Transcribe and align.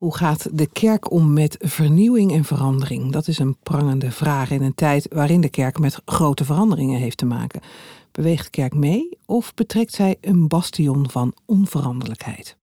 Hoe 0.00 0.16
gaat 0.16 0.48
de 0.52 0.66
kerk 0.66 1.10
om 1.10 1.32
met 1.32 1.56
vernieuwing 1.58 2.32
en 2.32 2.44
verandering? 2.44 3.12
Dat 3.12 3.28
is 3.28 3.38
een 3.38 3.56
prangende 3.62 4.10
vraag 4.10 4.50
in 4.50 4.62
een 4.62 4.74
tijd 4.74 5.06
waarin 5.10 5.40
de 5.40 5.48
kerk 5.48 5.78
met 5.78 6.00
grote 6.04 6.44
veranderingen 6.44 7.00
heeft 7.00 7.16
te 7.16 7.26
maken. 7.26 7.60
Beweegt 8.12 8.44
de 8.44 8.50
kerk 8.50 8.74
mee 8.74 9.18
of 9.26 9.54
betrekt 9.54 9.92
zij 9.92 10.16
een 10.20 10.48
bastion 10.48 11.10
van 11.10 11.34
onveranderlijkheid? 11.46 12.56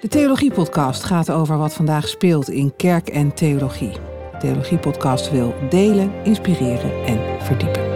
De 0.00 0.08
Theologie-podcast 0.08 1.04
gaat 1.04 1.30
over 1.30 1.58
wat 1.58 1.74
vandaag 1.74 2.08
speelt 2.08 2.50
in 2.50 2.76
kerk 2.76 3.08
en 3.08 3.34
theologie. 3.34 3.92
De 3.92 4.36
Theologie-podcast 4.38 5.30
wil 5.30 5.54
delen, 5.70 6.12
inspireren 6.24 7.04
en 7.04 7.42
verdiepen. 7.42 7.89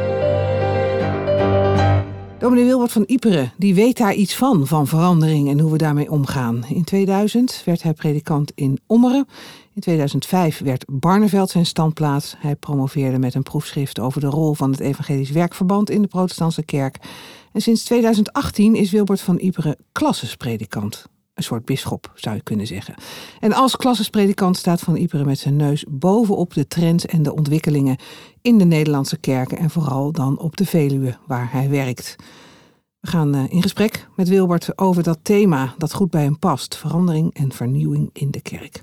Dominee 2.55 2.75
Wilbert 2.75 2.93
van 2.93 3.05
Iperen, 3.07 3.53
die 3.57 3.75
weet 3.75 3.97
daar 3.97 4.15
iets 4.15 4.35
van, 4.37 4.67
van 4.67 4.87
verandering 4.87 5.49
en 5.49 5.61
hoe 5.61 5.73
we 5.73 5.79
daarmee 5.79 6.11
omgaan. 6.11 6.65
In 6.69 6.85
2000 6.85 7.63
werd 7.65 7.83
hij 7.83 7.93
predikant 7.93 8.53
in 8.55 8.79
Ommeren. 8.87 9.27
In 9.73 9.81
2005 9.81 10.61
werd 10.61 10.85
Barneveld 10.89 11.51
zijn 11.51 11.67
standplaats. 11.67 12.35
Hij 12.39 12.57
promoveerde 12.57 13.19
met 13.19 13.35
een 13.35 13.43
proefschrift 13.43 14.01
over 14.01 14.21
de 14.21 14.27
rol 14.27 14.55
van 14.55 14.71
het 14.71 14.81
Evangelisch 14.81 15.31
Werkverband 15.31 15.91
in 15.91 16.03
de 16.03 16.09
protestantse 16.09 16.63
kerk. 16.63 16.99
En 17.53 17.61
sinds 17.61 17.85
2018 17.85 18.75
is 18.75 18.91
Wilbert 18.91 19.21
van 19.21 19.39
Iperen 19.39 19.77
klassespredikant. 19.93 21.07
Een 21.35 21.43
soort 21.43 21.65
bisschop, 21.65 22.13
zou 22.15 22.37
je 22.37 22.43
kunnen 22.43 22.67
zeggen. 22.67 22.95
En 23.41 23.53
als 23.53 23.77
klassespredikant 23.77 24.57
staat 24.57 24.81
Van 24.81 24.97
Iperen 24.97 25.27
met 25.27 25.39
zijn 25.39 25.57
neus 25.57 25.85
bovenop 25.89 26.55
de 26.55 26.67
trends 26.67 27.07
en 27.07 27.23
de 27.23 27.35
ontwikkelingen 27.35 27.97
in 28.43 28.59
de 28.59 28.65
Nederlandse 28.65 29.17
kerken 29.17 29.59
en 29.59 29.71
vooral 29.71 30.13
dan 30.13 30.39
op 30.39 30.57
de 30.57 30.67
Veluwe, 30.67 31.17
waar 31.27 31.53
hij 31.53 31.69
werkt. 31.69 32.17
We 33.05 33.11
gaan 33.11 33.35
eh, 33.35 33.45
in 33.49 33.63
gesprek 33.63 34.09
met 34.17 34.29
Wilbert 34.29 34.79
over 34.79 35.03
dat 35.03 35.19
thema 35.23 35.75
dat 35.79 35.93
goed 35.93 36.11
bij 36.11 36.23
hem 36.23 36.39
past: 36.39 36.77
verandering 36.77 37.35
en 37.35 37.53
vernieuwing 37.53 38.11
in 38.13 38.31
de 38.31 38.41
kerk. 38.41 38.83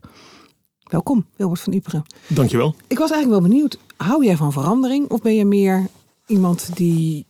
Welkom, 0.83 1.25
Wilbert 1.35 1.61
van 1.61 1.73
Iperen. 1.73 2.03
Dankjewel. 2.27 2.75
Ik 2.87 2.97
was 2.97 3.11
eigenlijk 3.11 3.41
wel 3.41 3.49
benieuwd, 3.49 3.77
hou 3.97 4.25
jij 4.25 4.37
van 4.37 4.51
verandering 4.51 5.09
of 5.09 5.21
ben 5.21 5.35
je 5.35 5.45
meer 5.45 5.87
iemand 6.25 6.75
die 6.75 7.25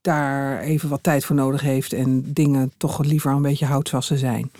daar 0.00 0.60
even 0.60 0.88
wat 0.88 1.02
tijd 1.02 1.24
voor 1.24 1.36
nodig 1.36 1.60
heeft 1.60 1.92
en 1.92 2.32
dingen 2.32 2.72
toch 2.76 3.04
liever 3.04 3.32
een 3.32 3.42
beetje 3.42 3.66
houtvasten 3.66 4.18
zijn? 4.18 4.50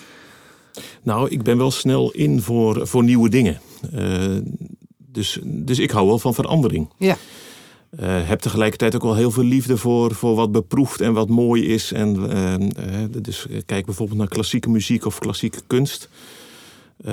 Nou, 1.02 1.28
ik 1.28 1.42
ben 1.42 1.58
wel 1.58 1.70
snel 1.70 2.10
in 2.10 2.42
voor, 2.42 2.86
voor 2.86 3.04
nieuwe 3.04 3.28
dingen. 3.28 3.60
Uh, 3.94 4.38
dus, 4.96 5.38
dus 5.42 5.78
ik 5.78 5.90
hou 5.90 6.06
wel 6.06 6.18
van 6.18 6.34
verandering. 6.34 6.88
Ja. 6.98 7.16
Uh, 8.00 8.28
heb 8.28 8.40
tegelijkertijd 8.40 8.94
ook 8.94 9.02
wel 9.02 9.14
heel 9.14 9.30
veel 9.30 9.44
liefde 9.44 9.76
voor, 9.76 10.14
voor 10.14 10.34
wat 10.34 10.52
beproefd 10.52 11.00
en 11.00 11.12
wat 11.12 11.28
mooi 11.28 11.66
is. 11.66 11.92
En, 11.92 12.16
uh, 12.16 13.04
dus 13.22 13.46
kijk 13.66 13.84
bijvoorbeeld 13.86 14.18
naar 14.18 14.28
klassieke 14.28 14.70
muziek 14.70 15.06
of 15.06 15.18
klassieke 15.18 15.60
kunst. 15.66 16.08
Uh, 17.08 17.12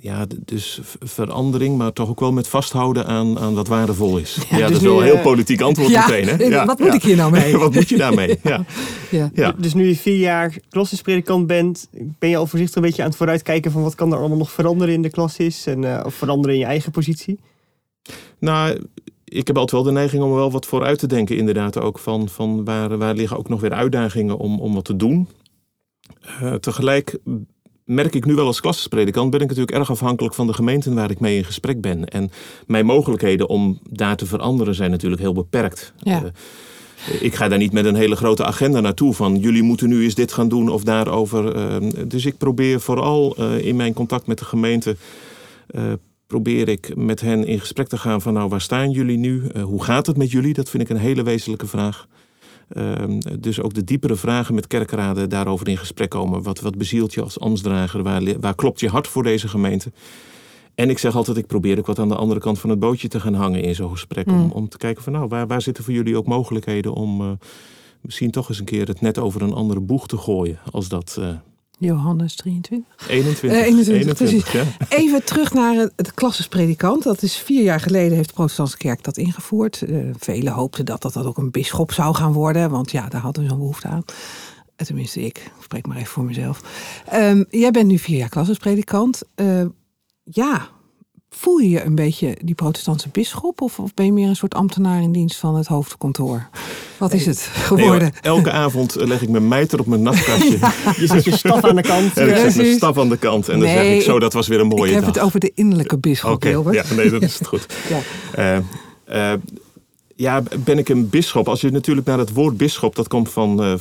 ja, 0.00 0.26
dus 0.44 0.80
verandering, 1.00 1.76
maar 1.76 1.92
toch 1.92 2.08
ook 2.08 2.20
wel 2.20 2.32
met 2.32 2.48
vasthouden 2.48 3.06
aan, 3.06 3.38
aan 3.38 3.54
wat 3.54 3.68
waardevol 3.68 4.18
is. 4.18 4.38
Ja, 4.50 4.56
ja 4.56 4.66
dus 4.66 4.72
dat 4.72 4.82
is 4.82 4.88
wel 4.88 4.98
een 4.98 5.04
heel 5.04 5.20
politiek 5.20 5.60
antwoord 5.60 5.90
ja, 5.90 6.06
meteen. 6.06 6.28
Hè? 6.28 6.44
Ja, 6.44 6.66
wat 6.66 6.78
moet 6.78 6.94
ik 6.94 7.02
hier 7.02 7.16
nou 7.16 7.30
mee? 7.40 7.56
wat 7.56 7.74
moet 7.74 7.88
je 7.88 7.96
daarmee? 7.96 8.38
Ja. 9.10 9.30
Ja. 9.34 9.54
Dus 9.58 9.74
nu 9.74 9.86
je 9.86 9.96
vier 9.96 10.18
jaar 10.18 10.56
klassispredikant 10.68 11.46
bent, 11.46 11.88
ben 12.18 12.28
je 12.28 12.36
al 12.36 12.46
voorzichtig 12.46 12.76
een 12.76 12.82
beetje 12.82 13.02
aan 13.02 13.08
het 13.08 13.16
vooruitkijken 13.16 13.70
van 13.70 13.82
wat 13.82 13.94
kan 13.94 14.12
er 14.12 14.18
allemaal 14.18 14.38
nog 14.38 14.52
veranderen 14.52 14.94
in 14.94 15.02
de 15.02 15.10
klassis 15.10 15.66
en 15.66 15.82
uh, 15.82 16.00
of 16.04 16.14
veranderen 16.14 16.54
in 16.54 16.60
je 16.60 16.66
eigen 16.66 16.92
positie? 16.92 17.38
Nou, 18.38 18.78
ik 19.34 19.46
heb 19.46 19.58
altijd 19.58 19.82
wel 19.82 19.92
de 19.92 19.98
neiging 19.98 20.22
om 20.22 20.30
er 20.30 20.36
wel 20.36 20.50
wat 20.50 20.66
vooruit 20.66 20.98
te 20.98 21.06
denken, 21.06 21.36
inderdaad 21.36 21.78
ook 21.78 21.98
van, 21.98 22.28
van 22.28 22.64
waar, 22.64 22.98
waar 22.98 23.14
liggen 23.14 23.38
ook 23.38 23.48
nog 23.48 23.60
weer 23.60 23.72
uitdagingen 23.72 24.38
om, 24.38 24.60
om 24.60 24.74
wat 24.74 24.84
te 24.84 24.96
doen. 24.96 25.28
Uh, 26.42 26.54
tegelijk 26.54 27.18
merk 27.84 28.14
ik 28.14 28.24
nu 28.24 28.34
wel 28.34 28.46
als 28.46 28.60
klassespredikant, 28.60 29.30
ben 29.30 29.40
ik 29.40 29.48
natuurlijk 29.48 29.76
erg 29.76 29.90
afhankelijk 29.90 30.34
van 30.34 30.46
de 30.46 30.52
gemeenten 30.52 30.94
waar 30.94 31.10
ik 31.10 31.20
mee 31.20 31.36
in 31.36 31.44
gesprek 31.44 31.80
ben. 31.80 32.04
En 32.08 32.30
mijn 32.66 32.86
mogelijkheden 32.86 33.48
om 33.48 33.78
daar 33.90 34.16
te 34.16 34.26
veranderen 34.26 34.74
zijn 34.74 34.90
natuurlijk 34.90 35.22
heel 35.22 35.32
beperkt. 35.32 35.92
Ja. 35.98 36.22
Uh, 36.22 36.30
ik 37.22 37.34
ga 37.34 37.48
daar 37.48 37.58
niet 37.58 37.72
met 37.72 37.84
een 37.84 37.94
hele 37.94 38.16
grote 38.16 38.44
agenda 38.44 38.80
naartoe 38.80 39.14
van 39.14 39.38
jullie 39.38 39.62
moeten 39.62 39.88
nu 39.88 40.02
eens 40.02 40.14
dit 40.14 40.32
gaan 40.32 40.48
doen 40.48 40.68
of 40.68 40.84
daarover. 40.84 41.56
Uh, 41.56 41.90
dus 42.06 42.26
ik 42.26 42.38
probeer 42.38 42.80
vooral 42.80 43.36
uh, 43.38 43.66
in 43.66 43.76
mijn 43.76 43.92
contact 43.92 44.26
met 44.26 44.38
de 44.38 44.44
gemeente 44.44 44.96
probeer 46.34 46.68
ik 46.68 46.96
met 46.96 47.20
hen 47.20 47.46
in 47.46 47.60
gesprek 47.60 47.88
te 47.88 47.98
gaan 47.98 48.20
van 48.20 48.32
nou 48.32 48.48
waar 48.48 48.60
staan 48.60 48.90
jullie 48.90 49.18
nu? 49.18 49.42
hoe 49.60 49.84
gaat 49.84 50.06
het 50.06 50.16
met 50.16 50.30
jullie? 50.30 50.54
Dat 50.54 50.70
vind 50.70 50.82
ik 50.82 50.88
een 50.88 50.96
hele 50.96 51.22
wezenlijke 51.22 51.66
vraag. 51.66 52.06
Uh, 52.72 52.92
dus 53.40 53.60
ook 53.60 53.74
de 53.74 53.84
diepere 53.84 54.16
vragen 54.16 54.54
met 54.54 54.66
kerkraden 54.66 55.28
daarover 55.28 55.68
in 55.68 55.76
gesprek 55.76 56.10
komen. 56.10 56.42
Wat, 56.42 56.60
wat 56.60 56.78
bezielt 56.78 57.14
je 57.14 57.22
als 57.22 57.40
ambtsdrager? 57.40 58.02
Waar, 58.02 58.40
waar 58.40 58.54
klopt 58.54 58.80
je 58.80 58.88
hart 58.88 59.08
voor 59.08 59.22
deze 59.22 59.48
gemeente? 59.48 59.92
En 60.74 60.90
ik 60.90 60.98
zeg 60.98 61.16
altijd, 61.16 61.36
ik 61.36 61.46
probeer 61.46 61.78
ook 61.78 61.86
wat 61.86 61.98
aan 61.98 62.08
de 62.08 62.16
andere 62.16 62.40
kant 62.40 62.58
van 62.58 62.70
het 62.70 62.78
bootje 62.78 63.08
te 63.08 63.20
gaan 63.20 63.34
hangen 63.34 63.62
in 63.62 63.74
zo'n 63.74 63.90
gesprek. 63.90 64.26
Mm. 64.26 64.42
Om, 64.42 64.50
om 64.50 64.68
te 64.68 64.76
kijken 64.76 65.02
van 65.02 65.12
nou, 65.12 65.28
waar, 65.28 65.46
waar 65.46 65.62
zitten 65.62 65.84
voor 65.84 65.92
jullie 65.92 66.16
ook 66.16 66.26
mogelijkheden 66.26 66.92
om 66.92 67.20
uh, 67.20 67.30
misschien 68.00 68.30
toch 68.30 68.48
eens 68.48 68.58
een 68.58 68.64
keer 68.64 68.86
het 68.86 69.00
net 69.00 69.18
over 69.18 69.42
een 69.42 69.54
andere 69.54 69.80
boeg 69.80 70.06
te 70.06 70.16
gooien. 70.16 70.58
Als 70.70 70.88
dat 70.88 71.16
uh, 71.20 71.28
Johannes 71.78 72.36
23. 72.36 73.08
21. 73.08 73.58
Uh, 73.58 73.66
21, 73.66 73.94
21 73.94 74.52
ja. 74.52 74.64
Even 74.88 75.24
terug 75.24 75.52
naar 75.52 75.74
het, 75.96 76.14
klassespredikant. 76.14 77.02
Dat 77.02 77.22
is 77.22 77.36
vier 77.36 77.62
jaar 77.62 77.80
geleden 77.80 78.16
heeft 78.16 78.28
de 78.28 78.34
protestantse 78.34 78.76
kerk 78.76 79.04
dat 79.04 79.16
ingevoerd. 79.16 79.82
Uh, 79.86 80.10
velen 80.18 80.52
hoopten 80.52 80.84
dat, 80.84 81.02
dat 81.02 81.12
dat 81.12 81.26
ook 81.26 81.38
een 81.38 81.50
bisschop 81.50 81.92
zou 81.92 82.14
gaan 82.14 82.32
worden. 82.32 82.70
Want 82.70 82.90
ja, 82.90 83.08
daar 83.08 83.20
hadden 83.20 83.42
we 83.42 83.48
zo'n 83.48 83.58
behoefte 83.58 83.88
aan. 83.88 84.04
Tenminste, 84.76 85.24
ik 85.24 85.50
spreek 85.62 85.86
maar 85.86 85.96
even 85.96 86.08
voor 86.08 86.24
mezelf. 86.24 86.60
Um, 87.12 87.44
jij 87.50 87.70
bent 87.70 87.86
nu 87.86 87.98
vier 87.98 88.16
jaar 88.16 88.28
klassespredikant. 88.28 89.22
Uh, 89.36 89.66
ja, 90.22 90.68
voel 91.36 91.58
je 91.58 91.68
je 91.68 91.84
een 91.84 91.94
beetje 91.94 92.36
die 92.44 92.54
protestantse 92.54 93.08
bisschop? 93.08 93.60
Of, 93.60 93.78
of, 93.78 93.94
ben 93.94 94.06
je 94.06 94.12
meer 94.12 94.28
een 94.28 94.36
soort 94.36 94.54
ambtenaar 94.54 95.02
in 95.02 95.12
dienst 95.12 95.36
van 95.36 95.56
het 95.56 95.66
hoofdkantoor? 95.66 96.48
Wat 96.96 97.12
is 97.12 97.26
het 97.26 97.38
geworden? 97.40 98.00
Nee, 98.00 98.20
elke 98.22 98.50
avond 98.64 98.94
leg 98.94 99.22
ik 99.22 99.28
mijn 99.28 99.48
mijter 99.48 99.80
op 99.80 99.86
mijn 99.86 100.02
nachtkastje. 100.02 100.58
Ja. 100.64 100.72
Je 100.96 101.06
zet 101.06 101.24
je 101.24 101.36
staf 101.36 101.64
aan 101.64 101.76
de 101.76 101.82
kant. 101.82 102.16
En 102.18 102.28
ik 102.28 102.36
zet 102.36 102.56
mijn 102.56 102.74
staf 102.76 102.98
aan 102.98 103.08
de 103.08 103.16
kant. 103.16 103.48
En 103.48 103.58
dan 103.58 103.68
nee, 103.68 103.76
zeg 103.76 103.94
ik 103.94 104.02
zo, 104.02 104.18
dat 104.18 104.32
was 104.32 104.48
weer 104.48 104.60
een 104.60 104.66
mooie 104.66 104.80
dag. 104.80 104.88
Ik 104.88 104.94
heb 104.94 105.04
dag. 105.04 105.14
het 105.14 105.24
over 105.24 105.40
de 105.40 105.52
innerlijke 105.54 105.98
bisschop, 105.98 106.32
okay. 106.32 106.52
Ja, 106.52 106.84
nee, 106.96 107.10
dat 107.10 107.22
is 107.22 107.38
het 107.38 107.46
goed. 107.46 107.66
ja. 107.88 108.60
Uh, 109.08 109.32
uh, 109.32 109.40
ja, 110.16 110.42
ben 110.64 110.78
ik 110.78 110.88
een 110.88 111.08
bisschop? 111.08 111.48
Als 111.48 111.60
je 111.60 111.70
natuurlijk 111.70 112.06
naar 112.06 112.18
het 112.18 112.32
woord 112.32 112.56
bisschop, 112.56 112.96
dat 112.96 113.08
komt 113.08 113.30
van, 113.30 113.64
uh, 113.64 113.74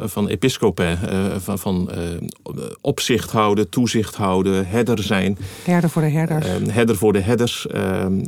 van 0.00 0.28
episcope, 0.28 0.96
uh, 1.10 1.36
van, 1.38 1.58
van 1.58 1.90
opzicht 2.80 3.30
houden, 3.30 3.68
toezicht 3.68 4.14
houden, 4.14 4.66
herder 4.68 5.02
zijn. 5.02 5.38
Herder 5.64 5.90
voor 5.90 6.02
de 6.02 6.08
herders. 6.08 6.46
herder 6.70 6.96
voor 6.96 7.12
de 7.12 7.20
herders. 7.20 7.66
Ehm, 7.66 8.20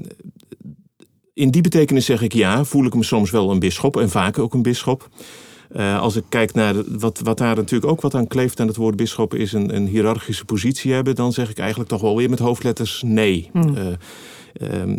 in 1.34 1.50
die 1.50 1.62
betekenis 1.62 2.04
zeg 2.04 2.22
ik 2.22 2.32
ja, 2.32 2.64
voel 2.64 2.84
ik 2.84 2.94
me 2.94 3.04
soms 3.04 3.30
wel 3.30 3.50
een 3.50 3.58
bisschop 3.58 3.96
en 3.96 4.10
vaak 4.10 4.38
ook 4.38 4.54
een 4.54 4.62
bisschop. 4.62 5.08
Uh, 5.76 6.00
als 6.00 6.16
ik 6.16 6.24
kijk 6.28 6.54
naar 6.54 6.74
wat, 6.98 7.20
wat 7.24 7.38
daar 7.38 7.56
natuurlijk 7.56 7.90
ook 7.90 8.00
wat 8.00 8.14
aan 8.14 8.26
kleeft 8.26 8.60
aan 8.60 8.66
het 8.66 8.76
woord 8.76 8.96
bisschop 8.96 9.34
is 9.34 9.52
een, 9.52 9.74
een 9.74 9.86
hiërarchische 9.86 10.44
positie 10.44 10.92
hebben, 10.92 11.14
dan 11.14 11.32
zeg 11.32 11.50
ik 11.50 11.58
eigenlijk 11.58 11.90
toch 11.90 12.00
wel 12.00 12.16
weer 12.16 12.30
met 12.30 12.38
hoofdletters 12.38 13.02
nee. 13.06 13.50
Hmm. 13.52 13.76
Uh, 13.76 13.86
uh, 14.60 14.94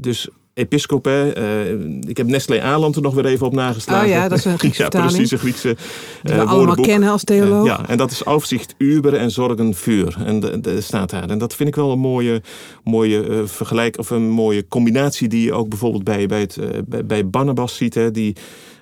dus 0.00 0.28
episcope. 0.56 1.34
Uh, 1.38 2.08
ik 2.10 2.16
heb 2.16 2.26
Nestlé 2.26 2.62
Aland 2.62 2.96
er 2.96 3.02
nog 3.02 3.14
weer 3.14 3.26
even 3.26 3.46
op 3.46 3.52
nageslagen. 3.52 4.04
Oh 4.04 4.10
ja, 4.10 4.28
dat 4.28 4.38
is 4.38 4.44
een 4.44 4.58
Griekse 4.64 4.82
ja, 4.82 4.88
precies, 4.88 5.30
een 5.30 5.38
Griekse 5.38 5.68
uh, 5.68 5.74
Die 6.22 6.34
we 6.34 6.42
allemaal 6.42 6.74
kennen 6.74 7.08
als 7.08 7.24
theoloog. 7.24 7.66
Uh, 7.66 7.66
ja, 7.66 7.88
en 7.88 7.96
dat 7.96 8.10
is 8.10 8.26
overzicht 8.26 8.74
uber 8.78 9.14
en 9.14 9.30
zorgen 9.30 9.74
vuur. 9.74 10.16
En 10.24 10.40
de, 10.40 10.60
de, 10.60 10.80
staat 10.80 11.10
daar. 11.10 11.30
En 11.30 11.38
dat 11.38 11.54
vind 11.54 11.68
ik 11.68 11.74
wel 11.74 11.92
een 11.92 11.98
mooie, 11.98 12.42
mooie 12.84 13.42
vergelijk 13.46 13.98
of 13.98 14.10
een 14.10 14.30
mooie 14.30 14.68
combinatie 14.68 15.28
die 15.28 15.42
je 15.42 15.52
ook 15.52 15.68
bijvoorbeeld 15.68 16.04
bij, 16.04 16.26
bij, 16.26 16.40
het, 16.40 16.58
bij, 16.86 17.06
bij 17.06 17.28
Barnabas 17.28 17.76
ziet. 17.76 17.94
Hè, 17.94 18.10
die, 18.10 18.36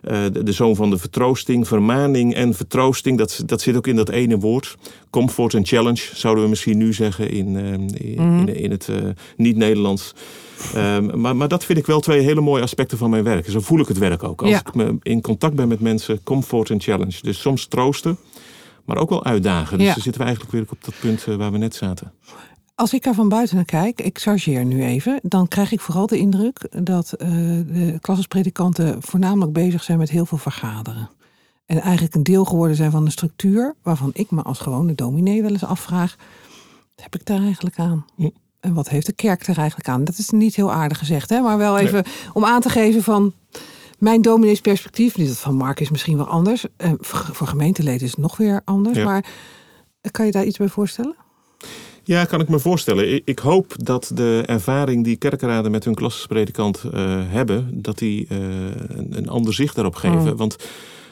de, 0.04 0.42
de, 0.42 0.52
zoon 0.52 0.76
van 0.76 0.90
de 0.90 0.98
vertroosting, 0.98 1.68
vermaning 1.68 2.34
en 2.34 2.54
vertroosting. 2.54 3.18
Dat, 3.18 3.42
dat 3.46 3.60
zit 3.60 3.76
ook 3.76 3.86
in 3.86 3.96
dat 3.96 4.08
ene 4.08 4.38
woord. 4.38 4.76
Comfort 5.10 5.54
en 5.54 5.66
challenge 5.66 6.10
zouden 6.14 6.44
we 6.44 6.50
misschien 6.50 6.78
nu 6.78 6.92
zeggen 6.92 7.30
in, 7.30 7.56
in, 7.56 8.22
mm. 8.22 8.48
in, 8.48 8.56
in 8.56 8.70
het 8.70 8.88
niet-Nederlands. 9.36 10.14
Um, 10.76 11.20
maar, 11.20 11.36
maar 11.36 11.48
dat 11.48 11.64
vind 11.64 11.78
ik 11.78 11.86
wel 11.86 12.00
twee 12.00 12.20
hele 12.20 12.40
mooie 12.40 12.62
aspecten 12.62 12.98
van 12.98 13.10
mijn 13.10 13.24
werk. 13.24 13.50
Zo 13.50 13.60
voel 13.60 13.80
ik 13.80 13.88
het 13.88 13.98
werk 13.98 14.22
ook. 14.22 14.42
Als 14.42 14.50
ja. 14.50 14.58
ik 14.58 14.74
me 14.74 14.96
in 15.02 15.20
contact 15.20 15.54
ben 15.54 15.68
met 15.68 15.80
mensen, 15.80 16.22
comfort 16.22 16.70
en 16.70 16.80
challenge. 16.80 17.18
Dus 17.22 17.40
soms 17.40 17.66
troosten, 17.66 18.16
maar 18.84 18.96
ook 18.96 19.10
wel 19.10 19.24
uitdagen. 19.24 19.78
Dus 19.78 19.86
Ja. 19.86 19.94
dan 19.94 20.02
zitten 20.02 20.20
we 20.20 20.26
eigenlijk 20.26 20.56
weer 20.56 20.66
op 20.70 20.84
dat 20.84 20.94
punt 21.00 21.24
waar 21.24 21.52
we 21.52 21.58
net 21.58 21.74
zaten. 21.74 22.12
Als 22.74 22.94
ik 22.94 23.06
er 23.06 23.14
van 23.14 23.28
buiten 23.28 23.56
naar 23.56 23.64
kijk, 23.64 24.00
ik 24.00 24.18
chargeer 24.18 24.64
nu 24.64 24.84
even, 24.84 25.20
dan 25.22 25.48
krijg 25.48 25.72
ik 25.72 25.80
vooral 25.80 26.06
de 26.06 26.18
indruk 26.18 26.84
dat 26.84 27.14
uh, 27.18 27.28
de 27.66 27.96
klassespredikanten 28.00 29.02
voornamelijk 29.02 29.52
bezig 29.52 29.82
zijn 29.82 29.98
met 29.98 30.10
heel 30.10 30.26
veel 30.26 30.38
vergaderen. 30.38 31.10
En 31.66 31.80
eigenlijk 31.80 32.14
een 32.14 32.22
deel 32.22 32.44
geworden 32.44 32.76
zijn 32.76 32.90
van 32.90 33.04
een 33.04 33.10
structuur 33.10 33.74
waarvan 33.82 34.10
ik 34.12 34.30
me 34.30 34.42
als 34.42 34.58
gewone 34.58 34.94
dominee 34.94 35.42
wel 35.42 35.50
eens 35.50 35.64
afvraag, 35.64 36.16
wat 36.94 37.04
heb 37.04 37.14
ik 37.14 37.26
daar 37.26 37.40
eigenlijk 37.40 37.78
aan? 37.78 38.04
Hm. 38.16 38.28
En 38.60 38.74
wat 38.74 38.88
heeft 38.88 39.06
de 39.06 39.12
kerk 39.12 39.46
er 39.46 39.58
eigenlijk 39.58 39.88
aan? 39.88 40.04
Dat 40.04 40.18
is 40.18 40.30
niet 40.30 40.54
heel 40.54 40.72
aardig 40.72 40.98
gezegd, 40.98 41.30
hè? 41.30 41.40
maar 41.40 41.58
wel 41.58 41.78
even 41.78 42.02
nee. 42.04 42.32
om 42.32 42.44
aan 42.44 42.60
te 42.60 42.68
geven 42.68 43.02
van 43.02 43.32
Mijn 43.98 44.22
domineesperspectief, 44.22 45.14
dat 45.14 45.38
van 45.38 45.54
Mark 45.54 45.80
is 45.80 45.90
misschien 45.90 46.16
wel 46.16 46.26
anders. 46.26 46.66
Uh, 46.78 46.92
voor 47.00 47.46
gemeenteleden 47.46 48.02
is 48.02 48.10
het 48.10 48.20
nog 48.20 48.36
weer 48.36 48.60
anders. 48.64 49.04
Maar 49.04 49.24
kan 50.10 50.26
je 50.26 50.32
daar 50.32 50.44
iets 50.44 50.58
bij 50.58 50.68
voorstellen? 50.68 51.23
Ja, 52.06 52.24
kan 52.24 52.40
ik 52.40 52.48
me 52.48 52.58
voorstellen. 52.58 53.20
Ik 53.24 53.38
hoop 53.38 53.74
dat 53.76 54.10
de 54.14 54.42
ervaring 54.46 55.04
die 55.04 55.16
kerkraden 55.16 55.70
met 55.70 55.84
hun 55.84 55.94
klassespredikant 55.94 56.84
uh, 56.84 56.92
hebben, 57.26 57.68
dat 57.72 57.98
die 57.98 58.26
uh, 58.28 58.38
een, 58.88 59.16
een, 59.16 59.28
ander 59.28 59.54
zicht 59.54 59.74
daarop 59.74 59.94
geven. 59.94 60.32
Oh. 60.32 60.38
Want 60.38 60.56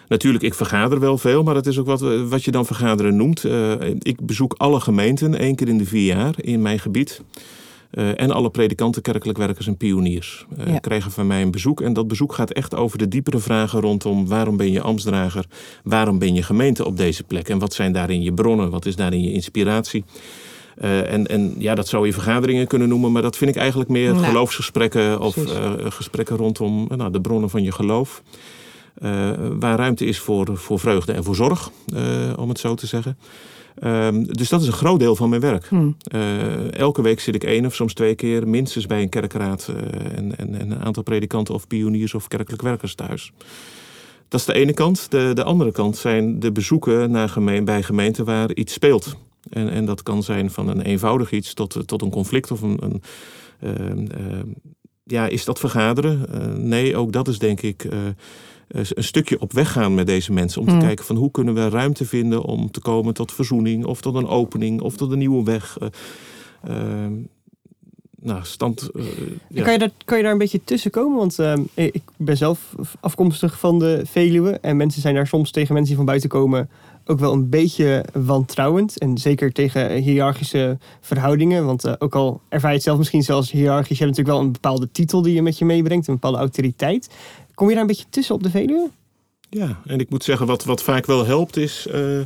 natuurlijk, 0.09 0.45
ik 0.45 0.55
vergader 0.55 1.01
wel 1.01 1.19
veel, 1.19 1.43
maar 1.43 1.55
dat 1.55 1.67
is 1.67 1.79
ook 1.79 1.87
wat, 1.87 2.01
wat 2.29 2.45
je 2.45 2.51
dan 2.51 2.67
vergaderen 2.67 3.17
noemt. 3.17 3.45
Uh, 3.45 3.73
ik 3.99 4.27
bezoek 4.27 4.55
alle 4.57 4.81
gemeenten 4.81 5.39
één 5.39 5.55
keer 5.55 5.69
in 5.69 5.79
de 5.79 5.87
vier 5.87 6.15
jaar 6.15 6.35
in 6.37 6.63
mijn 6.63 6.79
gebied. 6.79 7.23
en 7.93 8.31
alle 8.31 8.51
predikanten, 8.51 9.03
kerkelijk 9.03 9.39
werkers 9.39 9.67
en 9.67 9.77
pioniers 9.77 10.47
ja. 10.67 10.79
krijgen 10.79 11.11
van 11.11 11.27
mij 11.27 11.43
een 11.43 11.51
bezoek. 11.51 11.81
En 11.81 11.93
dat 11.93 12.09
bezoek 12.09 12.33
gaat 12.33 12.51
echt 12.51 12.75
over 12.75 12.99
de 12.99 13.09
diepere 13.09 13.39
vragen 13.39 13.81
rondom 13.81 14.27
waarom 14.27 14.57
ben 14.57 14.73
je 14.73 14.81
ambtsdrager? 14.81 15.45
Waarom 15.85 16.19
ben 16.19 16.35
je 16.35 16.43
gemeente 16.43 16.85
op 16.85 16.97
deze 16.97 17.25
plek? 17.25 17.49
En 17.49 17.59
wat 17.59 17.75
zijn 17.75 17.93
daarin 17.93 18.23
je 18.23 18.33
bronnen? 18.33 18.71
Wat 18.71 18.87
is 18.87 18.97
daarin 18.97 19.23
je 19.23 19.33
inspiratie? 19.33 20.05
Uh, 20.81 21.13
en, 21.13 21.27
en 21.27 21.55
ja, 21.59 21.75
dat 21.75 21.89
zou 21.89 22.07
je 22.07 22.13
vergaderingen 22.13 22.67
kunnen 22.67 22.89
noemen, 22.89 23.13
maar 23.13 23.23
dat 23.23 23.37
vind 23.37 23.51
ik 23.51 23.57
eigenlijk 23.57 23.91
meer 23.91 24.13
nou, 24.13 24.25
geloofsgesprekken 24.25 25.21
of 25.21 25.37
uh, 25.37 25.73
gesprekken 25.79 26.37
rondom 26.37 26.89
nou, 26.97 27.11
de 27.11 27.21
bronnen 27.21 27.51
van 27.51 27.63
je 27.63 27.73
geloof. 27.73 28.23
Uh, 29.03 29.31
waar 29.59 29.79
ruimte 29.79 30.05
is 30.05 30.19
voor, 30.19 30.57
voor 30.57 30.79
vreugde 30.79 31.13
en 31.13 31.25
voor 31.25 31.35
zorg, 31.35 31.71
om 32.37 32.49
het 32.49 32.59
zo 32.59 32.75
te 32.75 32.87
zeggen. 32.87 33.19
Ehm, 33.79 34.23
dus 34.23 34.49
dat 34.49 34.61
is 34.61 34.67
een 34.67 34.73
groot 34.73 34.99
deel 34.99 35.17
van 35.17 35.29
mijn 35.29 35.41
werk. 35.41 35.67
Hmm. 35.67 35.97
elke 36.71 37.03
week 37.03 37.21
zit 37.21 37.35
ik 37.35 37.45
één 37.45 37.67
of 37.67 37.75
soms 37.75 37.95
twee 37.95 38.15
keer 38.15 38.49
minstens 38.49 38.87
bij 38.87 39.03
een 39.03 39.09
kerkraad 39.09 39.73
en, 40.17 40.39
en, 40.39 40.55
en, 40.55 40.71
een 40.71 40.85
aantal 40.85 41.03
predikanten 41.03 41.55
of 41.55 41.67
pioniers 41.67 42.15
of 42.15 42.29
kerkelijk 42.29 42.63
werkers 42.63 42.95
thuis. 42.95 43.33
Dat 44.29 44.41
is 44.41 44.47
de 44.47 44.53
ene 44.53 44.73
kant. 44.73 45.11
De, 45.11 45.31
de 45.35 45.45
andere 45.45 45.73
kant 45.73 45.97
zijn 45.97 46.41
de 46.41 46.53
bezoeken 46.53 47.11
naar 47.11 47.29
gemeen, 47.29 47.65
bij 47.65 47.83
gemeenten 47.83 48.25
waar 48.25 48.55
iets 48.55 48.73
speelt. 48.73 49.17
En, 49.51 49.71
en 49.71 49.85
dat 49.85 50.03
kan 50.03 50.23
zijn 50.23 50.51
van 50.51 50.69
een 50.69 50.81
eenvoudig 50.81 51.31
iets 51.31 51.55
tot, 51.55 51.87
tot 51.87 52.03
een 52.03 52.11
conflict 52.11 52.51
of 52.51 52.63
een. 52.63 52.79
een 52.83 53.03
uh, 53.61 54.41
ja, 55.05 55.27
is 55.27 55.45
dat 55.45 55.59
vergaderen? 55.59 56.27
Uh, 56.35 56.55
nee, 56.55 56.97
ook 56.97 57.13
dat 57.13 57.29
is 57.29 57.39
denk 57.39 57.61
ik 57.61 57.85
uh, 57.85 57.93
een 58.69 59.05
stukje 59.05 59.41
op 59.41 59.53
weg 59.53 59.73
gaan 59.73 59.95
met 59.95 60.07
deze 60.07 60.33
mensen. 60.33 60.61
Om 60.61 60.67
te 60.67 60.75
mm. 60.75 60.81
kijken 60.81 61.05
van 61.05 61.17
hoe 61.17 61.31
kunnen 61.31 61.55
we 61.55 61.69
ruimte 61.69 62.05
vinden 62.05 62.43
om 62.43 62.71
te 62.71 62.81
komen 62.81 63.15
tot 63.15 63.33
verzoening 63.33 63.85
of 63.85 64.01
tot 64.01 64.15
een 64.15 64.27
opening 64.27 64.81
of 64.81 64.97
tot 64.97 65.13
een 65.13 65.19
nieuwe 65.19 65.45
weg. 65.45 65.79
Ehm, 66.63 67.13
nou, 68.21 68.41
stand. 68.45 68.91
ja. 69.49 69.63
kan, 69.63 69.73
je 69.73 69.79
daar, 69.79 69.91
kan 70.05 70.17
je 70.17 70.23
daar 70.23 70.33
een 70.33 70.39
beetje 70.39 70.65
tussen 70.65 70.91
komen? 70.91 71.19
Want 71.19 71.39
ehm, 71.39 71.63
ik 71.75 72.03
ben 72.17 72.37
zelf 72.37 72.75
afkomstig 73.01 73.59
van 73.59 73.79
de 73.79 74.03
Veluwe. 74.05 74.51
En 74.51 74.77
mensen 74.77 75.03
zijn 75.03 75.15
daar 75.15 75.27
soms 75.27 75.51
tegen 75.51 75.75
mensen 75.75 75.89
die 75.89 75.97
van 75.97 76.07
buiten 76.07 76.29
komen 76.29 76.71
ook 77.05 77.19
wel 77.19 77.33
een 77.33 77.49
beetje 77.49 78.05
wantrouwend. 78.13 78.99
En 78.99 79.19
zeker 79.19 79.53
tegen 79.53 79.93
hiërarchische 79.93 80.79
verhoudingen. 81.01 81.67
Want 81.67 81.87
uh, 81.87 81.93
ook 81.99 82.15
al 82.15 82.41
ervaar 82.49 82.71
je 82.71 82.77
het 82.77 82.85
zelf 82.85 82.99
misschien 82.99 83.23
zelfs 83.23 83.51
hiërarchisch, 83.51 83.99
je 83.99 84.05
hebt 84.05 84.17
natuurlijk 84.17 84.37
wel 84.37 84.47
een 84.47 84.53
bepaalde 84.53 84.89
titel 84.93 85.23
die 85.23 85.35
je 85.35 85.43
met 85.43 85.59
je 85.59 85.65
meebrengt, 85.65 86.07
een 86.07 86.15
bepaalde 86.15 86.39
autoriteit. 86.39 87.11
Kom 87.55 87.67
je 87.69 87.73
daar 87.73 87.83
een 87.83 87.89
beetje 87.89 88.07
tussen 88.11 88.35
op 88.35 88.43
de 88.43 88.51
Veluwe? 88.51 88.91
Ja, 89.51 89.81
en 89.87 90.01
ik 90.01 90.11
moet 90.11 90.25
zeggen, 90.25 90.47
wat, 90.47 90.65
wat 90.65 90.83
vaak 90.83 91.07
wel 91.07 91.27
helpt 91.27 91.57
is. 91.57 91.87
Uh, 91.95 92.21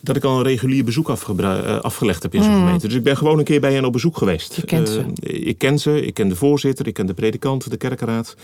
dat 0.00 0.16
ik 0.16 0.24
al 0.24 0.36
een 0.36 0.42
regulier 0.42 0.84
bezoek 0.84 1.08
uh, 1.08 1.78
afgelegd 1.80 2.22
heb 2.22 2.34
in 2.34 2.42
zo'n 2.42 2.52
mm. 2.52 2.58
gemeente. 2.58 2.86
Dus 2.86 2.96
ik 2.96 3.02
ben 3.02 3.16
gewoon 3.16 3.38
een 3.38 3.44
keer 3.44 3.60
bij 3.60 3.72
hen 3.72 3.84
op 3.84 3.92
bezoek 3.92 4.16
geweest. 4.16 4.54
Je 4.54 4.64
kent 4.64 4.88
ze. 4.88 5.04
ik 5.20 5.58
ken 5.58 5.78
ze, 5.78 6.06
ik 6.06 6.14
ken 6.14 6.28
de 6.28 6.36
voorzitter, 6.36 6.86
ik 6.86 6.94
ken 6.94 7.06
de 7.06 7.14
predikant, 7.14 7.70
de 7.70 7.76
kerkraad. 7.76 8.36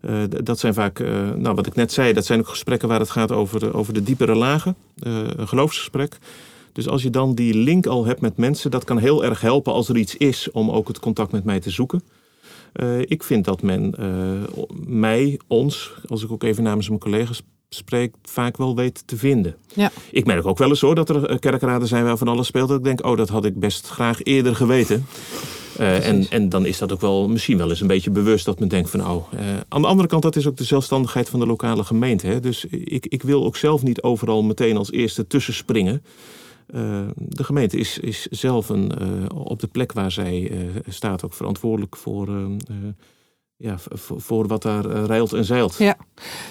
Uh, 0.00 0.22
dat 0.28 0.58
zijn 0.58 0.74
vaak, 0.74 0.98
uh, 0.98 1.30
nou 1.30 1.54
wat 1.54 1.66
ik 1.66 1.74
net 1.74 1.92
zei, 1.92 2.12
dat 2.12 2.26
zijn 2.26 2.38
ook 2.38 2.48
gesprekken 2.48 2.88
waar 2.88 3.00
het 3.00 3.10
gaat 3.10 3.32
over 3.32 3.60
de, 3.60 3.72
over 3.72 3.94
de 3.94 4.02
diepere 4.02 4.34
lagen. 4.34 4.76
Uh, 5.02 5.18
een 5.36 5.48
geloofsgesprek. 5.48 6.18
Dus 6.72 6.88
als 6.88 7.02
je 7.02 7.10
dan 7.10 7.34
die 7.34 7.54
link 7.54 7.86
al 7.86 8.04
hebt 8.04 8.20
met 8.20 8.36
mensen, 8.36 8.70
dat 8.70 8.84
kan 8.84 8.98
heel 8.98 9.24
erg 9.24 9.40
helpen 9.40 9.72
als 9.72 9.88
er 9.88 9.96
iets 9.96 10.16
is 10.16 10.50
om 10.50 10.70
ook 10.70 10.88
het 10.88 10.98
contact 10.98 11.32
met 11.32 11.44
mij 11.44 11.60
te 11.60 11.70
zoeken. 11.70 12.02
ik 13.04 13.22
vind 13.22 13.44
dat 13.44 13.62
men 13.62 13.94
mij, 14.86 15.40
ons, 15.46 15.92
als 16.06 16.22
ik 16.22 16.32
ook 16.32 16.42
even 16.42 16.62
namens 16.62 16.88
mijn 16.88 17.00
collega's 17.00 17.42
spreek, 17.68 18.14
vaak 18.22 18.56
wel 18.56 18.76
weet 18.76 19.02
te 19.06 19.16
vinden. 19.16 19.56
Ja. 19.74 19.90
Ik 20.10 20.26
merk 20.26 20.46
ook 20.46 20.58
wel 20.58 20.68
eens 20.68 20.80
hoor 20.80 20.94
dat 20.94 21.08
er 21.08 21.38
kerkraden 21.38 21.88
zijn 21.88 22.04
waar 22.04 22.16
van 22.16 22.28
alles 22.28 22.46
speelt. 22.46 22.68
Dat 22.68 22.78
ik 22.78 22.84
denk, 22.84 23.06
oh 23.06 23.16
dat 23.16 23.28
had 23.28 23.44
ik 23.44 23.58
best 23.58 23.88
graag 23.88 24.22
eerder 24.22 24.56
geweten. 24.56 25.06
Uh, 25.80 26.08
en, 26.08 26.26
en 26.30 26.48
dan 26.48 26.66
is 26.66 26.78
dat 26.78 26.92
ook 26.92 27.00
wel 27.00 27.28
misschien 27.28 27.56
wel 27.56 27.68
eens 27.68 27.80
een 27.80 27.86
beetje 27.86 28.10
bewust 28.10 28.44
dat 28.44 28.58
men 28.58 28.68
denkt 28.68 28.90
van 28.90 29.06
oh. 29.06 29.32
Uh, 29.32 29.40
aan 29.68 29.82
de 29.82 29.88
andere 29.88 30.08
kant, 30.08 30.22
dat 30.22 30.36
is 30.36 30.46
ook 30.46 30.56
de 30.56 30.64
zelfstandigheid 30.64 31.28
van 31.28 31.40
de 31.40 31.46
lokale 31.46 31.84
gemeente. 31.84 32.26
Hè? 32.26 32.40
Dus 32.40 32.64
ik, 32.64 33.06
ik 33.06 33.22
wil 33.22 33.44
ook 33.44 33.56
zelf 33.56 33.82
niet 33.82 34.02
overal 34.02 34.42
meteen 34.42 34.76
als 34.76 34.92
eerste 34.92 35.26
tussenspringen. 35.26 36.02
Uh, 36.74 37.00
de 37.16 37.44
gemeente 37.44 37.76
is, 37.76 37.98
is 37.98 38.26
zelf 38.26 38.68
een, 38.68 38.92
op 39.32 39.60
de 39.60 39.66
plek 39.66 39.92
waar 39.92 40.12
zij 40.12 40.52
staat 40.88 41.24
ook 41.24 41.34
verantwoordelijk 41.34 41.96
voor 41.96 42.28
ja, 43.62 43.76
voor, 44.16 44.46
wat 44.46 44.62
daar 44.62 44.86
uh, 44.86 45.04
rijlt 45.04 45.32
en 45.32 45.44
zeilt. 45.44 45.74
Ja. 45.78 45.96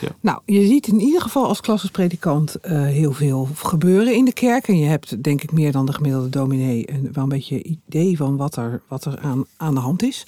ja. 0.01 0.09
Nou, 0.19 0.39
je 0.45 0.65
ziet 0.65 0.87
in 0.87 0.99
ieder 0.99 1.21
geval 1.21 1.47
als 1.47 1.61
klassespredikant 1.61 2.55
uh, 2.63 2.81
heel 2.81 3.11
veel 3.11 3.49
gebeuren 3.53 4.15
in 4.15 4.25
de 4.25 4.33
kerk. 4.33 4.67
En 4.67 4.77
je 4.77 4.85
hebt 4.85 5.23
denk 5.23 5.43
ik 5.43 5.51
meer 5.51 5.71
dan 5.71 5.85
de 5.85 5.93
gemiddelde 5.93 6.29
dominee 6.29 6.91
een, 6.91 7.09
wel 7.13 7.23
een 7.23 7.29
beetje 7.29 7.63
idee 7.63 8.17
van 8.17 8.37
wat 8.37 8.55
er, 8.55 8.81
wat 8.87 9.05
er 9.05 9.19
aan, 9.19 9.45
aan 9.57 9.73
de 9.73 9.79
hand 9.79 10.03
is. 10.03 10.25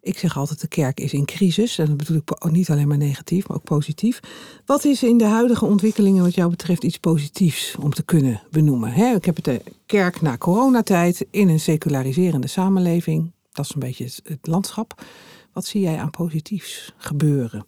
Ik 0.00 0.18
zeg 0.18 0.36
altijd, 0.36 0.60
de 0.60 0.68
kerk 0.68 1.00
is 1.00 1.12
in 1.12 1.24
crisis. 1.24 1.78
En 1.78 1.86
dat 1.86 1.96
bedoel 1.96 2.16
ik 2.16 2.50
niet 2.50 2.70
alleen 2.70 2.88
maar 2.88 2.96
negatief, 2.96 3.48
maar 3.48 3.56
ook 3.56 3.64
positief. 3.64 4.20
Wat 4.66 4.84
is 4.84 5.02
in 5.02 5.18
de 5.18 5.24
huidige 5.24 5.64
ontwikkelingen 5.64 6.22
wat 6.22 6.34
jou 6.34 6.50
betreft 6.50 6.84
iets 6.84 6.98
positiefs 6.98 7.76
om 7.80 7.90
te 7.90 8.02
kunnen 8.02 8.42
benoemen? 8.50 8.92
He, 8.92 9.14
ik 9.14 9.24
heb 9.24 9.36
het 9.36 9.44
de 9.44 9.62
kerk 9.86 10.20
na 10.20 10.36
coronatijd 10.36 11.26
in 11.30 11.48
een 11.48 11.60
seculariserende 11.60 12.46
samenleving. 12.46 13.30
Dat 13.52 13.64
is 13.64 13.74
een 13.74 13.80
beetje 13.80 14.04
het 14.24 14.46
landschap. 14.46 15.04
Wat 15.52 15.66
zie 15.66 15.80
jij 15.80 15.98
aan 15.98 16.10
positiefs 16.10 16.92
gebeuren? 16.96 17.66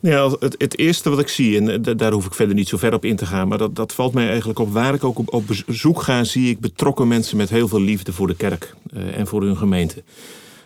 Nou 0.00 0.14
ja, 0.14 0.36
het, 0.40 0.54
het, 0.58 0.78
eerste 0.78 1.10
wat 1.10 1.18
ik 1.18 1.28
zie, 1.28 1.60
en 1.60 1.82
daar 1.96 2.12
hoef 2.12 2.26
ik 2.26 2.34
verder 2.34 2.54
niet 2.54 2.68
zo 2.68 2.76
ver 2.76 2.94
op 2.94 3.04
in 3.04 3.16
te 3.16 3.26
gaan, 3.26 3.48
maar 3.48 3.58
dat, 3.58 3.76
dat 3.76 3.94
valt 3.94 4.14
mij 4.14 4.28
eigenlijk 4.28 4.58
op. 4.58 4.72
Waar 4.72 4.94
ik 4.94 5.04
ook 5.04 5.18
op, 5.18 5.34
op 5.34 5.46
bezoek 5.66 6.02
ga, 6.02 6.24
zie 6.24 6.50
ik 6.50 6.60
betrokken 6.60 7.08
mensen 7.08 7.36
met 7.36 7.50
heel 7.50 7.68
veel 7.68 7.80
liefde 7.80 8.12
voor 8.12 8.26
de 8.26 8.36
kerk 8.36 8.74
uh, 8.94 9.18
en 9.18 9.26
voor 9.26 9.42
hun 9.42 9.56
gemeente. 9.56 10.02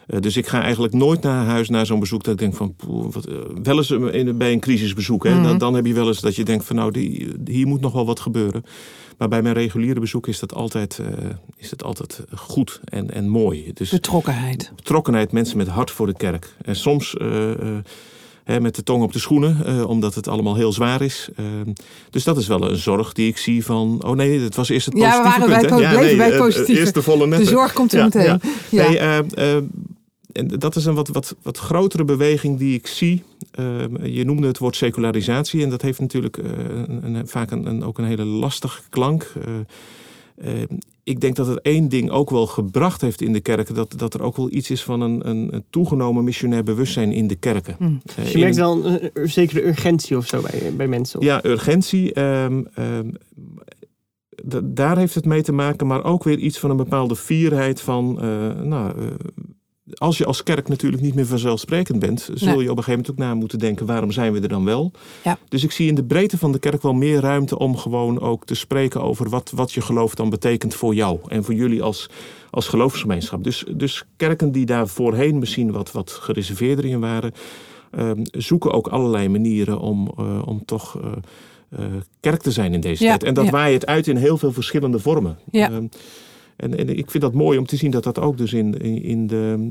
Uh, 0.06 0.20
dus 0.20 0.36
ik 0.36 0.46
ga 0.46 0.62
eigenlijk 0.62 0.94
nooit 0.94 1.22
naar 1.22 1.44
huis 1.44 1.68
naar 1.68 1.86
zo'n 1.86 2.00
bezoek 2.00 2.24
dat 2.24 2.32
ik 2.32 2.38
denk 2.38 2.54
van, 2.54 2.74
poeh, 2.74 3.12
wat, 3.12 3.28
uh, 3.28 3.36
wel 3.62 3.76
eens 3.76 3.90
in, 3.90 4.38
bij 4.38 4.52
een 4.52 4.60
crisisbezoek. 4.60 5.24
Hè, 5.24 5.30
mm 5.30 5.36
-hmm. 5.36 5.44
dan, 5.44 5.58
dan, 5.58 5.74
heb 5.74 5.86
je 5.86 5.94
wel 5.94 6.06
eens 6.06 6.20
dat 6.20 6.36
je 6.36 6.44
denkt 6.44 6.64
van, 6.64 6.76
nou, 6.76 6.90
die, 6.90 7.32
hier 7.44 7.66
moet 7.66 7.80
nog 7.80 7.92
wel 7.92 8.06
wat 8.06 8.20
gebeuren. 8.20 8.64
Maar 9.18 9.28
bij 9.28 9.42
mijn 9.42 9.54
reguliere 9.54 10.00
bezoek 10.00 10.26
is 10.26 10.38
dat 10.38 10.54
altijd, 10.54 10.98
uh, 11.00 11.06
is 11.56 11.70
dat 11.70 11.82
altijd 11.82 12.20
goed 12.34 12.80
en, 12.84 13.10
en 13.10 13.28
mooi. 13.28 13.70
Dus 13.74 13.90
betrokkenheid. 13.90 14.72
Betrokkenheid, 14.76 15.32
mensen 15.32 15.56
met 15.56 15.68
hart 15.68 15.90
voor 15.90 16.06
de 16.06 16.16
kerk. 16.16 16.54
En 16.62 16.76
soms 16.76 17.14
uh, 17.18 17.50
uh, 17.50 18.58
met 18.58 18.74
de 18.74 18.82
tong 18.82 19.02
op 19.02 19.12
de 19.12 19.18
schoenen, 19.18 19.86
omdat 19.88 20.14
het 20.14 20.28
allemaal 20.28 20.54
heel 20.54 20.72
zwaar 20.72 21.02
is. 21.02 21.28
Ehm, 21.36 21.72
dus 22.10 22.24
dat 22.24 22.36
is 22.36 22.46
wel 22.46 22.70
een 22.70 22.76
zorg 22.76 23.12
die 23.12 23.28
ik 23.28 23.36
zie 23.36 23.64
van... 23.64 24.04
Oh 24.04 24.16
nee, 24.16 24.40
het 24.40 24.54
was 24.54 24.68
eerst 24.68 24.86
het 24.86 24.94
positieve 24.94 25.24
ja, 25.24 25.38
we 25.38 25.48
waren 25.48 25.60
punt. 25.60 25.80
Bij, 25.80 25.80
ja, 25.80 26.00
nee, 26.00 26.16
bij. 26.16 26.76
Eerst 26.76 26.94
de 26.94 27.02
volle 27.02 27.28
De 27.28 27.44
zorg 27.44 27.72
komt 27.72 27.92
er 27.92 27.98
ja, 27.98 28.04
meteen. 28.04 28.40
Ja. 28.70 28.88
Nee, 28.88 29.62
en 30.34 30.48
dat 30.48 30.76
is 30.76 30.84
een 30.84 30.94
wat, 30.94 31.08
wat, 31.08 31.36
wat 31.42 31.58
grotere 31.58 32.04
beweging 32.04 32.58
die 32.58 32.74
ik 32.74 32.86
zie. 32.86 33.22
Uh, 33.58 33.84
je 34.02 34.24
noemde 34.24 34.46
het 34.46 34.58
woord 34.58 34.76
secularisatie 34.76 35.62
en 35.62 35.70
dat 35.70 35.82
heeft 35.82 36.00
natuurlijk 36.00 36.36
uh, 36.36 36.44
een, 36.86 37.14
een, 37.14 37.28
vaak 37.28 37.50
een, 37.50 37.84
ook 37.84 37.98
een 37.98 38.04
hele 38.04 38.24
lastige 38.24 38.80
klank. 38.88 39.32
Uh, 40.44 40.62
ik 41.04 41.20
denk 41.20 41.36
dat 41.36 41.46
het 41.46 41.60
één 41.60 41.88
ding 41.88 42.10
ook 42.10 42.30
wel 42.30 42.46
gebracht 42.46 43.00
heeft 43.00 43.20
in 43.20 43.32
de 43.32 43.40
kerken. 43.40 43.74
Dat, 43.74 43.94
dat 43.96 44.14
er 44.14 44.22
ook 44.22 44.36
wel 44.36 44.52
iets 44.52 44.70
is 44.70 44.82
van 44.82 45.00
een, 45.00 45.28
een, 45.28 45.64
toegenomen 45.70 46.24
missionair 46.24 46.62
bewustzijn 46.62 47.12
in 47.12 47.26
de 47.26 47.36
kerken. 47.36 47.76
Mm. 47.78 48.00
dus 48.14 48.32
je 48.32 48.38
merkt 48.38 48.56
wel 48.56 48.86
een, 48.86 49.10
een, 49.12 49.30
zekere 49.30 49.66
urgentie 49.66 50.16
of 50.16 50.26
zo 50.26 50.40
bij, 50.40 50.72
bij 50.76 50.88
mensen? 50.88 51.18
Of? 51.18 51.24
Ja, 51.24 51.44
urgentie. 51.44 52.20
Um, 52.20 52.66
um, 52.78 53.12
daar 54.64 54.98
heeft 54.98 55.14
het 55.14 55.24
mee 55.24 55.42
te 55.42 55.52
maken, 55.52 55.86
maar 55.86 56.04
ook 56.04 56.24
weer 56.24 56.38
iets 56.38 56.58
van 56.58 56.70
een 56.70 56.76
bepaalde 56.76 57.16
fierheid 57.16 57.80
van. 57.80 58.14
nou, 58.68 58.94
als 59.98 60.18
je 60.18 60.24
als 60.24 60.42
kerk 60.42 60.68
natuurlijk 60.68 61.02
niet 61.02 61.14
meer 61.14 61.26
vanzelfsprekend 61.26 61.98
bent, 61.98 62.30
zul 62.34 62.60
je 62.60 62.70
op 62.70 62.76
een 62.76 62.84
gegeven 62.84 62.90
moment 62.90 63.10
ook 63.10 63.16
na 63.16 63.34
moeten 63.34 63.58
denken: 63.58 63.86
waarom 63.86 64.12
zijn 64.12 64.32
we 64.32 64.40
er 64.40 64.48
dan 64.48 64.64
wel? 64.64 64.92
Ja. 65.24 65.38
Dus 65.48 65.64
ik 65.64 65.70
zie 65.70 65.88
in 65.88 65.94
de 65.94 66.04
breedte 66.04 66.38
van 66.38 66.52
de 66.52 66.58
kerk 66.58 66.82
wel 66.82 66.92
meer 66.92 67.20
ruimte 67.20 67.58
om 67.58 67.76
gewoon 67.76 68.20
ook 68.20 68.44
te 68.46 68.54
spreken 68.54 69.02
over 69.02 69.28
wat, 69.28 69.52
wat 69.54 69.72
je 69.72 69.80
geloof 69.80 70.14
dan 70.14 70.30
betekent 70.30 70.74
voor 70.74 70.94
jou 70.94 71.18
en 71.28 71.44
voor 71.44 71.54
jullie 71.54 71.82
als, 71.82 72.10
als 72.50 72.68
geloofsgemeenschap. 72.68 73.44
Dus, 73.44 73.64
dus 73.76 74.04
kerken 74.16 74.52
die 74.52 74.66
daar 74.66 74.88
voorheen 74.88 75.38
misschien 75.38 75.72
wat, 75.72 75.92
wat 75.92 76.10
gereserveerder 76.10 76.84
in 76.84 77.00
waren, 77.00 77.32
uh, 77.98 78.10
zoeken 78.30 78.72
ook 78.72 78.86
allerlei 78.86 79.28
manieren 79.28 79.78
om, 79.78 80.12
uh, 80.20 80.46
om 80.46 80.64
toch. 80.64 81.00
Uh, 81.02 81.10
kerk 82.20 82.42
te 82.42 82.50
zijn 82.50 82.74
in 82.74 82.80
deze 82.80 83.04
ja, 83.04 83.08
tijd. 83.08 83.24
En 83.24 83.34
dat 83.34 83.44
ja. 83.44 83.50
waait 83.50 83.74
het 83.74 83.86
uit 83.86 84.06
in 84.06 84.16
heel 84.16 84.38
veel 84.38 84.52
verschillende 84.52 84.98
vormen. 84.98 85.38
Ja. 85.50 85.70
En, 86.56 86.78
en 86.78 86.98
ik 86.98 87.10
vind 87.10 87.22
dat 87.22 87.34
mooi 87.34 87.58
om 87.58 87.66
te 87.66 87.76
zien 87.76 87.90
dat 87.90 88.04
dat 88.04 88.18
ook 88.18 88.38
dus 88.38 88.52
in, 88.52 88.80
in, 89.02 89.26
de, 89.26 89.68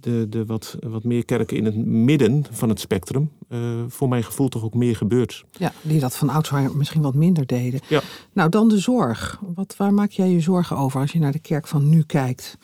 de, 0.00 0.26
de 0.28 0.44
wat, 0.44 0.76
wat 0.88 1.04
meer 1.04 1.24
kerken 1.24 1.56
in 1.56 1.64
het 1.64 1.76
midden 1.86 2.44
van 2.50 2.68
het 2.68 2.80
spectrum, 2.80 3.30
eh, 3.48 3.58
voor 3.88 4.08
mijn 4.08 4.24
gevoel 4.24 4.48
toch 4.48 4.64
ook 4.64 4.74
meer 4.74 4.96
gebeurt. 4.96 5.44
Ja, 5.50 5.72
die 5.82 6.00
dat 6.00 6.16
van 6.16 6.28
oudsher 6.28 6.76
misschien 6.76 7.02
wat 7.02 7.14
minder 7.14 7.46
deden. 7.46 7.80
Ja. 7.88 8.00
Nou, 8.32 8.48
dan 8.48 8.68
de 8.68 8.78
zorg. 8.78 9.40
Wat, 9.54 9.74
waar 9.76 9.94
maak 9.94 10.10
jij 10.10 10.28
je 10.28 10.40
zorgen 10.40 10.76
over 10.76 11.00
als 11.00 11.12
je 11.12 11.18
naar 11.18 11.32
de 11.32 11.38
kerk 11.38 11.66
van 11.66 11.88
nu 11.88 12.02
kijkt? 12.02 12.58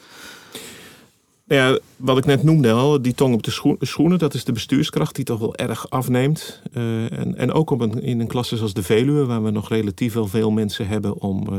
Nou 1.45 1.73
ja, 1.73 1.79
wat 1.97 2.19
ik 2.19 2.25
net 2.25 2.43
noemde 2.43 2.73
al, 2.73 3.03
die 3.03 3.15
tong 3.15 3.35
op 3.35 3.43
de 3.43 3.77
schoenen, 3.79 4.19
dat 4.19 4.35
is 4.35 4.45
de 4.45 4.53
bestuurskracht 4.53 5.15
die 5.15 5.25
toch 5.25 5.39
wel 5.39 5.57
erg 5.57 5.91
afneemt. 5.91 6.63
Eh, 6.73 7.13
en, 7.19 7.37
en 7.37 7.53
ook 7.53 7.71
op 7.71 7.81
een, 7.81 8.03
in 8.03 8.21
een 8.21 8.27
klasse 8.27 8.57
zoals 8.57 8.75
de 8.75 8.83
Veluwe, 8.83 9.25
waar 9.25 9.43
we 9.43 9.51
nog 9.51 9.69
relatief 9.69 10.13
wel 10.13 10.27
veel 10.27 10.51
mensen 10.51 10.87
hebben 10.87 11.21
om 11.21 11.47
uh, 11.53 11.59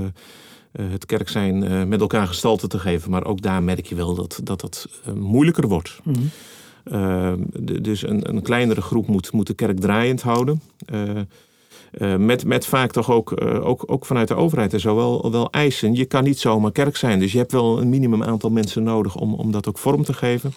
het 0.81 1.05
kerk 1.05 1.29
zijn 1.29 1.87
met 1.87 2.01
elkaar 2.01 2.27
gestalte 2.27 2.67
te 2.67 2.79
geven. 2.79 3.11
Maar 3.11 3.25
ook 3.25 3.41
daar 3.41 3.63
merk 3.63 3.85
je 3.85 3.95
wel 3.95 4.15
dat 4.15 4.39
dat, 4.43 4.61
dat 4.61 4.87
moeilijker 5.15 5.67
wordt. 5.67 5.99
Mhm. 6.03 7.35
dus 7.81 8.07
een, 8.07 8.29
een, 8.29 8.41
kleinere 8.41 8.81
groep 8.81 9.07
moet, 9.07 9.31
moet 9.31 9.47
de 9.47 9.53
kerk 9.53 9.79
draaiend 9.79 10.21
houden. 10.21 10.61
Uh, 10.91 12.15
met, 12.15 12.45
met 12.45 12.65
vaak 12.65 12.91
toch 12.91 13.11
ook, 13.11 13.41
ook, 13.41 13.83
ook 13.85 14.05
vanuit 14.05 14.27
de 14.27 14.35
overheid 14.35 14.73
en 14.73 14.79
zo 14.79 14.95
wel, 14.95 15.31
wel 15.31 15.51
eisen. 15.51 15.95
Je 15.95 16.05
kan 16.05 16.23
niet 16.23 16.39
zomaar 16.39 16.71
kerk 16.71 16.97
zijn. 16.97 17.19
Dus 17.19 17.31
je 17.31 17.37
hebt 17.37 17.51
wel 17.51 17.81
een 17.81 17.89
minimum 17.89 18.23
aantal 18.23 18.49
mensen 18.49 18.83
nodig 18.83 19.15
om, 19.15 19.33
om 19.33 19.51
dat 19.51 19.67
ook 19.67 19.77
vorm 19.77 20.03
te 20.03 20.13
geven. 20.13 20.53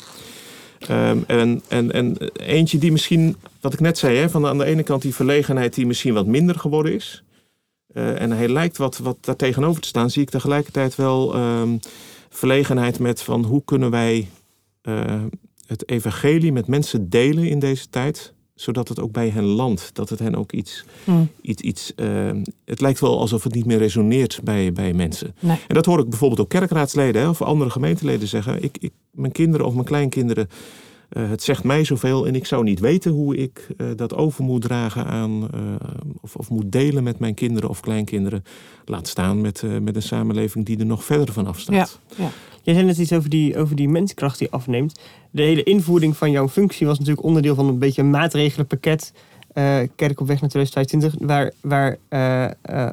Um, 0.91 1.25
en, 1.27 1.63
en, 1.69 1.93
en 1.93 2.17
eentje 2.33 2.79
die 2.79 2.93
misschien, 2.93 3.37
wat 3.61 3.73
ik 3.73 3.81
net 3.81 3.99
zei, 3.99 4.17
hè, 4.17 4.31
van 4.31 4.47
aan 4.47 4.59
de 4.59 4.65
ene 4.65 4.83
kant 4.83 5.03
die 5.03 5.15
verlegenheid 5.15 5.75
die 5.75 5.87
misschien 5.87 6.15
wat 6.15 6.27
minder 6.27 6.59
geworden 6.59 6.95
is. 6.95 7.23
Uh, 7.97 8.21
en 8.21 8.31
hij 8.31 8.49
lijkt 8.49 8.77
wat, 8.77 8.99
wat 8.99 9.17
daar 9.21 9.37
tegenover 9.37 9.81
te 9.81 9.89
staan, 9.89 10.11
zie 10.11 10.23
ik 10.23 10.31
tegelijkertijd 10.31 10.95
wel 10.95 11.37
um, 11.37 11.79
verlegenheid 12.29 12.99
met 12.99 13.23
van 13.23 13.45
hoe 13.45 13.63
kunnen 13.65 13.91
wij 13.91 14.29
het 15.67 15.89
evangelie 15.89 16.53
met 16.53 16.67
mensen 16.67 17.11
delen 17.11 17.49
in 17.49 17.59
deze 17.59 17.89
tijd 17.89 18.35
zodat 18.57 18.89
het 18.89 19.01
ook 19.01 19.13
bij 19.13 19.29
hen 19.29 19.45
landt. 19.45 19.91
Dat 19.93 20.09
het 20.09 20.19
hen 20.19 20.35
ook 20.35 20.53
iets. 20.53 20.85
Hmm. 21.05 21.29
iets, 21.41 21.63
iets 21.63 21.93
uh, 21.97 22.31
het 22.65 22.81
lijkt 22.81 23.01
wel 23.01 23.19
alsof 23.21 23.45
het 23.45 23.55
niet 23.55 23.67
meer 23.67 23.79
resoneert 23.79 24.41
bij, 24.45 24.73
bij 24.73 24.93
mensen. 24.93 25.35
Nee. 25.41 25.59
En 25.69 25.75
dat 25.75 25.87
hoor 25.87 25.99
ik 25.99 26.09
bijvoorbeeld 26.09 26.41
ook 26.41 26.49
kerkraadsleden 26.49 27.23
hè, 27.23 27.29
of 27.29 27.43
andere 27.43 27.71
gemeenteleden 27.71 28.29
zeggen. 28.29 28.63
Ik, 28.63 28.77
ik, 28.81 28.93
mijn 29.11 29.33
kinderen 29.33 29.67
of 29.67 29.73
mijn 29.73 29.87
kleinkinderen. 29.87 30.49
Uh, 31.13 31.29
het 31.29 31.43
zegt 31.43 31.65
mij 31.65 31.85
zoveel 31.85 32.27
en 32.27 32.35
ik 32.35 32.47
zou 32.47 32.65
niet 32.65 32.81
weten 32.81 33.13
hoe 33.13 33.37
ik 33.37 33.67
uh, 33.77 33.87
dat 33.97 34.15
over 34.15 34.45
moet 34.45 34.63
dragen 34.63 35.07
aan. 35.07 35.49
Uh, 35.55 35.61
of, 36.21 36.37
of 36.37 36.51
moet 36.51 36.73
delen 36.73 37.03
met 37.03 37.19
mijn 37.19 37.35
kinderen 37.35 37.69
of 37.69 37.81
kleinkinderen. 37.81 38.45
Laat 38.85 39.09
staan 39.09 39.41
met, 39.41 39.63
met 39.83 39.97
een 39.97 40.03
samenleving 40.03 40.67
die 40.67 40.79
er 40.79 40.87
nog 40.87 41.05
verder 41.05 41.35
van 41.35 41.47
afstaat. 41.47 42.01
Ja, 42.17 42.25
ja. 42.25 42.31
Jij 42.63 42.75
zei 42.75 42.87
net 42.87 42.99
iets 42.99 43.13
over 43.13 43.31
die, 43.31 43.57
over 43.57 43.77
die 43.77 43.89
menskracht 43.89 44.39
die 44.39 44.51
afneemt. 44.51 45.01
De 45.31 45.43
hele 45.43 45.63
invoering 45.63 46.17
van 46.17 46.31
jouw 46.31 46.49
functie 46.49 46.87
was 46.87 46.99
natuurlijk 46.99 47.27
onderdeel 47.27 47.55
van 47.55 47.69
een 47.69 47.79
beetje 47.79 48.03
een 48.03 48.11
maatregelenpakket. 48.11 49.13
Kerk 49.97 50.21
op 50.21 50.27
weg 50.27 50.41
naar 50.41 50.51
2025, 50.51 51.15
waar, 51.21 51.53
waar, 51.61 51.99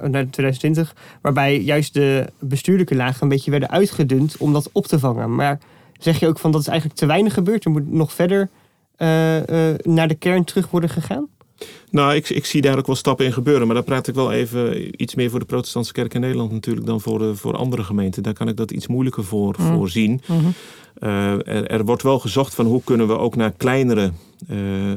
naar 0.09 0.29
2020, 0.29 0.95
waarbij 1.21 1.61
juist 1.61 1.93
de 1.93 2.25
bestuurlijke 2.39 2.95
lagen 2.95 3.23
een 3.23 3.29
beetje 3.29 3.51
werden 3.51 3.69
uitgedund 3.69 4.37
om 4.37 4.53
dat 4.53 4.69
op 4.71 4.87
te 4.87 4.99
vangen. 4.99 5.35
Maar 5.35 5.59
zeg 6.03 6.19
je 6.19 6.27
ook 6.27 6.39
van 6.39 6.51
dat 6.51 6.61
is 6.61 6.67
eigenlijk 6.67 6.99
te 6.99 7.05
weinig 7.05 7.33
gebeurd, 7.33 7.65
er 7.65 7.71
moet 7.71 7.91
nog 7.91 8.13
verder 8.13 8.49
naar 9.83 10.07
de 10.07 10.15
kern 10.19 10.43
terug 10.43 10.69
worden 10.69 10.89
gegaan? 10.89 11.27
Nou, 11.89 12.15
ik, 12.15 12.29
ik 12.29 12.45
zie 12.45 12.61
daar 12.61 12.77
ook 12.77 12.85
wel 12.85 12.95
stappen 12.95 13.25
in 13.25 13.33
gebeuren. 13.33 13.65
Maar 13.65 13.75
dan 13.75 13.85
praat 13.85 14.07
ik 14.07 14.15
wel 14.15 14.31
even 14.31 15.01
iets 15.01 15.15
meer 15.15 15.29
voor 15.29 15.39
de 15.39 15.45
protestantse 15.45 15.93
kerk 15.93 16.13
in 16.13 16.21
Nederland 16.21 16.51
natuurlijk 16.51 16.85
dan 16.85 17.01
voor, 17.01 17.19
de, 17.19 17.35
voor 17.35 17.55
andere 17.55 17.83
gemeenten. 17.83 18.23
Daar 18.23 18.33
kan 18.33 18.47
ik 18.47 18.57
dat 18.57 18.71
iets 18.71 18.87
moeilijker 18.87 19.23
voor, 19.23 19.55
Mm. 19.57 19.75
voor 19.75 19.89
zien. 19.89 20.21
Mhm. 20.25 20.39
Uh, 20.99 21.31
er, 21.31 21.67
er, 21.67 21.85
wordt 21.85 22.03
wel 22.03 22.19
gezocht 22.19 22.55
van 22.55 22.65
hoe 22.65 22.81
kunnen 22.83 23.07
we 23.07 23.17
ook 23.17 23.35
naar 23.35 23.51
kleinere, 23.51 24.11
uh, 24.49 24.89
uh, 24.89 24.95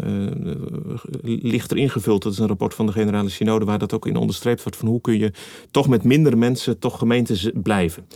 lichter 1.22 1.76
ingevuld. 1.76 2.22
Dat 2.22 2.32
is 2.32 2.38
een 2.38 2.46
rapport 2.46 2.74
van 2.74 2.86
de 2.86 2.92
Generale 2.92 3.28
Synode 3.28 3.64
waar 3.64 3.78
dat 3.78 3.92
ook 3.92 4.06
in 4.06 4.16
onderstreept 4.16 4.62
wordt. 4.62 4.78
Van 4.78 4.88
hoe 4.88 5.00
kun 5.00 5.18
je 5.18 5.32
toch 5.70 5.88
met 5.88 6.04
minder 6.04 6.38
mensen 6.38 6.78
toch 6.78 6.98
gemeentes 6.98 7.50
blijven. 7.54 8.06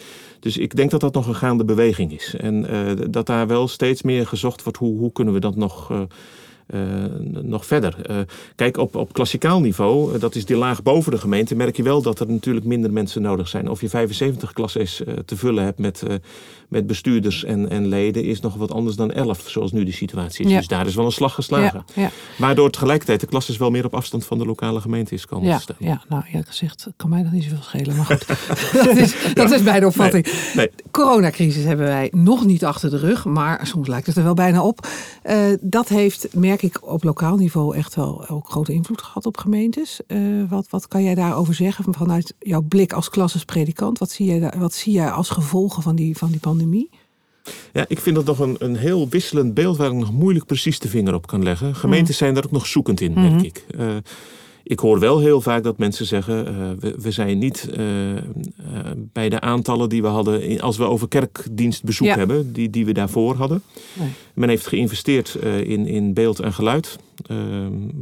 Dus 0.41 0.57
ik 0.57 0.77
denk 0.77 0.91
dat 0.91 1.01
dat 1.01 1.15
nog 1.15 1.27
een 1.27 1.35
gaande 1.35 1.65
beweging 1.65 2.13
is. 2.13 2.35
En 2.39 2.67
dat 3.11 3.27
daar 3.27 3.47
wel 3.47 3.69
steeds 3.69 4.03
meer 4.03 4.27
gezocht 4.27 4.63
wordt 4.63 4.79
hoe, 4.79 4.99
hoe 4.99 5.13
kunnen 5.13 5.35
we 5.35 5.41
dat 5.41 5.57
nog... 5.57 5.93
Uh, 6.75 6.83
nog 7.43 7.67
verder. 7.67 7.97
Uh, 8.11 8.17
kijk, 8.55 8.77
op, 8.77 8.97
op 8.97 9.13
klassikaal 9.13 9.61
niveau, 9.61 10.15
uh, 10.15 10.21
dat 10.21 10.35
is 10.35 10.45
die 10.45 10.57
laag 10.57 10.83
boven 10.83 11.13
de 11.13 11.19
gemeente, 11.19 11.55
merk 11.55 11.77
je 11.77 11.83
wel 11.83 12.03
dat 12.03 12.21
er 12.21 12.29
natuurlijk 12.29 12.67
minder 12.67 12.93
mensen 12.93 13.23
nodig 13.23 13.49
zijn. 13.49 13.69
Of 13.69 13.81
je 13.81 13.89
75 13.89 14.53
klasses 14.53 15.03
te 15.25 15.37
vullen 15.37 15.65
hebt 15.65 15.79
met, 15.79 16.03
met 16.69 16.87
bestuurders 16.87 17.45
en, 17.45 17.69
en 17.71 17.87
leden, 17.87 18.25
is 18.25 18.41
nog 18.41 18.55
wat 18.55 18.73
anders 18.73 18.97
dan 18.97 19.13
11, 19.13 19.43
zoals 19.47 19.73
nu 19.73 19.85
de 19.85 19.93
situatie 19.93 20.45
is. 20.45 20.51
Ja. 20.51 20.57
Dus 20.59 20.67
daar 20.67 20.87
is 20.87 20.95
wel 20.95 21.05
een 21.05 21.13
slag 21.13 21.35
geslagen. 21.35 21.85
Ja, 21.95 22.03
ja. 22.03 22.11
Waardoor 22.39 22.71
tegelijkertijd 22.71 23.21
de 23.21 23.27
klasses 23.27 23.57
wel 23.57 23.71
meer 23.71 23.85
op 23.85 23.95
afstand 23.95 24.25
van 24.25 24.39
de 24.39 24.47
lokale 24.47 24.81
gemeente 24.81 25.15
is 25.15 25.27
komen 25.27 25.49
Ja, 25.49 25.57
te 25.57 25.63
staan. 25.63 25.77
ja, 25.79 26.03
nou 26.09 26.23
eerlijk 26.27 26.49
gezegd 26.49 26.87
kan 26.97 27.11
mij 27.11 27.23
dat 27.23 27.33
niet 27.33 27.43
zoveel 27.43 27.63
schelen. 27.63 27.97
Maar 27.97 28.07
goed, 28.07 28.27
dat, 28.85 28.97
is, 28.97 29.15
dat 29.35 29.51
is 29.51 29.63
mijn 29.63 29.87
opvatting. 29.87 30.25
Nee, 30.25 30.35
nee. 30.55 30.71
Coronacrisis 30.91 31.65
hebben 31.65 31.87
wij 31.87 32.09
nog 32.15 32.47
niet 32.47 32.65
achter 32.65 32.91
de 32.91 32.99
rug, 32.99 33.25
maar 33.25 33.67
soms 33.67 33.89
lijkt 33.89 34.07
het 34.07 34.17
er 34.17 34.23
wel 34.23 34.35
bijna 34.35 34.63
op. 34.63 34.87
Uh, 35.25 35.37
dat 35.61 35.89
heeft, 35.89 36.29
merk 36.35 36.60
ik, 36.63 36.89
op 36.91 37.05
lokaal 37.05 37.37
niveau 37.37 37.77
echt 37.77 37.95
wel 37.95 38.29
ook 38.29 38.51
grote 38.51 38.73
invloed 38.73 39.03
gehad 39.03 39.27
op 39.27 39.37
gemeentes. 39.37 40.01
Uh, 40.07 40.51
wat, 40.51 40.67
wat 40.71 40.89
kan 40.89 41.03
jij 41.03 41.15
daarover 41.15 41.55
zeggen 41.55 41.95
vanuit 41.95 42.35
jouw 42.39 42.63
blik 42.63 42.93
als 42.93 43.09
klassespredikant? 43.09 43.99
Wat 43.99 44.11
zie 44.11 44.27
jij, 44.27 44.39
daar, 44.39 44.59
wat 44.59 44.73
zie 44.73 44.93
jij 44.93 45.11
als 45.11 45.29
gevolgen 45.31 45.83
van 45.83 45.97
die, 45.97 46.17
van 46.17 46.31
die 46.31 46.41
pandemie? 46.41 46.91
Ja, 47.73 47.85
ik 47.89 47.99
vind 47.99 48.17
dat 48.17 48.25
nog 48.25 48.39
een, 48.39 48.57
een 48.59 48.77
heel 48.77 49.09
wisselend 49.09 49.55
beeld 49.55 49.77
waar 49.77 49.91
ik 49.91 49.97
nog 49.97 50.13
moeilijk 50.13 50.47
precies 50.47 50.79
de 50.79 50.89
vinger 50.89 51.15
op 51.15 51.27
kan 51.27 51.43
leggen. 51.43 51.75
Gemeentes 51.75 52.17
zijn 52.17 52.35
daar 52.35 52.45
ook 52.45 52.51
nog 52.51 52.67
zoekend 52.67 53.01
in, 53.01 53.13
merk 53.13 53.33
Mhm. 53.33 53.45
ik. 53.45 53.65
Uh, 53.79 53.97
ik 54.63 54.79
hoor 54.79 54.99
wel 54.99 55.19
heel 55.19 55.41
vaak 55.41 55.63
dat 55.63 55.79
mensen 55.79 56.07
zeggen: 56.07 56.47
uh, 56.49 56.71
we, 56.79 56.95
we, 57.01 57.11
zijn 57.11 57.39
niet 57.39 57.69
uh, 57.79 58.15
uh, 58.15 58.21
bij 58.97 59.29
de 59.29 59.41
aantallen 59.41 59.89
die 59.89 60.03
we 60.03 60.09
hadden 60.09 60.61
als 60.61 60.77
we 60.77 60.85
over 60.85 61.09
kerkdienstbezoek 61.09 62.07
Ja. 62.07 62.17
hebben, 62.17 62.53
die, 62.53 62.71
die 62.71 62.85
we 62.85 62.93
daarvoor 62.93 63.35
hadden. 63.35 63.63
Nee. 63.93 64.09
Men 64.35 64.49
heeft 64.49 64.67
geïnvesteerd 64.67 65.35
in, 65.65 65.87
in 65.87 66.15
beeld 66.15 66.41
en 66.41 66.53
geluid, 66.53 66.99
uh, 67.31 67.37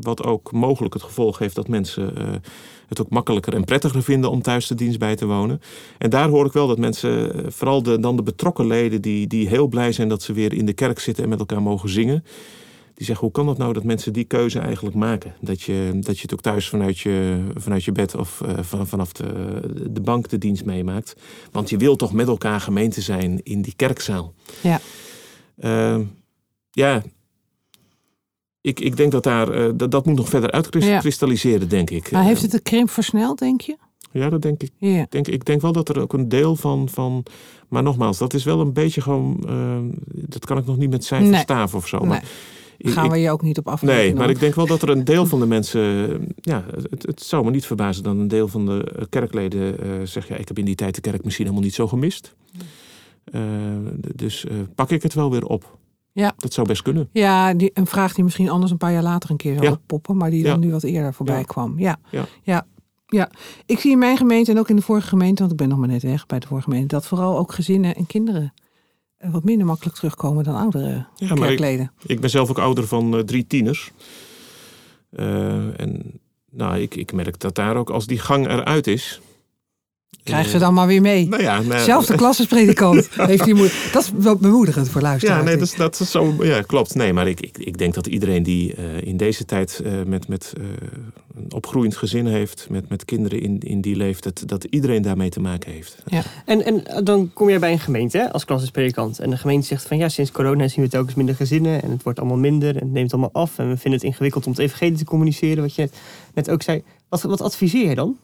wat 0.00 0.25
ook 0.25 0.53
mogelijk 0.53 0.95
het 0.95 1.03
gevolg 1.03 1.38
heeft 1.38 1.55
dat 1.55 1.69
mensen 1.69 2.12
het 2.88 3.00
ook 3.00 3.11
makkelijker 3.11 3.55
en 3.55 3.65
prettiger 3.65 4.03
vinden 4.03 4.31
om 4.31 4.43
thuis 4.43 4.67
de 4.67 4.75
dienst 4.75 4.99
bij 4.99 5.17
te 5.17 5.27
wonen. 5.27 5.61
En 5.99 6.11
daar 6.11 6.29
hoor 6.29 6.47
ik 6.47 6.53
wel 6.53 6.67
dat 6.67 6.79
mensen, 6.79 7.33
vooral 7.53 7.83
de, 7.83 8.00
dan 8.00 8.17
de 8.17 8.23
betrokken 8.23 8.67
leden, 8.67 9.00
die, 9.00 9.27
die 9.27 9.49
heel 9.49 9.67
blij 9.67 9.93
zijn 9.93 10.09
dat 10.09 10.23
ze 10.23 10.33
weer 10.33 10.53
in 10.53 10.67
de 10.67 10.73
kerk 10.73 10.99
zitten 10.99 11.25
en 11.25 11.31
met 11.31 11.38
elkaar 11.38 11.62
mogen 11.62 11.88
zingen. 11.88 12.25
Die 12.99 13.07
zeggen, 13.07 13.25
hoe 13.25 13.35
kan 13.35 13.49
het 13.49 13.59
nou 13.59 13.73
dat 13.73 13.85
mensen 13.85 14.12
die 14.12 14.25
keuze 14.25 14.59
eigenlijk 14.59 14.97
maken? 14.97 15.35
Dat 15.40 15.62
je, 15.62 15.99
dat 16.00 16.17
je 16.17 16.23
het 16.23 16.33
ook 16.33 16.40
thuis 16.40 16.69
vanuit 16.69 16.99
je, 16.99 17.45
vanuit 17.55 17.85
je 17.85 17.93
bed 17.93 18.14
of 18.14 18.40
uh, 18.45 18.59
van, 18.61 18.87
vanaf 18.87 19.12
de, 19.12 19.61
de 19.90 20.00
bank 20.00 20.28
de 20.28 20.38
dienst 20.38 20.64
meemaakt. 20.64 21.17
Want 21.52 21.71
je 21.71 21.76
wil 21.76 21.97
toch 21.97 22.12
met 22.12 22.28
elkaar 22.28 22.61
gemeente 22.61 23.00
zijn 23.00 23.43
in 23.43 23.62
die 23.62 23.73
kerkzaal. 23.76 24.35
Ja. 24.61 24.81
Uh, 25.59 25.99
ja, 26.71 27.02
ik, 28.61 28.81
ik 28.81 28.97
denk 28.97 29.12
dat 29.12 29.23
daar, 29.23 29.61
uh, 29.61 29.71
dat, 29.75 29.90
dat 29.90 30.07
moet 30.07 30.17
nog 30.17 30.28
verder 30.28 30.50
uitkristalliseren, 30.50 31.61
ja. 31.61 31.67
denk 31.67 31.90
ik. 31.90 32.11
Maar 32.11 32.25
heeft 32.25 32.43
het 32.43 32.50
de 32.50 32.61
krimp 32.61 32.90
versneld, 32.90 33.38
denk 33.38 33.61
je? 33.61 33.76
Ja, 34.12 34.28
dat 34.28 34.43
denk 34.43 34.62
ik. 34.62 34.73
Denk, 35.11 35.28
ik 35.28 35.45
denk 35.45 35.61
wel 35.61 35.73
dat 35.73 35.88
er 35.88 36.00
ook 36.00 36.12
een 36.12 36.28
deel 36.28 36.57
van, 36.57 36.88
van. 36.88 37.25
Maar 37.69 37.83
nogmaals, 37.83 38.19
dat 38.19 38.35
is 38.35 38.45
wel 38.45 38.61
een 38.61 38.73
beetje 38.73 39.00
gewoon. 39.00 39.45
Uh, 39.49 39.78
dat 40.11 40.45
kan 40.45 40.59
ik 40.59 40.67
nog 40.67 40.76
niet 40.76 40.90
met 40.90 41.05
cijfers 41.05 41.31
Nee. 41.31 41.40
staven 41.40 41.78
of 41.78 41.88
zo. 41.88 42.05
Maar 42.05 42.25
gaan 42.78 43.11
we 43.11 43.18
je 43.18 43.30
ook 43.30 43.42
niet 43.42 43.58
op 43.58 43.68
afrekenen. 43.68 44.04
Nee, 44.04 44.14
maar 44.14 44.30
ik 44.30 44.40
denk 44.40 44.54
wel 44.54 44.66
dat 44.66 44.82
er 44.82 44.88
een 44.88 45.04
deel 45.04 45.26
van 45.26 45.40
de 45.40 45.47
mensen. 45.47 45.80
Ja, 46.40 46.64
het, 46.90 47.06
het 47.06 47.23
zou 47.23 47.44
me 47.44 47.50
niet 47.50 47.66
verbazen 47.66 48.02
dat 48.02 48.16
een 48.16 48.28
deel 48.28 48.49
van 48.49 48.66
de 48.66 49.06
kerkleden 49.11 49.87
uh, 49.87 49.92
zegt: 50.04 50.28
ja, 50.28 50.37
ik 50.37 50.49
heb 50.49 50.58
in 50.58 50.64
die 50.64 50.75
tijd 50.75 50.94
de 50.94 51.00
kerk 51.00 51.25
misschien 51.25 51.44
helemaal 51.44 51.66
niet 51.66 51.75
zo 51.76 51.87
gemist. 51.88 52.35
Uh, 53.32 53.42
dus 54.14 54.44
uh, 54.44 54.52
pak 54.75 54.90
ik 54.90 55.02
het 55.02 55.14
wel 55.14 55.30
weer 55.30 55.44
op. 55.44 55.78
Ja. 56.12 56.32
Dat 56.37 56.52
zou 56.52 56.66
best 56.66 56.82
kunnen. 56.82 57.08
Ja, 57.12 57.54
die, 57.54 57.70
een 57.75 57.87
vraag 57.87 58.14
die 58.14 58.25
misschien 58.25 58.49
anders 58.49 58.70
een 58.73 58.76
paar 58.78 58.92
jaar 58.92 59.02
later 59.02 59.30
een 59.30 59.37
keer 59.37 59.52
zou 59.54 59.64
Ja. 59.66 59.73
oppoppen, 59.73 60.16
maar 60.16 60.30
die 60.30 60.42
dan 60.42 60.52
Ja. 60.52 60.66
nu 60.66 60.70
wat 60.70 60.82
eerder 60.82 61.14
voorbij 61.14 61.38
Ja. 61.38 61.42
kwam. 61.42 61.78
Ja. 61.78 61.97
Ja. 62.11 62.25
Ja. 62.42 62.66
ja, 63.06 63.30
ik 63.66 63.78
zie 63.78 63.90
in 63.90 63.99
mijn 63.99 64.16
gemeente 64.16 64.50
en 64.50 64.58
ook 64.58 64.68
in 64.68 64.76
de 64.76 64.82
vorige 64.82 65.08
gemeente, 65.08 65.38
want 65.40 65.50
ik 65.52 65.58
ben 65.58 65.68
nog 65.68 65.78
maar 65.78 65.88
net 65.88 66.02
weg 66.02 66.26
bij 66.26 66.38
de 66.38 66.47
vorige 66.47 66.70
gemeente, 66.70 66.94
dat 66.94 67.06
vooral 67.06 67.38
ook 67.38 67.52
gezinnen 67.52 67.94
en 67.94 68.06
kinderen 68.06 68.42
eh, 68.42 68.49
wat 69.18 69.44
minder 69.44 69.66
makkelijk 69.66 69.96
terugkomen 69.96 70.44
dan 70.44 70.54
oudere 70.54 71.06
Ja, 71.14 71.26
maar 71.26 71.37
ik, 71.37 71.38
kerkleden. 71.38 71.92
ik 72.06 72.20
ben 72.20 72.30
zelf 72.30 72.50
ook 72.50 72.58
ouder 72.58 72.87
van 72.87 73.14
uh, 73.14 73.20
drie 73.20 73.46
tieners. 73.46 73.90
Uh, 75.10 75.80
en 75.80 76.20
nou, 76.50 76.78
ik, 76.78 76.94
ik 76.94 77.12
merk 77.12 77.40
dat 77.40 77.54
daar 77.54 77.76
ook 77.76 77.90
als 77.90 78.06
die 78.06 78.18
gang 78.18 78.46
eruit 78.46 78.87
is. 78.87 79.20
Krijg 80.22 80.48
ze 80.48 80.58
dan 80.58 80.75
maar 80.75 80.87
weer 80.87 81.00
mee. 81.00 81.28
Nou 81.28 81.42
ja, 81.42 81.60
nou, 81.60 81.80
Zelfs 81.80 82.06
de 82.06 82.14
klassespredikant 82.14 83.08
heeft 83.30 83.44
die 83.44 83.54
moed. 83.54 83.72
Dat 83.92 84.02
is 84.02 84.10
wel 84.16 84.37
bemoedigend 84.37 84.88
voor 84.88 85.00
luisteraars. 85.00 85.38
Ja, 85.38 85.44
nee, 85.44 85.56
dat, 85.56 85.66
is, 85.66 85.75
dat 85.75 86.00
is 86.00 86.10
zo. 86.10 86.34
Ja, 86.40 86.62
klopt. 86.62 86.94
Nee, 86.94 87.12
maar 87.12 87.28
ik, 87.28 87.40
ik, 87.40 87.58
ik 87.58 87.78
denk 87.78 87.94
dat 87.94 88.06
iedereen 88.06 88.42
die 88.42 88.75
uh, 88.78 89.02
in 89.02 89.16
deze 89.16 89.44
tijd 89.44 89.80
uh, 89.84 90.02
met, 90.06 90.28
met 90.28 90.52
uh, 90.58 90.64
opgroeiend 91.48 91.96
gezin 91.96 92.26
heeft, 92.26 92.66
met, 92.70 92.88
met 92.88 93.04
kinderen 93.04 93.40
in, 93.40 93.58
in 93.58 93.80
die 93.80 93.96
leeftijd, 93.96 94.48
dat 94.48 94.64
iedereen 94.64 95.02
daarmee 95.02 95.28
te 95.28 95.40
maken 95.40 95.72
heeft. 95.72 96.02
Ja. 96.06 96.22
En, 96.44 96.64
en 96.64 97.04
dan 97.04 97.30
kom 97.32 97.50
je 97.50 97.58
bij 97.58 97.72
een 97.72 97.78
gemeente 97.78 98.18
hè, 98.18 98.32
als 98.32 98.44
klassisch 98.44 98.70
predikant. 98.70 99.18
En 99.18 99.30
de 99.30 99.37
gemeente 99.37 99.66
zegt 99.66 99.87
van 99.87 99.98
ja, 99.98 100.08
sinds 100.08 100.30
corona 100.30 100.68
zien 100.68 100.84
we 100.84 100.90
telkens 100.90 101.14
minder 101.14 101.34
gezinnen 101.34 101.82
en 101.82 101.90
het 101.90 102.02
wordt 102.02 102.18
allemaal 102.18 102.38
minder 102.38 102.76
en 102.76 102.82
het 102.82 102.92
neemt 102.92 103.12
allemaal 103.12 103.32
af. 103.32 103.58
En 103.58 103.68
we 103.68 103.76
vinden 103.76 104.00
het 104.00 104.08
ingewikkeld 104.08 104.46
om 104.46 104.52
het 104.52 104.60
evangelie 104.60 104.98
te 104.98 105.04
communiceren, 105.04 105.62
wat 105.62 105.75
je 105.75 105.88
net 106.34 106.50
ook 106.50 106.62
zei. 106.62 106.82
Wat, 107.08 107.22
wat 107.22 107.40
adviseer 107.40 107.88
je 107.88 107.94
dan? 107.94 108.16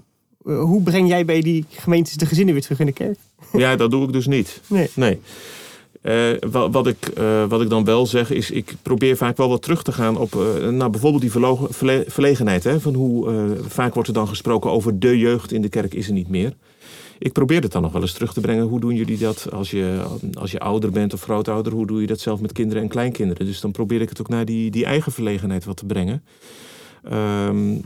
Hoe 0.45 0.83
breng 0.83 1.09
jij 1.09 1.25
bij 1.25 1.41
die 1.41 1.65
gemeentes 1.69 2.17
de 2.17 2.27
gezinnen 2.27 2.55
weer 2.55 2.63
terug 2.63 2.81
in 2.81 2.87
de 2.87 2.93
kerk? 2.93 3.19
Ja, 3.53 3.77
dat 3.77 3.91
doe 3.91 4.05
ik 4.07 4.13
dus 4.13 4.27
niet. 4.27 4.61
Nee. 4.67 4.91
nee. 4.95 5.21
Uh, 6.03 6.39
wat, 6.51 6.73
wat, 6.73 6.87
ik, 6.87 7.11
uh, 7.19 7.45
wat 7.49 7.63
ik 7.63 7.69
dan 7.69 7.85
wel 7.85 8.07
zeg 8.07 8.31
is, 8.31 8.51
ik 8.51 8.75
probeer 8.83 9.17
vaak 9.17 9.37
wel 9.37 9.49
wat 9.49 9.63
terug 9.63 9.83
te 9.83 9.93
gaan 9.93 10.17
op 10.17 10.35
uh, 10.35 10.69
nou, 10.69 10.91
bijvoorbeeld 10.91 11.23
die 11.23 11.31
verle 11.31 12.05
verlegenheid. 12.07 12.65
Hè, 12.65 12.81
van 12.81 12.95
hoe 12.95 13.31
vaak 13.69 13.95
wordt 13.95 14.09
er 14.09 14.15
dan 14.15 14.29
gesproken 14.29 14.71
over 14.71 14.99
de 14.99 15.19
jeugd 15.19 15.53
in 15.53 15.63
de 15.63 15.69
kerk 15.69 15.95
is 15.95 16.07
er 16.07 16.13
niet 16.13 16.29
meer. 16.29 16.53
Ik 17.19 17.33
probeer 17.33 17.63
het 17.63 17.73
dan 17.73 17.83
nog 17.83 17.93
wel 17.93 18.03
eens 18.03 18.13
terug 18.13 18.33
te 18.33 18.41
brengen. 18.41 18.65
Hoe 18.65 18.81
doen 18.81 18.95
jullie 18.95 19.19
dat 19.19 19.49
als 19.53 19.71
je, 19.71 20.03
als 20.33 20.51
je 20.51 20.59
ouder 20.59 20.91
bent 20.91 21.13
of 21.13 21.23
grootouder? 21.23 21.73
Hoe 21.73 21.87
doe 21.87 22.01
je 22.01 22.07
dat 22.07 22.21
zelf 22.21 22.41
met 22.41 22.53
kinderen 22.53 22.83
en 22.83 22.89
kleinkinderen? 22.89 23.47
Dus 23.47 23.61
dan 23.61 23.71
probeer 23.71 24.01
ik 24.01 24.09
het 24.09 24.21
ook 24.21 24.29
naar 24.29 24.45
die, 24.45 24.71
die 24.71 24.85
eigen 24.85 25.13
verlegenheid 25.13 25.65
wat 25.65 25.77
te 25.77 25.87
brengen. 25.87 26.23
Um, 27.13 27.83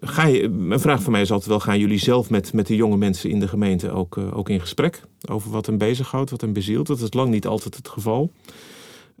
ga 0.00 0.28
een 0.28 0.80
vraag 0.80 1.02
van 1.02 1.12
mij 1.12 1.20
is 1.20 1.30
altijd 1.30 1.48
wel: 1.48 1.60
gaan 1.60 1.78
jullie 1.78 1.98
zelf 1.98 2.30
met, 2.30 2.52
met 2.52 2.66
de 2.66 2.76
jonge 2.76 2.96
mensen 2.96 3.30
in 3.30 3.40
de 3.40 3.48
gemeente 3.48 3.90
ook, 3.90 4.16
uh, 4.16 4.36
ook 4.36 4.48
in 4.48 4.60
gesprek 4.60 5.02
over 5.30 5.50
wat 5.50 5.66
hen 5.66 5.78
bezighoudt, 5.78 6.30
wat 6.30 6.40
hen 6.40 6.52
bezielt? 6.52 6.86
Dat 6.86 7.00
is 7.00 7.12
lang 7.12 7.30
niet 7.30 7.46
altijd 7.46 7.76
het 7.76 7.88
geval. 7.88 8.32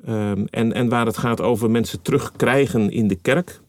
Um, 0.08 0.46
en, 0.46 0.72
en 0.72 0.88
waar 0.88 1.06
het 1.06 1.18
gaat 1.18 1.40
over 1.40 1.70
mensen 1.70 2.02
terugkrijgen 2.02 2.90
in 2.90 3.08
de 3.08 3.14
kerk. 3.14 3.60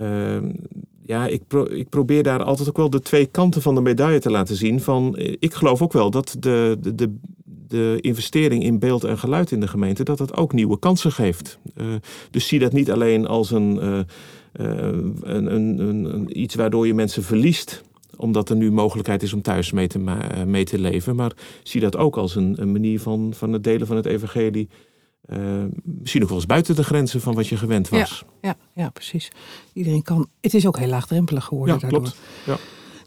Um, 0.00 0.54
ja, 1.02 1.26
ik, 1.26 1.42
ik 1.68 1.88
probeer 1.88 2.22
daar 2.22 2.42
altijd 2.42 2.68
ook 2.68 2.76
wel 2.76 2.90
de 2.90 3.00
twee 3.00 3.26
kanten 3.26 3.62
van 3.62 3.74
de 3.74 3.80
medaille 3.80 4.20
te 4.20 4.30
laten 4.30 4.56
zien. 4.56 4.80
Van, 4.80 5.16
eh, 5.16 5.36
ik 5.38 5.54
geloof 5.54 5.82
ook 5.82 5.92
wel 5.92 6.10
dat 6.10 6.36
de, 6.38 6.76
de, 6.80 6.94
de, 6.94 7.16
de 7.70 7.98
investering 8.00 8.62
in 8.62 8.78
beeld 8.78 9.04
en 9.04 9.18
geluid 9.18 9.50
in 9.50 9.60
de 9.60 9.68
gemeente, 9.68 10.04
dat 10.04 10.18
dat 10.18 10.36
ook 10.36 10.52
nieuwe 10.52 10.78
kansen 10.78 11.12
geeft. 11.12 11.58
Uh, 11.76 11.86
dus 12.30 12.46
zie 12.46 12.58
dat 12.58 12.72
niet 12.72 12.90
alleen 12.90 13.26
als 13.26 13.50
een. 13.50 13.74
Uh, 13.74 13.98
uh, 14.60 14.76
een, 15.20 15.54
een, 15.54 15.78
een, 15.78 16.40
iets 16.40 16.54
waardoor 16.54 16.86
je 16.86 16.94
mensen 16.94 17.22
verliest 17.22 17.82
omdat 18.16 18.50
er 18.50 18.56
nu 18.56 18.72
mogelijkheid 18.72 19.22
is 19.22 19.32
om 19.32 19.42
thuis 19.42 19.72
mee 19.72 19.86
te, 19.86 19.98
mee 20.46 20.64
te 20.64 20.78
leven. 20.78 21.16
Maar 21.16 21.32
zie 21.62 21.80
dat 21.80 21.96
ook 21.96 22.16
als 22.16 22.34
een, 22.34 22.54
een 22.60 22.72
manier 22.72 23.00
van, 23.00 23.34
van 23.34 23.52
het 23.52 23.64
delen 23.64 23.86
van 23.86 23.96
het 23.96 24.06
evangelie. 24.06 24.68
Uh, 25.26 25.38
misschien 25.82 26.22
ook 26.22 26.28
wel 26.28 26.38
eens 26.38 26.46
buiten 26.46 26.76
de 26.76 26.84
grenzen 26.84 27.20
van 27.20 27.34
wat 27.34 27.48
je 27.48 27.56
gewend 27.56 27.88
was. 27.88 28.24
Ja, 28.40 28.48
ja, 28.48 28.82
ja 28.82 28.90
precies. 28.90 29.28
Iedereen 29.72 30.02
kan. 30.02 30.28
Het 30.40 30.54
is 30.54 30.66
ook 30.66 30.78
heel 30.78 30.88
laagdrempelig 30.88 31.44
geworden 31.44 31.74
ja, 31.74 31.80
daardoor. 31.80 32.00
Klopt. 32.00 32.16
Ja. 32.46 32.56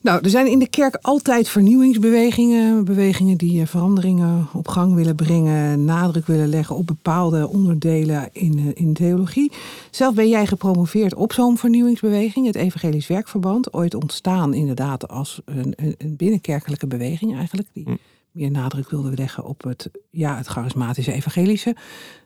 Nou, 0.04 0.20
er 0.24 0.30
zijn 0.30 0.48
in 0.48 0.60
de 0.60 0.68
kerk 0.68 0.98
altijd 1.02 1.50
vernieuwingsbewegingen. 1.50 2.86
Bewegingen 2.86 3.38
die 3.38 3.62
eh, 3.62 3.68
veranderingen 3.68 4.48
op 4.54 4.68
gang 4.68 4.96
willen 4.96 5.16
brengen. 5.16 5.86
Nadruk 5.86 6.28
willen 6.28 6.48
leggen 6.48 6.76
op 6.76 6.88
bepaalde 6.88 7.48
onderdelen 7.48 8.30
in, 8.32 8.60
eh, 8.60 8.66
in 8.74 8.94
theologie. 8.94 9.52
Zelf 9.92 10.16
ben 10.16 10.30
jij 10.30 10.46
gepromoveerd 10.48 11.16
op 11.16 11.34
zo'n 11.34 11.58
vernieuwingsbeweging. 11.58 12.46
Het 12.46 12.56
Evangelisch 12.56 13.08
Werkverband. 13.08 13.74
Ooit 13.74 13.96
ontstaan 13.96 14.54
inderdaad 14.54 15.08
als 15.08 15.42
een, 15.46 15.74
een, 15.76 15.96
een 15.98 16.16
binnenkerkelijke 16.16 16.88
beweging 16.88 17.36
eigenlijk. 17.36 17.68
Die 17.74 17.84
hm. 17.84 17.96
meer 18.32 18.52
nadruk 18.52 18.90
wilde 18.90 19.12
leggen 19.16 19.46
op 19.46 19.64
het, 19.64 19.90
ja, 20.10 20.38
het 20.38 20.48
charismatische 20.48 21.14
evangelische. 21.14 21.76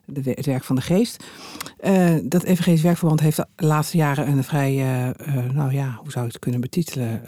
De, 0.05 0.31
het 0.35 0.45
werk 0.45 0.63
van 0.63 0.75
de 0.75 0.81
geest. 0.81 1.23
Uh, 1.85 2.15
dat 2.23 2.43
Evangelisch 2.43 2.81
Werkverband 2.81 3.19
heeft 3.19 3.37
de 3.37 3.45
laatste 3.55 3.97
jaren 3.97 4.27
een 4.27 4.43
vrij, 4.43 4.73
uh, 4.73 5.07
uh, 5.07 5.51
nou 5.51 5.73
ja, 5.73 5.97
hoe 6.01 6.11
zou 6.11 6.25
je 6.25 6.31
het 6.31 6.39
kunnen 6.39 6.61
betitelen? 6.61 7.21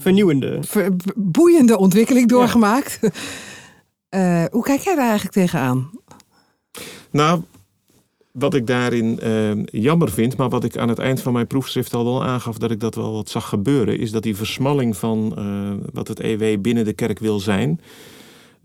Vernieuwende. 0.00 0.58
Ver, 0.60 0.96
boeiende 1.16 1.78
ontwikkeling 1.78 2.28
doorgemaakt. 2.28 2.98
Ja. 4.10 4.48
hoe 4.54 4.62
kijk 4.62 4.80
jij 4.80 4.94
daar 4.94 5.08
eigenlijk 5.08 5.34
tegenaan? 5.34 5.90
Nou, 7.10 7.42
wat 8.32 8.54
ik 8.54 8.66
daarin 8.66 9.18
jammer 9.64 10.10
vind, 10.10 10.36
maar 10.36 10.48
wat 10.48 10.64
ik 10.64 10.76
aan 10.76 10.88
het 10.88 10.98
eind 10.98 11.20
van 11.20 11.32
mijn 11.32 11.46
proefschrift 11.46 11.94
al 11.94 12.04
wel 12.04 12.24
aangaf 12.24 12.58
dat 12.58 12.70
ik 12.70 12.80
dat 12.80 12.94
wel 12.94 13.12
wat 13.12 13.28
zag 13.28 13.48
gebeuren, 13.48 13.98
is 13.98 14.10
dat 14.10 14.22
die 14.22 14.36
versmalling 14.36 14.96
van 14.96 15.34
wat 15.92 16.08
het 16.08 16.20
EW 16.20 16.60
binnen 16.60 16.84
de 16.84 16.92
kerk 16.92 17.18
wil 17.18 17.40
zijn. 17.40 17.80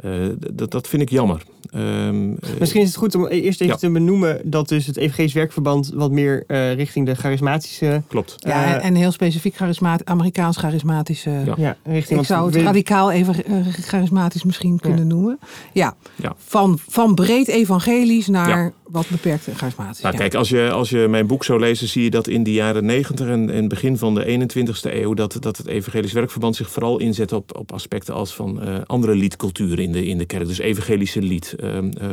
Uh, 0.06 0.26
dat, 0.54 0.71
dat 0.71 0.88
vind 0.88 1.02
ik 1.02 1.10
jammer. 1.10 1.43
Um, 1.77 2.38
Misschien 2.59 2.81
is 2.81 2.88
het 2.88 2.95
goed 2.95 3.15
om 3.15 3.27
eerst 3.27 3.61
even 3.61 3.73
ja. 3.73 3.79
te 3.79 3.89
benoemen 3.89 4.41
dat 4.43 4.69
dus 4.69 4.85
het 4.85 4.97
EVG's 4.97 5.33
werkverband 5.33 5.91
wat 5.93 6.11
meer 6.11 6.43
uh, 6.47 6.73
richting 6.73 7.05
de 7.05 7.15
charismatische. 7.15 8.01
Klopt. 8.07 8.35
Uh, 8.47 8.53
ja, 8.53 8.79
en 8.79 8.95
heel 8.95 9.11
specifiek 9.11 9.55
charismat 9.55 10.05
Amerikaans 10.05 10.57
charismatische. 10.57 11.29
Ja, 11.29 11.53
ja 11.57 11.77
richting. 11.83 12.19
Ik 12.19 12.25
zou 12.25 12.45
het 12.45 12.63
radicaal 12.63 13.11
even 13.11 13.35
charismatisch 13.71 14.43
misschien 14.43 14.79
kunnen 14.79 15.07
noemen. 15.07 15.39
Ja. 15.73 15.95
Van, 16.38 16.79
van 16.88 17.15
breed 17.15 17.47
evangelisch 17.47 18.27
naar 18.27 18.73
wat 18.88 19.09
beperkt 19.09 19.47
charismatisch. 19.55 20.01
Nou, 20.01 20.15
kijk, 20.15 20.33
als 20.33 20.49
je, 20.49 20.71
als 20.71 20.89
je 20.89 21.07
mijn 21.09 21.27
boek 21.27 21.43
zou 21.43 21.59
lezen, 21.59 21.88
zie 21.88 22.03
je 22.03 22.09
dat 22.09 22.27
in 22.27 22.43
de 22.43 22.53
jaren 22.53 22.85
90 22.85 23.27
en, 23.27 23.49
en 23.49 23.67
begin 23.67 23.97
van 23.97 24.15
de 24.15 24.47
21ste 24.49 24.93
eeuw 24.93 25.13
dat, 25.13 25.38
dat 25.39 25.57
het 25.57 25.67
evangelisch 25.67 26.13
werkverband 26.13 26.55
zich 26.55 26.69
vooral 26.69 26.99
inzet 26.99 27.31
op, 27.31 27.57
op 27.57 27.71
aspecten 27.71 28.13
als 28.13 28.35
van 28.35 28.85
andere 28.88 29.15
liedculturen 29.15 29.83
in 29.83 29.91
de, 29.91 30.05
in 30.05 30.17
de 30.17 30.25
kerk. 30.25 30.47
Dus 30.47 30.59
evangelische 30.59 31.21
lied, 31.21 31.55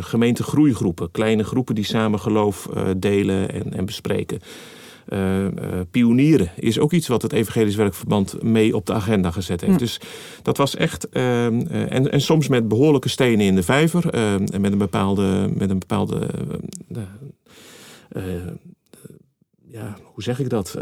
gemeentegroeigroepen, 0.01 1.11
kleine 1.11 1.45
groepen 1.45 1.75
die 1.75 1.85
samen 1.85 2.21
geloof 2.21 2.69
uh, 2.75 2.83
delen 2.97 3.53
en, 3.53 3.73
en 3.73 3.85
bespreken. 3.85 4.38
pionieren 5.91 6.51
is 6.57 6.79
ook 6.79 6.93
iets 6.93 7.09
wat 7.09 7.23
het 7.23 7.33
Evangelisch 7.33 7.77
Werkverband 7.77 8.43
mee 8.43 8.77
op 8.77 8.87
de 8.87 8.93
agenda 8.93 9.31
gezet 9.31 9.61
heeft. 9.61 9.73
Ja. 9.73 9.79
Dus 9.79 10.01
dat 10.43 10.57
was 10.57 10.77
echt. 10.77 11.09
ehm, 11.09 11.61
en, 11.69 12.11
en 12.11 12.21
soms 12.21 12.49
met 12.49 12.69
behoorlijke 12.69 13.09
stenen 13.09 13.47
in 13.47 13.55
de 13.55 13.62
vijver. 13.62 14.11
ehm, 14.11 14.45
en 14.45 14.61
met 14.61 14.73
een 14.73 14.79
bepaalde. 14.79 15.51
Met 15.55 15.71
een 15.71 15.79
bepaalde 15.79 16.29
ja, 19.73 19.97
hoe 20.03 20.23
zeg 20.23 20.38
ik 20.41 20.49
dat? 20.49 20.79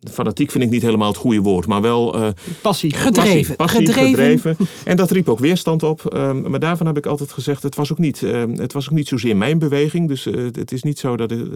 Ehm, 0.00 0.12
fanatiek 0.12 0.50
vind 0.50 0.64
ik 0.64 0.70
niet 0.70 0.82
helemaal 0.82 1.08
het 1.08 1.16
goede 1.16 1.40
woord, 1.40 1.66
maar 1.66 1.80
wel 1.80 2.16
uh, 2.16 2.28
passie, 2.62 2.94
gedreven. 2.94 3.56
Passie, 3.56 3.86
gedreven. 3.86 4.38
gedreven. 4.38 4.56
En 4.84 4.96
dat 4.96 5.10
riep 5.10 5.28
ook 5.28 5.38
weerstand 5.38 5.82
op. 5.82 6.14
Um, 6.14 6.50
maar 6.50 6.60
daarvan 6.60 6.86
heb 6.86 6.96
ik 6.96 7.06
altijd 7.06 7.32
gezegd, 7.32 7.62
het 7.62 7.74
was 7.74 7.92
ook 7.92 7.98
niet, 7.98 8.22
um, 8.22 8.58
het 8.58 8.72
was 8.72 8.88
ook 8.88 8.94
niet 8.94 9.08
zozeer 9.08 9.36
mijn 9.36 9.58
beweging. 9.58 10.08
Dus 10.08 10.26
uh, 10.26 10.44
het 10.52 10.72
is 10.72 10.82
niet 10.82 10.98
zo 10.98 11.16
dat. 11.16 11.30
Ik, 11.30 11.46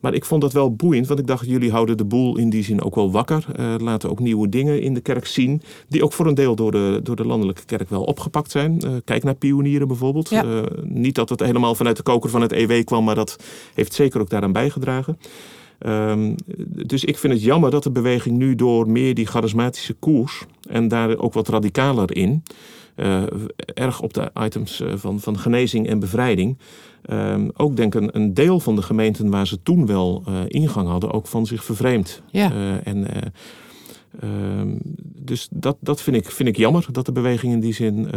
maar 0.00 0.14
ik 0.14 0.24
vond 0.24 0.40
dat 0.40 0.52
wel 0.52 0.74
boeiend, 0.74 1.06
want 1.06 1.20
ik 1.20 1.26
dacht, 1.26 1.46
jullie 1.46 1.70
houden 1.70 1.96
de 1.96 2.04
boel 2.04 2.36
in 2.36 2.50
die 2.50 2.64
zin 2.64 2.82
ook 2.82 2.94
wel 2.94 3.10
wakker. 3.10 3.44
Uh, 3.60 3.74
laten 3.78 4.10
ook 4.10 4.20
nieuwe 4.20 4.48
dingen 4.48 4.82
in 4.82 4.94
de 4.94 5.00
kerk 5.00 5.26
zien, 5.26 5.62
die 5.88 6.04
ook 6.04 6.12
voor 6.12 6.26
een 6.26 6.34
deel 6.34 6.54
door 6.54 6.70
de, 6.70 7.00
door 7.02 7.16
de 7.16 7.26
landelijke 7.26 7.64
kerk 7.64 7.90
wel 7.90 8.02
opgepakt 8.02 8.50
zijn. 8.50 9.02
kijk 9.04 9.24
naar 9.24 9.34
pionieren 9.34 9.88
bijvoorbeeld. 9.88 10.28
Ja. 10.28 10.44
niet 10.82 11.14
dat 11.14 11.28
het 11.28 11.40
helemaal 11.40 11.74
vanuit 11.74 11.96
de 11.96 12.02
koker 12.02 12.30
van 12.30 12.40
het 12.40 12.52
EW 12.52 12.84
kwam, 12.84 13.04
maar 13.04 13.14
dat 13.14 13.36
heeft 13.74 13.94
zeker 13.94 14.20
ook 14.20 14.30
daaraan 14.30 14.52
bijgedragen. 14.52 15.18
Um, 15.86 16.34
dus 16.86 17.04
ik 17.04 17.18
vind 17.18 17.32
het 17.32 17.42
jammer 17.42 17.70
dat 17.70 17.82
de 17.82 17.90
beweging 17.90 18.36
nu 18.36 18.54
door 18.54 18.90
meer 18.90 19.14
die 19.14 19.26
charismatische 19.26 19.94
koers 19.94 20.44
en 20.68 20.88
daar 20.88 21.18
ook 21.18 21.32
wat 21.32 21.48
radicaler 21.48 22.16
in, 22.16 22.42
uh, 22.96 23.22
erg 23.74 24.00
op 24.00 24.14
de 24.14 24.30
items 24.40 24.82
van, 24.94 25.20
van 25.20 25.38
genezing 25.38 25.88
en 25.88 25.98
bevrijding, 25.98 26.58
um, 27.10 27.50
ook 27.56 27.76
denk 27.76 27.94
een, 27.94 28.16
een 28.16 28.34
deel 28.34 28.60
van 28.60 28.76
de 28.76 28.82
gemeenten 28.82 29.30
waar 29.30 29.46
ze 29.46 29.62
toen 29.62 29.86
wel 29.86 30.24
uh, 30.28 30.40
ingang 30.46 30.88
hadden, 30.88 31.12
ook 31.12 31.26
van 31.26 31.46
zich 31.46 31.64
vervreemd. 31.64 32.22
Ja. 32.30 32.52
Uh, 32.52 32.86
en, 32.86 33.06
um, 34.24 34.78
dus 35.22 35.48
dat, 35.50 35.76
dat 35.80 36.02
vind, 36.02 36.16
ik, 36.16 36.30
vind 36.30 36.48
ik 36.48 36.56
jammer, 36.56 36.86
dat 36.92 37.06
de 37.06 37.12
beweging 37.12 37.52
in 37.52 37.60
die 37.60 37.74
zin 37.74 38.08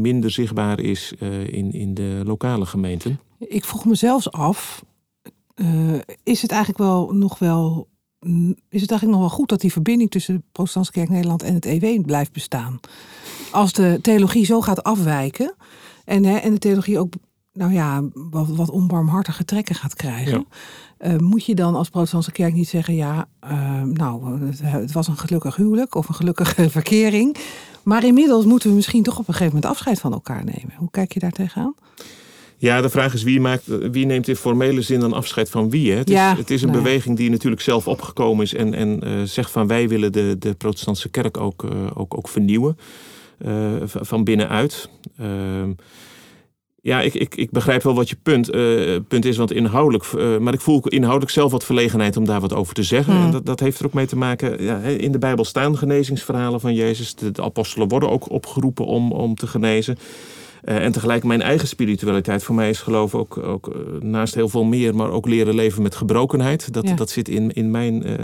minder 0.00 0.30
zichtbaar 0.30 0.80
is 0.80 1.12
in, 1.46 1.72
in 1.72 1.94
de 1.94 2.22
lokale 2.24 2.66
gemeenten. 2.66 3.20
Ik 3.38 3.64
vroeg 3.64 3.84
me 3.84 3.94
zelfs 3.94 4.30
af, 4.30 4.84
uh, 5.54 6.00
is 6.22 6.42
het 6.42 6.50
eigenlijk 6.50 6.80
wel 6.80 7.12
nog 7.12 7.38
wel. 7.38 7.88
Is 8.68 8.80
het 8.80 8.90
eigenlijk 8.90 9.20
nog 9.20 9.20
wel 9.20 9.38
goed 9.38 9.48
dat 9.48 9.60
die 9.60 9.72
verbinding 9.72 10.10
tussen 10.10 10.34
de 10.34 10.42
Protestantse 10.52 10.92
Kerk 10.92 11.08
Nederland 11.08 11.42
en 11.42 11.54
het 11.54 11.66
EW 11.66 12.04
blijft 12.04 12.32
bestaan? 12.32 12.80
Als 13.52 13.72
de 13.72 13.98
theologie 14.02 14.44
zo 14.44 14.60
gaat 14.60 14.82
afwijken 14.82 15.54
en, 16.04 16.24
hè, 16.24 16.36
en 16.36 16.52
de 16.52 16.58
theologie 16.58 16.98
ook 16.98 17.12
nou 17.54 17.72
ja, 17.72 18.02
wat, 18.12 18.48
wat 18.48 18.70
onbarmhartige 18.70 19.44
trekken 19.44 19.74
gaat 19.74 19.94
krijgen. 19.94 20.46
Ja. 20.98 21.12
Uh, 21.12 21.18
moet 21.18 21.44
je 21.44 21.54
dan 21.54 21.74
als 21.74 21.88
protestantse 21.88 22.32
kerk 22.32 22.54
niet 22.54 22.68
zeggen, 22.68 22.94
ja, 22.94 23.28
uh, 23.44 23.82
nou, 23.82 24.40
het, 24.46 24.60
het, 24.62 24.92
was 24.92 25.08
een 25.08 25.16
gelukkig 25.16 25.56
huwelijk 25.56 25.94
of 25.94 26.08
een 26.08 26.14
gelukkige 26.14 26.70
verkering. 26.78 27.36
Maar 27.82 28.04
inmiddels 28.04 28.44
moeten 28.44 28.68
we 28.68 28.74
misschien 28.74 29.02
toch 29.02 29.18
op 29.18 29.28
een 29.28 29.34
gegeven 29.34 29.54
moment 29.54 29.72
afscheid 29.72 30.00
van 30.00 30.12
elkaar 30.12 30.44
nemen. 30.44 30.74
Hoe 30.76 30.90
kijk 30.90 31.12
je 31.12 31.20
daar 31.20 31.32
tegenaan? 31.32 31.74
Ja, 32.64 32.80
de 32.80 32.88
vraag 32.88 33.14
is 33.14 33.22
wie, 33.22 33.40
maakt, 33.40 33.62
wie 33.90 34.06
neemt 34.06 34.28
in 34.28 34.36
formele 34.36 34.82
zin 34.82 35.00
dan 35.00 35.12
afscheid 35.12 35.50
van 35.50 35.70
wie? 35.70 35.90
Hè? 35.90 35.98
Het, 35.98 36.08
ja, 36.08 36.32
is, 36.32 36.38
het 36.38 36.50
is 36.50 36.62
een 36.62 36.68
nou 36.68 36.78
ja. 36.78 36.84
beweging 36.84 37.16
die 37.16 37.30
natuurlijk 37.30 37.62
zelf 37.62 37.88
opgekomen 37.88 38.44
is 38.44 38.54
en, 38.54 38.74
en 38.74 39.00
uh, 39.04 39.22
zegt 39.22 39.50
van 39.50 39.66
wij 39.66 39.88
willen 39.88 40.12
de, 40.12 40.36
de 40.38 40.54
protestantse 40.54 41.08
kerk 41.08 41.36
ook, 41.36 41.62
uh, 41.62 41.70
ook, 41.94 42.16
ook 42.16 42.28
vernieuwen 42.28 42.78
uh, 43.46 43.72
van 43.84 44.24
binnenuit. 44.24 44.88
Ja, 46.80 47.00
ik, 47.00 47.14
ik, 47.14 47.34
ik 47.34 47.50
begrijp 47.50 47.82
wel 47.82 47.94
wat 47.94 48.08
je 48.08 48.16
punt, 48.22 48.50
punt 49.08 49.24
is, 49.24 49.36
want 49.36 49.52
inhoudelijk. 49.52 50.12
Maar 50.40 50.52
ik 50.52 50.60
voel 50.60 50.88
inhoudelijk 50.88 51.32
zelf 51.32 51.52
wat 51.52 51.64
verlegenheid 51.64 52.16
om 52.16 52.24
daar 52.24 52.40
wat 52.40 52.52
over 52.52 52.74
te 52.74 52.82
zeggen. 52.82 53.14
Hmm. 53.14 53.24
En 53.24 53.30
dat, 53.30 53.46
dat 53.46 53.60
heeft 53.60 53.78
er 53.78 53.86
ook 53.86 53.92
mee 53.92 54.06
te 54.06 54.16
maken. 54.16 54.62
Ja, 54.62 54.78
in 54.78 55.12
de 55.12 55.18
Bijbel 55.18 55.44
staan 55.44 55.78
genezingsverhalen 55.78 56.60
van 56.60 56.74
Jezus. 56.74 57.14
De, 57.14 57.30
de 57.30 57.42
apostelen 57.42 57.88
worden 57.88 58.10
ook 58.10 58.30
opgeroepen 58.30 58.86
om, 58.86 59.12
om 59.12 59.34
te 59.34 59.46
genezen. 59.46 59.98
Uh, 60.68 60.84
en 60.84 60.92
tegelijk 60.92 61.24
mijn 61.24 61.42
eigen 61.42 61.68
spiritualiteit. 61.68 62.42
Voor 62.42 62.54
mij 62.54 62.70
is 62.70 62.78
geloof 62.80 63.14
ook, 63.14 63.36
ook 63.38 63.74
naast 64.00 64.34
heel 64.34 64.48
veel 64.48 64.64
meer, 64.64 64.94
maar 64.94 65.10
ook 65.10 65.26
leren 65.26 65.54
leven 65.54 65.82
met 65.82 65.94
gebrokenheid. 65.94 66.72
Dat, 66.72 66.88
Ja. 66.88 66.94
dat 66.94 67.10
zit 67.10 67.28
in, 67.28 67.52
in 67.52 67.70
mijn 67.70 68.06
uh, 68.06 68.14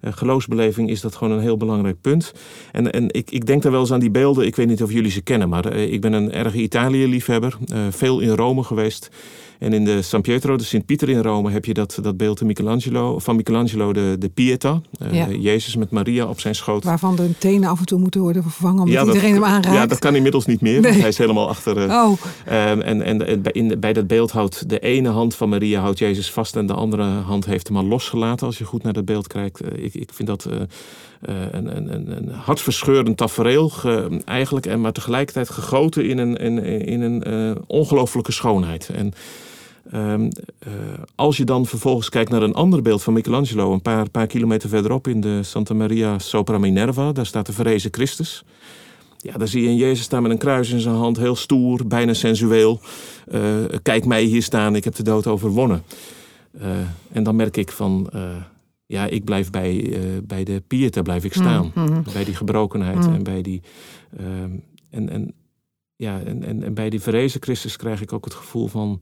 geloofsbeleving, 0.00 0.90
is 0.90 1.00
dat 1.00 1.14
gewoon 1.14 1.32
een 1.32 1.42
heel 1.42 1.56
belangrijk 1.56 2.00
punt. 2.00 2.32
En, 2.72 2.92
en 2.92 3.08
ik, 3.10 3.30
ik 3.30 3.46
denk 3.46 3.62
daar 3.62 3.72
wel 3.72 3.80
eens 3.80 3.92
aan 3.92 4.00
die 4.00 4.10
beelden. 4.10 4.46
Ik 4.46 4.56
weet 4.56 4.66
niet 4.66 4.82
of 4.82 4.92
jullie 4.92 5.10
ze 5.10 5.22
kennen, 5.22 5.48
maar 5.48 5.76
ik 5.76 6.00
ben 6.00 6.12
een 6.12 6.32
erge 6.32 6.58
Italië-liefhebber. 6.58 7.56
Veel 7.90 8.20
in 8.20 8.28
Rome 8.28 8.62
geweest. 8.62 9.10
En 9.58 9.72
in 9.72 9.84
de 9.84 10.02
San 10.02 10.20
Pietro, 10.20 10.56
de 10.56 10.64
Sint-Pieter 10.64 11.08
in 11.08 11.22
Rome, 11.22 11.50
heb 11.50 11.64
je 11.64 11.74
dat, 11.74 11.98
dat 12.02 12.16
beeld 12.16 12.38
de 12.38 12.44
Michelangelo, 12.44 13.18
van 13.18 13.36
Michelangelo, 13.36 13.92
de, 13.92 14.16
de 14.18 14.28
Pieta. 14.28 14.80
Uh, 15.02 15.12
Ja. 15.14 15.28
Jezus 15.28 15.76
met 15.76 15.90
Maria 15.90 16.26
op 16.26 16.40
zijn 16.40 16.54
schoot. 16.54 16.84
Waarvan 16.84 17.16
de 17.16 17.38
tenen 17.38 17.68
af 17.68 17.78
en 17.80 17.86
toe 17.86 17.98
moeten 17.98 18.20
worden 18.20 18.42
vervangen 18.42 18.82
omdat 18.82 18.94
dat, 19.06 19.14
iedereen 19.14 19.34
hem 19.34 19.44
aanraakt. 19.44 19.76
ja, 19.76 19.86
dat 19.86 19.98
kan 19.98 20.14
inmiddels 20.14 20.46
niet 20.46 20.60
meer. 20.60 20.80
Nee. 20.80 20.92
Hij 20.92 21.08
is 21.08 21.18
helemaal 21.18 21.48
achter. 21.48 21.76
uh, 21.86 21.92
Oh, 21.92 22.12
Um, 22.48 22.80
en 22.80 23.02
en, 23.02 23.26
en 23.26 23.42
bij, 23.42 23.52
in, 23.52 23.80
bij 23.80 23.92
dat 23.92 24.06
beeld 24.06 24.30
houdt 24.30 24.68
de 24.68 24.78
ene 24.78 25.08
hand 25.08 25.34
van 25.34 25.48
Maria 25.48 25.80
houdt 25.80 25.98
Jezus 25.98 26.30
vast 26.30 26.56
en 26.56 26.66
de 26.66 26.74
andere 26.74 27.02
hand 27.02 27.44
heeft 27.44 27.68
hem 27.68 27.76
al 27.76 27.84
losgelaten. 27.84 28.46
Als 28.46 28.58
je 28.58 28.64
goed 28.64 28.82
naar 28.82 28.92
dat 28.92 29.04
beeld 29.04 29.26
kijkt. 29.26 29.62
Uh, 29.64 29.84
ik, 29.84 29.94
ik 29.94 30.10
vind 30.12 30.28
dat 30.28 30.48
een, 31.20 31.76
een, 31.76 32.16
een, 32.16 32.28
hartverscheurend 32.28 33.16
tafereel 33.16 33.68
ge, 33.68 34.20
eigenlijk. 34.24 34.66
En 34.66 34.80
maar 34.80 34.92
tegelijkertijd 34.92 35.50
gegoten 35.50 36.08
in 36.08 36.18
een, 36.18 36.36
in, 36.36 36.58
in 36.86 37.00
een 37.00 37.22
uh, 37.28 37.56
ongelooflijke 37.66 38.32
schoonheid. 38.32 38.90
En 38.94 39.12
um, 39.94 40.28
als 41.14 41.36
je 41.36 41.44
dan 41.44 41.66
vervolgens 41.66 42.08
kijkt 42.08 42.30
naar 42.30 42.42
een 42.42 42.54
ander 42.54 42.82
beeld 42.82 43.02
van 43.02 43.12
Michelangelo. 43.12 43.72
Een 43.72 43.82
paar, 43.82 44.10
paar 44.10 44.26
kilometer 44.26 44.68
verderop 44.68 45.08
in 45.08 45.20
de 45.20 45.42
Santa 45.42 45.74
Maria 45.74 46.18
sopra 46.18 46.58
Minerva. 46.58 47.12
Daar 47.12 47.26
staat 47.26 47.46
de 47.46 47.52
verrezen 47.52 47.92
Christus. 47.92 48.44
Ja, 49.18 49.36
daar 49.36 49.48
zie 49.48 49.62
je 49.62 49.68
een 49.68 49.76
Jezus 49.76 50.04
staan 50.04 50.22
met 50.22 50.30
een 50.30 50.38
kruis 50.38 50.70
in 50.70 50.80
zijn 50.80 50.94
hand, 50.94 51.16
heel 51.16 51.36
stoer, 51.36 51.86
bijna 51.86 52.14
sensueel. 52.14 52.80
Kijk 53.82 54.04
mij 54.04 54.22
hier 54.22 54.42
staan, 54.42 54.76
ik 54.76 54.84
heb 54.84 54.94
de 54.94 55.02
dood 55.02 55.26
overwonnen. 55.26 55.82
En 57.12 57.22
dan 57.22 57.36
merk 57.36 57.56
ik 57.56 57.70
van, 57.70 58.10
ja, 58.86 59.06
ik 59.06 59.24
blijf 59.24 59.50
bij, 59.50 59.98
bij 60.24 60.44
de 60.44 60.62
pieta 60.66 61.02
blijf 61.02 61.24
ik 61.24 61.32
staan. 61.32 61.72
Mm 61.74 61.86
-hmm. 61.86 62.02
Bij 62.12 62.24
die 62.24 62.34
gebrokenheid 62.34 63.06
mm. 63.06 63.14
en 63.14 63.22
bij 63.22 63.42
die... 63.42 63.62
en, 64.90 65.08
en, 65.08 65.34
ja, 65.96 66.20
en, 66.20 66.42
en, 66.42 66.62
en 66.62 66.74
bij 66.74 66.90
die 66.90 67.00
verrezen 67.00 67.42
Christus 67.42 67.76
krijg 67.76 68.02
ik 68.02 68.12
ook 68.12 68.24
het 68.24 68.34
gevoel 68.34 68.66
van... 68.66 68.98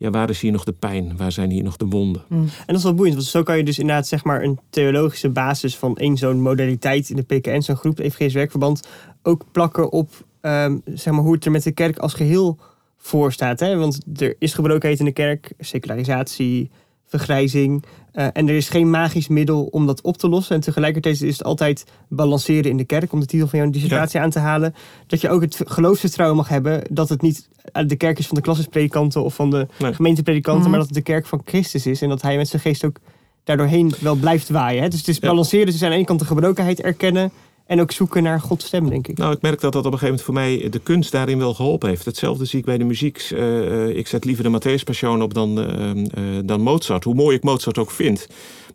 Ja, 0.00 0.10
waar 0.10 0.30
is 0.30 0.40
hier 0.40 0.52
nog 0.52 0.64
de 0.64 0.72
pijn? 0.72 1.16
Waar 1.16 1.32
zijn 1.32 1.50
hier 1.50 1.62
nog 1.62 1.76
de 1.76 1.86
wonden? 1.86 2.24
Mm. 2.28 2.38
En 2.38 2.66
dat 2.66 2.76
is 2.76 2.82
wel 2.82 2.94
boeiend, 2.94 3.16
want 3.16 3.28
zo 3.28 3.42
kan 3.42 3.56
je 3.56 3.64
dus 3.64 3.78
inderdaad 3.78 4.06
zeg 4.06 4.24
maar 4.24 4.42
een 4.42 4.58
theologische 4.70 5.30
basis 5.30 5.76
van 5.76 5.96
één 5.96 6.16
zo'n 6.16 6.40
modaliteit 6.40 7.10
in 7.10 7.16
de 7.16 7.22
PKN, 7.22 7.60
zo'n 7.60 7.76
groep, 7.76 7.98
Evangelisch 7.98 8.34
Werkverband, 8.34 8.88
ook 9.22 9.44
plakken 9.52 9.92
op 9.92 10.10
um, 10.42 10.82
zeg 10.84 11.12
maar 11.12 11.22
hoe 11.22 11.34
het 11.34 11.44
er 11.44 11.50
met 11.50 11.62
de 11.62 11.72
kerk 11.72 11.98
als 11.98 12.14
geheel 12.14 12.58
voor 12.96 13.32
staat. 13.32 13.60
Hè? 13.60 13.76
Want 13.76 14.00
er 14.16 14.36
is 14.38 14.54
gebrokenheid 14.54 14.98
in 14.98 15.04
de 15.04 15.12
kerk, 15.12 15.52
secularisatie, 15.58 16.70
vergrijzing. 17.04 17.84
Uh, 18.18 18.26
en 18.32 18.48
er 18.48 18.54
is 18.54 18.68
geen 18.68 18.90
magisch 18.90 19.28
middel 19.28 19.64
om 19.64 19.86
dat 19.86 20.00
op 20.00 20.16
te 20.16 20.28
lossen. 20.28 20.54
En 20.54 20.60
tegelijkertijd 20.60 21.22
is 21.22 21.38
het 21.38 21.46
altijd 21.46 21.84
balanceren 22.08 22.70
in 22.70 22.76
de 22.76 22.84
kerk, 22.84 23.12
om 23.12 23.20
de 23.20 23.26
titel 23.26 23.48
van 23.48 23.58
jouw 23.58 23.70
dissertatie 23.70 24.18
ja. 24.18 24.24
aan 24.24 24.30
te 24.30 24.38
halen. 24.38 24.74
Dat 25.06 25.20
je 25.20 25.28
ook 25.28 25.40
het 25.40 25.62
geloofsvertrouwen 25.64 26.36
mag 26.36 26.48
hebben 26.48 26.82
dat 26.90 27.08
het 27.08 27.22
niet 27.22 27.48
de 27.86 27.96
kerk 27.96 28.18
is 28.18 28.26
van 28.26 28.36
de 28.36 28.42
klassispredikanten 28.42 29.24
of 29.24 29.34
van 29.34 29.50
de 29.50 29.66
nee. 29.78 29.94
gemeentepredikanten, 29.94 30.64
mm. 30.64 30.70
maar 30.70 30.78
dat 30.78 30.88
het 30.88 30.96
de 30.96 31.02
kerk 31.02 31.26
van 31.26 31.42
Christus 31.44 31.86
is. 31.86 32.02
En 32.02 32.08
dat 32.08 32.22
hij 32.22 32.36
met 32.36 32.48
zijn 32.48 32.62
geest 32.62 32.84
ook 32.84 32.96
daardoorheen 33.44 33.92
wel 34.00 34.14
blijft 34.14 34.48
waaien. 34.48 34.82
Hè? 34.82 34.88
Dus 34.88 34.98
het 34.98 35.08
is 35.08 35.18
balanceren, 35.18 35.66
dus 35.66 35.82
aan 35.82 35.90
de 35.90 35.96
ene 35.96 36.04
kant 36.04 36.18
de 36.18 36.26
gebrokenheid 36.26 36.80
erkennen. 36.80 37.30
En 37.68 37.80
ook 37.80 37.92
zoeken 37.92 38.22
naar 38.22 38.40
Gods 38.40 38.66
stem, 38.66 38.88
denk 38.88 39.08
ik. 39.08 39.18
Nou, 39.18 39.32
ik 39.32 39.40
merk 39.40 39.60
dat 39.60 39.72
dat 39.72 39.86
op 39.86 39.92
een 39.92 39.98
gegeven 39.98 40.24
moment 40.24 40.24
voor 40.24 40.60
mij 40.60 40.70
de 40.70 40.78
kunst 40.78 41.12
daarin 41.12 41.38
wel 41.38 41.54
geholpen 41.54 41.88
heeft. 41.88 42.04
Hetzelfde 42.04 42.44
zie 42.44 42.58
ik 42.58 42.64
bij 42.64 42.78
de 42.78 42.84
muziek. 42.84 43.30
Uh, 43.32 43.88
ik 43.88 44.06
zet 44.06 44.24
liever 44.24 44.44
de 44.44 44.58
Matthäus 44.58 44.84
Passion 44.84 45.22
op 45.22 45.34
dan, 45.34 45.58
uh, 45.58 46.38
dan 46.44 46.60
Mozart. 46.60 47.04
Hoe 47.04 47.14
mooi 47.14 47.36
ik 47.36 47.42
Mozart 47.42 47.78
ook 47.78 47.90
vind. 47.90 48.26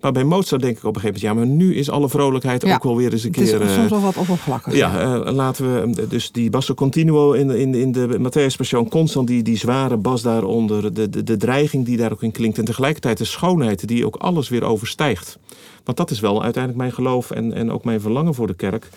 Maar 0.04 0.12
bij 0.12 0.24
Mozart 0.24 0.62
denk 0.62 0.78
ik 0.78 0.84
op 0.84 0.96
een 0.96 1.02
gegeven 1.02 1.28
moment... 1.28 1.50
ja, 1.50 1.56
maar 1.56 1.66
nu 1.66 1.76
is 1.76 1.90
alle 1.90 2.10
vrolijkheid 2.10 2.66
ja, 2.66 2.74
ook 2.74 2.84
wel 2.84 2.96
weer 2.96 3.12
eens 3.12 3.24
een 3.24 3.32
keer... 3.32 3.54
Het 3.54 3.70
is 3.70 3.74
soms 3.74 3.90
wel 3.90 4.02
wat 4.02 4.18
oppervlakkig. 4.18 4.76
Ja, 4.76 5.18
laten 5.32 5.74
we... 5.74 6.08
Dus 6.08 6.32
die 6.32 6.50
basso 6.50 6.74
continuo 6.74 7.32
in, 7.32 7.50
in, 7.50 7.76
in 7.76 7.92
de 7.92 8.20
Matthäus 8.20 8.58
Passion... 8.58 8.90
constant 8.90 9.28
die, 9.28 9.44
die 9.44 9.58
zware 9.58 9.98
bas 9.98 10.22
daaronder. 10.22 10.94
De, 10.94 11.10
de, 11.10 11.24
de 11.24 11.38
dreiging 11.38 11.86
die 11.86 11.98
daar 11.98 12.12
ook 12.12 12.24
in 12.24 12.32
klinkt. 12.32 12.58
En 12.58 12.66
tegelijkertijd 12.66 13.18
de 13.18 13.26
schoonheid 13.26 13.88
die 13.88 14.06
ook 14.06 14.16
alles 14.16 14.50
weer 14.50 14.64
overstijgt. 14.64 15.38
Want 15.84 15.98
dat 15.98 16.12
is 16.12 16.20
wel 16.20 16.44
uiteindelijk 16.44 16.84
mijn 16.84 16.94
geloof 16.94 17.32
en, 17.32 17.54
en 17.54 17.72
ook 17.72 17.84
mijn 17.84 18.02
verlangen 18.02 18.34
voor 18.34 18.48
de 18.48 18.56
kerk 18.56 18.90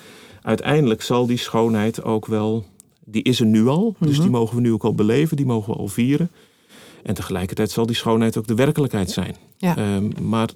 uiteindelijk 0.46 1.02
zal 1.02 1.26
die 1.26 1.36
schoonheid 1.36 2.02
ook 2.02 2.26
wel, 2.26 2.64
die 3.04 3.22
is 3.22 3.40
er 3.40 3.46
nu 3.46 3.66
al, 3.66 3.84
mm 3.84 3.94
-hmm. 3.98 4.08
dus 4.08 4.20
die 4.20 4.30
mogen 4.30 4.56
we 4.56 4.60
nu 4.60 4.72
ook 4.72 4.84
al 4.84 4.94
beleven, 4.94 5.36
die 5.36 5.46
mogen 5.46 5.72
we 5.72 5.78
al 5.78 5.88
vieren. 5.88 6.30
En 7.02 7.14
tegelijkertijd 7.14 7.70
zal 7.70 7.86
die 7.86 7.96
schoonheid 7.96 8.36
ook 8.38 8.46
de 8.46 8.54
werkelijkheid 8.54 9.10
zijn. 9.10 9.36
Ja. 9.56 9.94
Um, 9.94 10.12
maar 10.20 10.48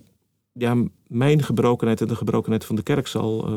ja, 0.53 0.77
mijn 1.07 1.43
gebrokenheid 1.43 2.01
en 2.01 2.09
de 2.09 2.17
gebrokenheid 2.17 2.65
van 2.65 2.77
de 2.77 2.83
kerk 2.83 3.07
zal, 3.07 3.49
uh, 3.49 3.57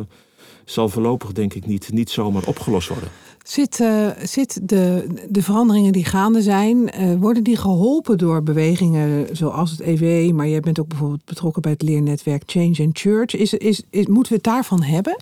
zal 0.66 0.90
voorlopig 0.90 1.32
denk 1.32 1.54
ik 1.54 1.66
niet, 1.66 1.92
niet 1.92 2.10
zomaar 2.10 2.44
opgelost 2.46 2.88
worden. 2.88 3.10
Zit, 3.44 3.80
uh, 3.80 4.10
zit 4.22 4.70
de, 4.70 5.08
de 5.30 5.42
veranderingen 5.42 5.92
die 5.92 6.06
gaande 6.06 6.42
zijn, 6.42 6.78
uh, 6.78 7.16
worden 7.16 7.44
die 7.44 7.58
geholpen 7.58 8.18
door 8.18 8.44
bewegingen 8.44 9.36
zoals 9.36 9.72
het 9.72 9.80
EVE, 9.80 10.34
maar 10.34 10.48
jij 10.48 10.60
bent 10.60 10.80
ook 10.80 10.88
bijvoorbeeld 10.88 11.26
betrokken 11.26 11.62
bij 11.62 11.72
het 11.72 11.82
leernetwerk 11.82 12.44
Change 12.46 12.76
and 12.80 13.00
Church. 13.00 13.36
Is, 13.36 13.54
is, 13.54 13.84
is, 13.90 14.08
moeten 14.08 14.32
we 14.32 14.36
het 14.36 14.54
daarvan 14.54 14.84
hebben? 14.84 15.16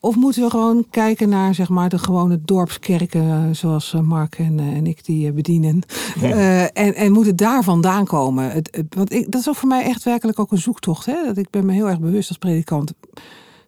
Of 0.00 0.16
moeten 0.16 0.42
we 0.42 0.50
gewoon 0.50 0.86
kijken 0.90 1.28
naar 1.28 1.54
zeg 1.54 1.68
maar, 1.68 1.88
de 1.88 1.98
gewone 1.98 2.40
dorpskerken 2.44 3.56
zoals 3.56 3.92
Mark 4.02 4.38
en, 4.38 4.58
uh, 4.58 4.66
en 4.66 4.86
ik 4.86 5.04
die 5.04 5.32
bedienen? 5.32 5.82
Ja. 6.20 6.28
Uh, 6.28 6.62
en, 6.62 6.94
en 6.94 7.12
moet 7.12 7.26
het 7.26 7.38
daar 7.38 7.64
vandaan 7.64 8.04
komen? 8.04 8.50
Het, 8.50 8.68
het, 8.76 8.94
want 8.94 9.12
ik, 9.12 9.30
dat 9.30 9.40
is 9.40 9.48
ook 9.48 9.56
voor 9.56 9.68
mij 9.68 9.84
echt 9.84 10.02
werkelijk 10.02 10.38
ook 10.38 10.52
een 10.52 10.58
zoektocht. 10.58 11.06
Hè? 11.06 11.24
Dat 11.24 11.36
ik 11.36 11.50
ben 11.50 11.66
me 11.66 11.72
heel 11.72 11.88
erg 11.88 12.00
bewust 12.00 12.28
als 12.28 12.38
predikant. 12.38 12.92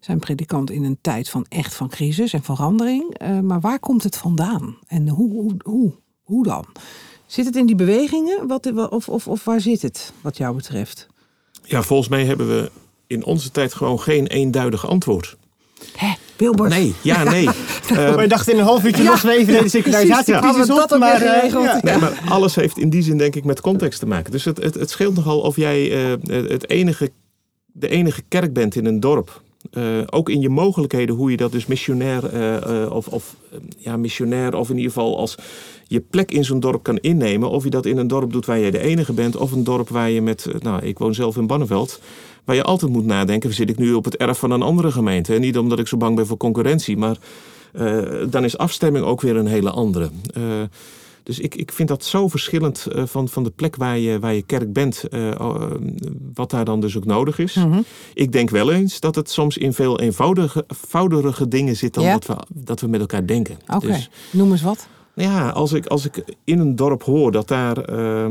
Zijn 0.01 0.18
predikant 0.18 0.71
in 0.71 0.85
een 0.85 0.99
tijd 1.01 1.29
van 1.29 1.47
echt 1.49 1.75
van 1.75 1.88
crisis 1.88 2.33
en 2.33 2.42
verandering. 2.42 3.23
Uh, 3.23 3.40
maar 3.40 3.61
waar 3.61 3.79
komt 3.79 4.03
het 4.03 4.16
vandaan? 4.16 4.77
En 4.87 5.09
hoe, 5.09 5.31
hoe, 5.31 5.55
hoe, 5.64 5.92
hoe 6.23 6.45
dan? 6.45 6.64
Zit 7.27 7.47
het 7.47 7.57
in 7.57 7.66
die 7.66 7.77
bewegingen? 7.77 8.47
Wat, 8.47 8.90
of, 8.90 9.09
of, 9.09 9.29
of 9.29 9.45
waar 9.45 9.61
zit 9.61 9.83
het, 9.83 10.12
wat 10.21 10.37
jou 10.37 10.57
betreft? 10.57 11.09
Ja, 11.62 11.83
volgens 11.83 12.09
mij 12.09 12.25
hebben 12.25 12.49
we 12.49 12.71
in 13.07 13.25
onze 13.25 13.51
tijd 13.51 13.75
gewoon 13.75 14.01
geen 14.01 14.27
eenduidig 14.27 14.88
antwoord. 14.88 15.37
Hè, 15.97 16.12
Wilbert? 16.37 16.71
Nee, 16.71 16.95
ja, 17.03 17.23
nee. 17.23 17.45
uh, 17.92 18.14
Wij 18.14 18.29
dachten 18.29 18.53
in 18.53 18.59
een 18.59 18.64
half 18.64 18.85
uurtje 18.85 19.05
los 19.05 19.25
even 19.25 19.62
de 19.62 19.68
secularisatie-crisis 19.68 20.66
ja. 20.66 20.83
op, 20.83 20.99
maar, 20.99 21.23
uh, 21.23 21.51
ja. 21.51 21.81
nee, 21.83 21.99
maar 21.99 22.23
alles 22.29 22.55
heeft 22.55 22.79
in 22.79 22.90
die 22.90 23.03
zin 23.03 23.18
denk 23.18 23.35
ik 23.35 23.45
met 23.45 23.61
context 23.61 23.99
te 23.99 24.07
maken. 24.07 24.33
Dus 24.33 24.45
het, 24.45 24.62
het, 24.62 24.75
het 24.75 24.90
scheelt 24.90 25.14
nogal 25.14 25.40
of 25.40 25.57
jij 25.57 25.90
uh, 25.90 26.49
het 26.49 26.71
enige, 26.71 27.11
de 27.73 27.88
enige 27.88 28.23
kerk 28.29 28.53
bent 28.53 28.75
in 28.75 28.87
een 28.87 29.01
dorp. 29.01 29.42
Uh, 29.73 29.99
ook 30.11 30.29
in 30.29 30.40
je 30.40 30.49
mogelijkheden, 30.49 31.14
hoe 31.14 31.31
je 31.31 31.37
dat 31.37 31.53
dus 31.53 31.66
missionair 31.66 32.35
uh, 32.35 32.81
uh, 32.81 32.92
of, 32.92 33.09
of 33.09 33.37
ja, 33.79 33.97
missionair 33.97 34.55
of 34.55 34.71
in 34.71 34.77
ieder 34.77 34.92
geval 34.92 35.18
als 35.18 35.37
je 35.87 36.01
plek 36.01 36.31
in 36.31 36.45
zo'n 36.45 36.61
dorp 36.61 36.83
kan 36.83 36.97
innemen. 36.97 37.51
Of 37.51 37.64
je 37.64 37.71
dat 37.71 37.87
in 37.87 37.97
een 37.97 38.09
dorp 38.09 38.33
doet 38.33 38.47
waar 38.47 38.59
je 38.59 38.71
de 38.71 38.79
enige 38.79 39.12
bent, 39.12 39.37
of 39.37 39.53
een 39.53 39.64
dorp 39.64 39.88
waar 39.88 40.11
je 40.11 40.23
met, 40.23 40.47
nou, 40.59 40.83
ik 40.83 40.99
woon 40.99 41.14
zelf 41.14 41.37
in 41.37 41.47
Banneveld. 41.47 42.01
Waar 42.44 42.57
je 42.57 42.62
altijd 42.62 42.92
moet 42.92 43.05
nadenken, 43.07 43.55
zit 43.55 43.70
ik 43.70 43.78
nu 43.78 43.92
op 43.92 44.05
het 44.05 44.16
erf 44.16 44.38
van 44.38 44.50
een 44.50 44.62
andere 44.62 44.92
gemeente? 44.92 45.35
En 45.35 45.40
niet 45.40 45.59
omdat 45.59 45.78
ik 45.78 45.87
zo 45.87 45.96
bang 45.96 46.16
ben 46.16 46.26
voor 46.26 46.37
concurrentie, 46.37 46.96
maar 46.96 47.16
dan 48.31 48.44
is 48.44 48.59
afstemming 48.59 49.05
ook 49.05 49.20
weer 49.20 49.37
een 49.37 49.46
hele 49.46 49.70
andere. 49.70 50.11
Dus 51.22 51.38
ik, 51.38 51.55
ik 51.55 51.72
vind 51.72 51.88
dat 51.88 52.05
zo 52.05 52.28
verschillend 52.28 52.87
uh, 52.92 53.02
van, 53.07 53.28
van 53.28 53.44
de 53.44 53.50
plek 53.50 53.76
waar 53.76 53.98
je, 53.98 54.18
waar 54.18 54.35
je 54.35 54.42
kerk 54.42 54.72
bent, 54.72 55.05
wat 56.35 56.50
daar 56.50 56.64
dan 56.64 56.81
dus 56.81 56.96
ook 56.96 57.05
nodig 57.05 57.38
is. 57.38 57.55
Mm 57.55 57.72
-hmm. 57.72 57.85
Ik 58.14 58.33
denk 58.33 58.50
wel 58.50 58.72
eens 58.72 59.00
dat 59.00 59.14
het 59.14 59.31
soms 59.31 59.59
in 59.59 59.72
veel 59.72 60.00
eenvoudige, 60.00 61.48
dingen 61.48 61.76
zit 61.76 61.94
dan 61.94 62.05
ja. 62.05 62.12
dat, 62.12 62.26
we, 62.26 62.37
dat 62.48 62.81
we 62.81 62.87
met 62.87 63.00
elkaar 63.00 63.26
denken. 63.26 63.57
Oké, 63.62 63.74
okay. 63.74 63.90
dus, 63.90 64.11
noem 64.31 64.50
eens 64.50 64.62
wat. 64.62 64.88
Ja, 65.14 65.48
als 65.48 65.72
ik, 65.72 65.87
als 65.87 66.05
ik 66.05 66.24
in 66.44 66.59
een 66.59 66.76
dorp 66.76 67.02
hoor 67.02 67.33
dat 67.33 67.48
daar. 67.48 67.92
Uh, 67.92 68.26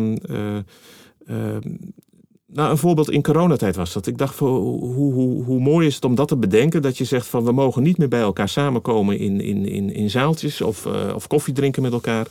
nou, 2.54 2.72
een 2.72 2.78
voorbeeld 2.78 3.12
in 3.12 3.24
coronatijd 3.24 3.76
was 3.76 3.94
dat. 3.94 4.08
Ik 4.08 4.18
dacht, 4.18 4.40
hoe, 4.40 4.84
hoe, 4.84 5.44
hoe 5.44 5.60
mooi 5.60 5.88
is 5.88 5.96
het 5.96 6.06
om 6.06 6.16
dat 6.16 6.28
te 6.28 6.38
bedenken? 6.38 6.82
Dat 6.82 6.98
je 6.98 7.04
zegt 7.04 7.28
van 7.28 7.44
we 7.44 7.52
mogen 7.52 7.84
niet 7.84 7.98
meer 7.98 8.08
bij 8.08 8.22
elkaar 8.22 8.50
samenkomen 8.50 9.20
in, 9.20 9.42
in, 9.42 9.66
in, 9.66 9.94
in 9.94 10.10
zaaltjes 10.10 10.62
of, 10.62 10.86
of 11.16 11.28
koffie 11.28 11.54
drinken 11.54 11.82
met 11.82 11.92
elkaar. 11.92 12.28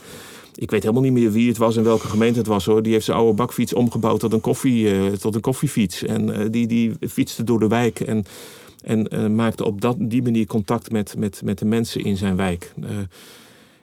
Ik 0.54 0.70
weet 0.70 0.83
helemaal 0.83 1.02
niet 1.02 1.12
meer 1.12 1.33
wie 1.33 1.48
het 1.48 1.56
was 1.56 1.76
en 1.76 1.85
welke 1.85 2.09
gemeente 2.09 2.38
het 2.38 2.48
was 2.48 2.64
hoor. 2.64 2.83
Die 2.83 2.92
heeft 2.92 3.04
zijn 3.04 3.16
oude 3.16 3.33
bakfiets 3.33 3.74
omgebouwd 3.74 4.20
tot 4.20 4.33
een, 4.33 4.40
koffie, 4.40 4.85
uh, 4.85 5.12
tot 5.12 5.35
een 5.35 5.40
koffiefiets. 5.40 6.02
En 6.02 6.28
uh, 6.28 6.46
die, 6.50 6.66
die 6.66 6.92
fietste 7.09 7.44
door 7.44 7.59
de 7.59 7.68
wijk 7.68 8.00
en, 8.00 8.24
en 8.83 9.35
maakte 9.35 9.64
op 9.64 9.80
dat, 9.80 9.96
die 9.98 10.22
manier 10.22 10.46
contact 10.46 10.90
met, 10.90 11.14
met, 11.18 11.40
met 11.44 11.59
de 11.59 11.64
mensen 11.64 12.04
in 12.04 12.16
zijn 12.16 12.37
wijk. 12.37 12.72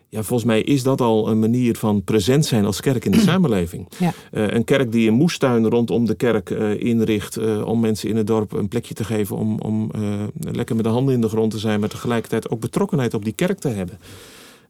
Ja, 0.09 0.23
volgens 0.23 0.43
mij 0.43 0.61
is 0.61 0.83
dat 0.83 1.01
al 1.01 1.29
een 1.29 1.39
manier 1.39 1.75
van 1.75 2.03
present 2.03 2.45
zijn 2.45 2.65
als 2.65 2.79
kerk 2.79 3.05
in 3.05 3.11
de 3.11 3.19
samenleving. 3.29 3.87
Ja. 3.97 4.13
Eh, 4.31 4.47
een 4.47 4.63
kerk 4.63 4.91
die 4.91 5.07
een 5.07 5.13
moestuin 5.13 5.69
rondom 5.69 6.05
de 6.05 6.15
kerk 6.15 6.49
eh, 6.49 6.79
inricht 6.79 7.37
eh, 7.37 7.67
om 7.67 7.79
mensen 7.79 8.09
in 8.09 8.15
het 8.15 8.27
dorp 8.27 8.51
een 8.51 8.67
plekje 8.67 8.93
te 8.93 9.03
geven 9.03 9.35
om, 9.35 9.59
om 9.59 9.91
lekker 10.39 10.75
met 10.75 10.85
de 10.85 10.91
handen 10.91 11.13
in 11.13 11.21
de 11.21 11.29
grond 11.29 11.51
te 11.51 11.59
zijn, 11.59 11.79
maar 11.79 11.89
tegelijkertijd 11.89 12.49
ook 12.49 12.59
betrokkenheid 12.59 13.13
op 13.13 13.23
die 13.23 13.33
kerk 13.33 13.59
te 13.59 13.67
hebben. 13.67 13.99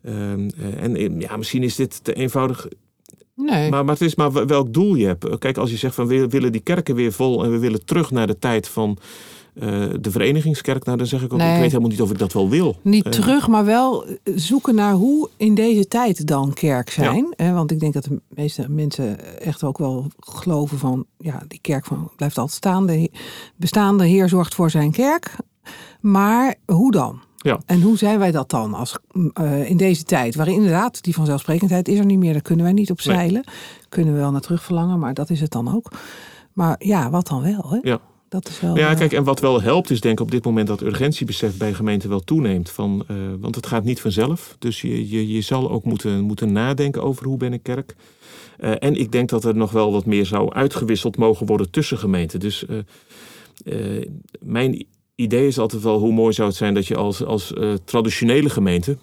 Ehm, 0.03 0.49
en 0.77 1.19
ja, 1.19 1.37
misschien 1.37 1.63
is 1.63 1.75
dit 1.75 2.03
te 2.03 2.13
eenvoudig. 2.13 2.67
Nee. 3.35 3.69
Maar, 3.69 3.85
maar 3.85 3.93
het 3.93 4.03
is 4.03 4.15
maar 4.15 4.47
welk 4.47 4.73
doel 4.73 4.95
je 4.95 5.05
hebt. 5.05 5.37
Kijk, 5.37 5.57
als 5.57 5.69
je 5.69 5.77
zegt 5.77 5.95
van 5.95 6.07
we 6.07 6.27
willen 6.27 6.51
die 6.51 6.61
kerken 6.61 6.95
weer 6.95 7.11
vol 7.11 7.43
en 7.43 7.51
we 7.51 7.57
willen 7.57 7.85
terug 7.85 8.11
naar 8.11 8.27
de 8.27 8.39
tijd 8.39 8.67
van 8.67 8.97
uh, 9.59 9.85
de 10.01 10.11
verenigingskerk, 10.11 10.85
nou 10.85 10.97
dan 10.97 11.07
zeg 11.07 11.21
ik 11.21 11.33
ook, 11.33 11.39
ik 11.39 11.45
weet 11.45 11.59
helemaal 11.59 11.89
niet 11.89 12.01
of 12.01 12.11
ik 12.11 12.17
dat 12.17 12.33
wel 12.33 12.49
wil. 12.49 12.75
Niet 12.81 13.05
uh, 13.05 13.11
terug, 13.11 13.47
maar 13.47 13.65
wel 13.65 14.05
zoeken 14.23 14.75
naar 14.75 14.93
hoe 14.93 15.29
in 15.37 15.55
deze 15.55 15.87
tijd 15.87 16.27
dan 16.27 16.53
kerk 16.53 16.89
zijn. 16.89 17.33
Ja. 17.37 17.53
want 17.53 17.71
ik 17.71 17.79
denk 17.79 17.93
dat 17.93 18.03
de 18.03 18.21
meeste 18.29 18.69
mensen 18.69 19.39
echt 19.41 19.63
ook 19.63 19.77
wel 19.77 20.05
geloven 20.19 20.77
van, 20.77 21.05
ja, 21.17 21.43
die 21.47 21.59
kerk 21.61 21.85
van, 21.85 22.11
blijft 22.15 22.37
altijd 22.37 22.57
staan. 22.57 22.85
De 22.85 23.11
bestaande 23.55 24.05
heer 24.05 24.29
zorgt 24.29 24.55
voor 24.55 24.69
zijn 24.69 24.91
kerk. 24.91 25.35
Maar 26.01 26.55
hoe 26.65 26.91
dan? 26.91 27.19
Ja. 27.37 27.59
En 27.65 27.81
hoe 27.81 27.97
zijn 27.97 28.19
wij 28.19 28.31
dat 28.31 28.49
dan 28.49 28.73
als, 28.73 28.97
uh, 29.41 29.69
in 29.69 29.77
deze 29.77 30.03
tijd? 30.03 30.35
Waarin 30.35 30.55
inderdaad, 30.55 31.03
die 31.03 31.13
vanzelfsprekendheid 31.13 31.87
is 31.87 31.99
er 31.99 32.05
niet 32.05 32.19
meer. 32.19 32.33
Daar 32.33 32.41
kunnen 32.41 32.65
wij 32.65 32.73
niet 32.73 32.91
op 32.91 33.01
zeilen. 33.01 33.43
Nee. 33.45 33.55
Kunnen 33.89 34.13
we 34.13 34.19
wel 34.19 34.31
naar 34.31 34.41
terug 34.41 34.63
verlangen, 34.63 34.99
maar 34.99 35.13
dat 35.13 35.29
is 35.29 35.41
het 35.41 35.51
dan 35.51 35.75
ook. 35.75 35.91
Maar 36.53 36.75
ja, 36.79 37.09
wat 37.09 37.27
dan 37.27 37.41
wel? 37.41 37.65
Hè? 37.69 37.77
Ja. 37.81 37.99
Dat 38.29 38.47
is 38.47 38.59
wel, 38.59 38.77
ja, 38.77 38.93
kijk, 38.93 39.13
en 39.13 39.23
wat 39.23 39.39
wel 39.39 39.61
helpt 39.61 39.89
is 39.89 40.01
denk 40.01 40.19
ik 40.19 40.25
op 40.25 40.31
dit 40.31 40.45
moment 40.45 40.67
dat 40.67 40.81
urgentiebesef 40.81 41.57
bij 41.57 41.73
gemeenten 41.73 42.09
wel 42.09 42.19
toeneemt. 42.19 42.69
Van, 42.69 43.05
uh, 43.11 43.17
want 43.39 43.55
het 43.55 43.67
gaat 43.67 43.83
niet 43.83 44.01
vanzelf. 44.01 44.55
Dus 44.59 44.81
je, 44.81 45.09
je, 45.09 45.27
je 45.27 45.41
zal 45.41 45.71
ook 45.71 45.83
moeten, 45.83 46.21
moeten 46.21 46.51
nadenken 46.51 47.03
over 47.03 47.25
hoe 47.25 47.37
ben 47.37 47.53
ik 47.53 47.63
kerk. 47.63 47.95
Uh, 48.59 48.71
en 48.79 48.95
ik 48.95 49.11
denk 49.11 49.29
dat 49.29 49.43
er 49.43 49.55
nog 49.55 49.71
wel 49.71 49.91
wat 49.91 50.05
meer 50.05 50.25
zou 50.25 50.53
uitgewisseld 50.53 51.17
mogen 51.17 51.45
worden 51.45 51.69
tussen 51.69 51.97
gemeenten. 51.97 52.39
Dus 52.39 52.65
uh, 53.65 54.05
mijn 54.39 54.85
idee 55.15 55.47
is 55.47 55.59
altijd 55.59 55.83
wel 55.83 55.99
hoe 55.99 56.13
mooi 56.13 56.33
zou 56.33 56.47
het 56.47 56.57
zijn 56.57 56.73
dat 56.73 56.87
je 56.87 56.95
als, 56.95 57.23
als 57.23 57.53
traditionele 57.85 58.49
gemeente 58.49 58.97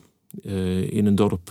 in 0.88 1.06
een 1.06 1.14
dorp 1.14 1.50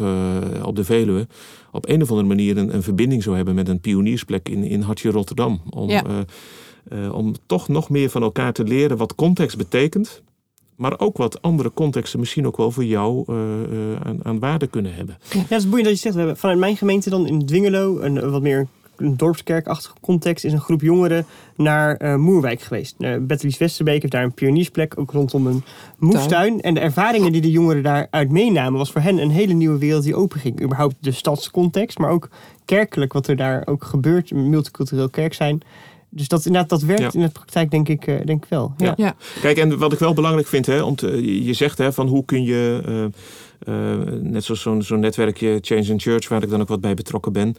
op 0.64 0.76
de 0.76 0.84
Veluwe 0.84 1.28
op 1.72 1.90
een 1.90 2.02
of 2.02 2.10
andere 2.10 2.28
manier 2.28 2.58
een, 2.58 2.74
een 2.74 2.84
verbinding 2.84 3.24
zou 3.24 3.36
hebben 3.36 3.56
met 3.56 3.68
een 3.68 3.80
pioniersplek 3.80 4.50
in, 4.50 4.64
in 4.64 4.82
Hartje 4.82 5.12
Rotterdam. 5.12 5.62
Om, 5.70 5.90
ja. 5.90 6.06
Uh, 6.08 6.18
om 7.12 7.34
toch 7.46 7.68
nog 7.68 7.90
meer 7.90 8.10
van 8.10 8.22
elkaar 8.22 8.54
te 8.54 8.64
leren 8.64 8.98
wat 8.98 9.16
context 9.16 9.58
betekent. 9.58 10.22
Maar 10.76 11.00
ook 11.00 11.18
wat 11.18 11.42
andere 11.42 11.72
contexten 11.74 12.20
misschien 12.20 12.48
ook 12.48 12.58
wel 12.58 12.72
voor 12.72 12.86
jou 12.86 13.24
uh, 13.28 13.36
uh, 13.36 13.96
aan, 14.04 14.20
aan, 14.24 14.40
waarde 14.40 14.68
kunnen 14.68 14.96
hebben. 14.96 15.18
Ja, 15.30 15.40
het 15.40 15.52
is 15.52 15.70
boeiend 15.70 15.88
dat 15.88 15.94
je 15.94 16.02
zegt. 16.02 16.14
We 16.14 16.20
hebben 16.20 16.40
vanuit 16.40 16.60
mijn 16.60 16.78
gemeente 16.78 17.10
dan 17.10 17.28
in 17.28 17.46
Dwingelo 17.46 18.00
een 18.00 18.32
wat 18.32 18.42
meer 18.42 18.68
een 18.98 19.18
dorpskerkachtige 19.18 19.96
context 20.02 20.46
is 20.46 20.54
een 20.54 20.60
groep 20.60 20.82
jongeren 20.82 21.26
naar 21.56 22.02
uh, 22.02 22.16
Moerwijk 22.16 22.62
geweest. 22.62 22.96
Uh, 23.00 23.16
Bettelies 23.22 23.58
Westerbeek 23.58 24.02
heeft 24.02 24.14
daar 24.14 24.24
een 24.24 24.34
pioniersplek, 24.34 25.00
ook 25.00 25.12
rondom 25.12 25.48
een 25.48 25.64
moestuin. 25.98 26.62
En 26.62 26.74
de 26.74 26.80
ervaringen 26.80 27.32
die 27.32 27.42
de 27.42 27.52
jongeren 27.52 27.84
daaruit 27.84 28.32
meenamen, 28.32 28.78
was 28.78 28.92
voor 28.92 29.02
hen 29.02 29.18
een 29.18 29.32
hele 29.32 29.54
nieuwe 29.54 29.78
wereld 29.78 30.04
die 30.04 30.16
openging. 30.16 30.62
Überhaupt 30.62 30.96
de 31.00 31.12
stadscontext, 31.12 31.98
maar 31.98 32.10
ook 32.10 32.30
kerkelijk, 32.66 33.14
wat 33.14 33.28
er 33.28 33.36
daar 33.36 33.62
ook 33.66 33.84
gebeurt, 33.84 34.32
multicultureel 34.32 35.10
kerk 35.10 35.34
zijn. 35.34 35.62
Dus 36.16 36.28
dat, 36.28 36.46
inderdaad, 36.46 36.70
dat 36.70 36.82
werkt 36.82 37.02
Ja. 37.02 37.12
in 37.14 37.26
de 37.26 37.30
praktijk 37.32 37.72
denk 37.72 37.90
ik, 37.90 38.08
eh, 38.08 38.26
denk 38.26 38.44
ik 38.44 38.50
wel. 38.50 38.74
Ja. 38.78 39.16
Kijk, 39.42 39.58
en 39.58 39.78
wat 39.78 39.94
ik 39.94 40.00
wel 40.00 40.14
belangrijk 40.14 40.48
vind, 40.48 40.66
hè, 40.66 40.82
om 40.82 40.96
te, 40.96 41.44
je- 41.44 41.54
zegt 41.54 41.78
hè, 41.78 41.94
van 41.94 42.08
hoe 42.08 42.26
kun 42.26 42.44
je, 42.44 42.82
eh, 42.86 43.04
eh, 43.92 44.00
net 44.22 44.44
zoals 44.44 44.62
zo'n 44.62 44.82
zo'n 44.82 45.00
netwerkje 45.00 45.58
Change 45.62 45.84
in 45.86 46.00
Church, 46.00 46.28
waar 46.30 46.44
ik 46.44 46.50
dan 46.50 46.62
ook 46.62 46.68
wat 46.68 46.82
bij 46.82 46.94
betrokken 46.94 47.34
ben. 47.34 47.56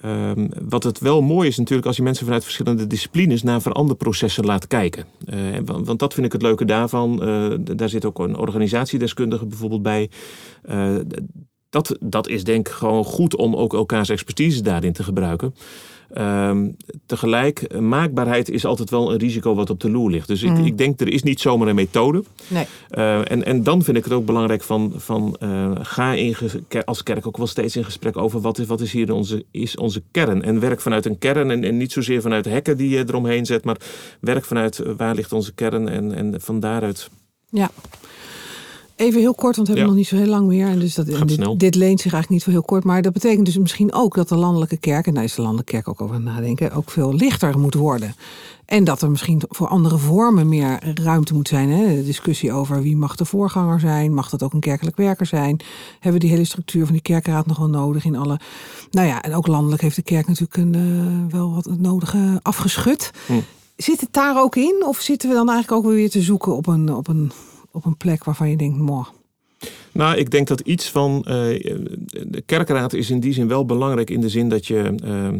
Ehm, 0.00 0.48
wat 0.68 0.82
het 0.82 0.98
wel 0.98 1.22
mooi 1.22 1.48
is 1.48 1.56
natuurlijk 1.58 1.86
als 1.86 1.96
je 1.96 2.02
mensen 2.02 2.24
vanuit 2.24 2.42
verschillende 2.44 2.86
disciplines 2.86 3.42
naar 3.42 3.62
veranderprocessen 3.62 4.44
laat 4.44 4.66
kijken. 4.66 5.04
Eh, 5.26 5.54
en 5.54 5.64
want, 5.64 5.86
want 5.86 5.98
dat 5.98 6.14
vind 6.14 6.26
ik 6.26 6.32
het 6.32 6.42
leuke 6.42 6.64
daarvan. 6.64 7.22
Eh, 7.22 7.52
daar 7.76 7.88
zit 7.88 8.04
ook 8.04 8.18
een 8.18 8.36
organisatiedeskundige 8.36 9.46
bijvoorbeeld 9.46 9.82
bij. 9.82 10.10
Eh, 10.62 10.94
dat, 11.70 11.96
dat 12.00 12.28
is 12.28 12.44
denk 12.44 12.68
ik 12.68 12.74
gewoon 12.74 13.04
goed 13.04 13.36
om 13.36 13.56
ook 13.56 13.74
elkaars 13.74 14.08
expertise 14.08 14.62
daarin 14.62 14.92
te 14.92 15.02
gebruiken. 15.02 15.54
Ehm, 16.14 16.68
tegelijk, 17.06 17.62
eh, 17.62 17.78
maakbaarheid 17.78 18.50
is 18.50 18.64
altijd 18.64 18.90
wel 18.90 19.12
een 19.12 19.18
risico 19.18 19.54
wat 19.54 19.70
op 19.70 19.80
de 19.80 19.90
loer 19.90 20.10
ligt. 20.10 20.28
Dus 20.28 20.42
ik, 20.42 20.50
Mm. 20.50 20.64
ik 20.64 20.78
denk, 20.78 21.00
er 21.00 21.12
is 21.12 21.22
niet 21.22 21.40
zomaar 21.40 21.68
een 21.68 21.74
methode. 21.74 22.24
Nee. 22.48 22.66
Eh, 22.90 23.30
en, 23.30 23.44
en 23.44 23.62
dan 23.62 23.82
vind 23.82 23.96
ik 23.96 24.04
het 24.04 24.12
ook 24.12 24.26
belangrijk 24.26 24.62
van, 24.62 24.92
van 24.96 25.36
eh, 25.40 25.70
ga 25.80 26.12
in 26.12 26.36
als 26.84 27.02
kerk 27.02 27.26
ook 27.26 27.36
wel 27.36 27.46
steeds 27.46 27.76
in 27.76 27.84
gesprek 27.84 28.16
over 28.16 28.40
wat 28.40 28.58
is, 28.58 28.66
wat 28.66 28.80
is 28.80 28.92
hier 28.92 29.12
onze, 29.12 29.44
is 29.50 29.76
onze 29.76 30.02
kern. 30.10 30.42
En 30.42 30.60
werk 30.60 30.80
vanuit 30.80 31.06
een 31.06 31.18
kern 31.18 31.50
en, 31.50 31.64
en 31.64 31.76
niet 31.76 31.92
zozeer 31.92 32.20
vanuit 32.20 32.44
hekken 32.44 32.76
die 32.76 32.88
je 32.88 33.04
eromheen 33.08 33.46
zet, 33.46 33.64
maar 33.64 33.76
werk 34.20 34.44
vanuit 34.44 34.82
waar 34.96 35.14
ligt 35.14 35.32
onze 35.32 35.52
kern 35.52 35.88
en, 35.88 36.12
en 36.12 36.40
van 36.40 36.60
daaruit. 36.60 37.10
Ja. 37.50 37.70
Even 38.96 39.20
heel 39.20 39.34
kort, 39.34 39.56
want 39.56 39.68
we 39.68 39.74
hebben 39.74 39.82
Ja. 39.82 39.86
nog 39.86 39.94
niet 39.94 40.06
zo 40.06 40.16
heel 40.16 40.26
lang 40.26 40.46
meer. 40.46 40.66
En 40.66 40.78
dus 40.78 40.94
dat, 40.94 41.08
en 41.08 41.56
dit, 41.58 41.74
leent 41.74 42.00
zich 42.00 42.12
eigenlijk 42.12 42.28
niet 42.28 42.42
voor 42.42 42.52
heel 42.52 42.62
kort. 42.62 42.84
Maar 42.84 43.02
dat 43.02 43.12
betekent 43.12 43.46
dus 43.46 43.58
misschien 43.58 43.92
ook 43.92 44.14
dat 44.14 44.28
de 44.28 44.36
landelijke 44.36 44.76
kerk, 44.76 45.06
en 45.06 45.14
daar 45.14 45.24
is 45.24 45.34
de 45.34 45.42
landelijke 45.42 45.72
kerk 45.72 45.88
ook 45.88 46.00
over 46.00 46.20
nadenken, 46.20 46.72
ook 46.72 46.90
veel 46.90 47.14
lichter 47.14 47.58
moet 47.58 47.74
worden. 47.74 48.14
En 48.64 48.84
dat 48.84 49.02
er 49.02 49.10
misschien 49.10 49.42
voor 49.48 49.68
andere 49.68 49.98
vormen 49.98 50.48
meer 50.48 50.78
ruimte 51.02 51.34
moet 51.34 51.48
zijn. 51.48 51.68
Hè? 51.68 51.94
De 51.94 52.04
discussie 52.04 52.52
over 52.52 52.82
wie 52.82 52.96
mag 52.96 53.16
de 53.16 53.24
voorganger 53.24 53.80
zijn. 53.80 54.14
Mag 54.14 54.30
dat 54.30 54.42
ook 54.42 54.52
een 54.52 54.60
kerkelijk 54.60 54.96
werker 54.96 55.26
zijn? 55.26 55.60
Hebben 55.92 56.12
we 56.12 56.18
die 56.26 56.30
hele 56.30 56.44
structuur 56.44 56.84
van 56.84 56.92
die 56.92 57.02
kerkraad 57.02 57.46
nog 57.46 57.58
wel 57.58 57.68
nodig 57.68 58.04
in 58.04 58.16
alle... 58.16 58.40
Nou 58.90 59.06
ja, 59.06 59.22
en 59.22 59.34
ook 59.34 59.46
landelijk 59.46 59.82
heeft 59.82 59.96
de 59.96 60.02
kerk 60.02 60.26
natuurlijk 60.26 60.56
een, 60.56 60.74
eh, 60.74 61.32
wel 61.38 61.54
wat 61.54 61.64
het 61.64 61.80
nodige 61.80 62.40
afgeschud. 62.42 63.10
Hm. 63.26 63.32
Zit 63.76 64.00
het 64.00 64.12
daar 64.12 64.42
ook 64.42 64.56
in? 64.56 64.82
Of 64.86 65.00
zitten 65.00 65.28
we 65.28 65.34
dan 65.34 65.50
eigenlijk 65.50 65.84
ook 65.86 65.92
weer 65.92 66.10
te 66.10 66.22
zoeken 66.22 66.56
op 66.56 66.66
een, 66.66 66.94
op 66.94 67.08
een, 67.08 67.32
op 67.74 67.84
een 67.84 67.96
plek 67.96 68.24
waarvan 68.24 68.50
je 68.50 68.56
denkt, 68.56 68.78
moh, 68.78 69.06
Nou, 69.92 70.16
ik 70.16 70.30
denk 70.30 70.46
dat 70.48 70.60
iets 70.60 70.90
van. 70.90 71.22
eh, 71.24 71.32
de 72.26 72.42
kerkraad 72.46 72.92
is 72.92 73.10
in 73.10 73.20
die 73.20 73.32
zin 73.32 73.48
wel 73.48 73.64
belangrijk 73.64 74.10
in 74.10 74.20
de 74.20 74.28
zin 74.28 74.48
dat 74.48 74.66
je. 74.66 74.94
eh, 75.04 75.26
eh, 75.28 75.34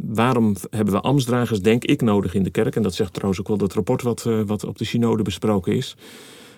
waarom 0.00 0.56
hebben 0.70 0.94
we 0.94 1.00
ambtsdragers, 1.00 1.60
denk 1.60 1.84
ik, 1.84 2.02
nodig 2.02 2.34
in 2.34 2.42
de 2.42 2.50
kerk? 2.50 2.76
En 2.76 2.82
dat 2.82 2.94
zegt 2.94 3.12
trouwens 3.12 3.40
ook 3.40 3.48
wel 3.48 3.56
dat 3.56 3.72
rapport 3.72 4.02
wat, 4.02 4.22
wat 4.46 4.64
op 4.64 4.78
de 4.78 4.84
synode 4.84 5.22
besproken 5.22 5.76
is. 5.76 5.96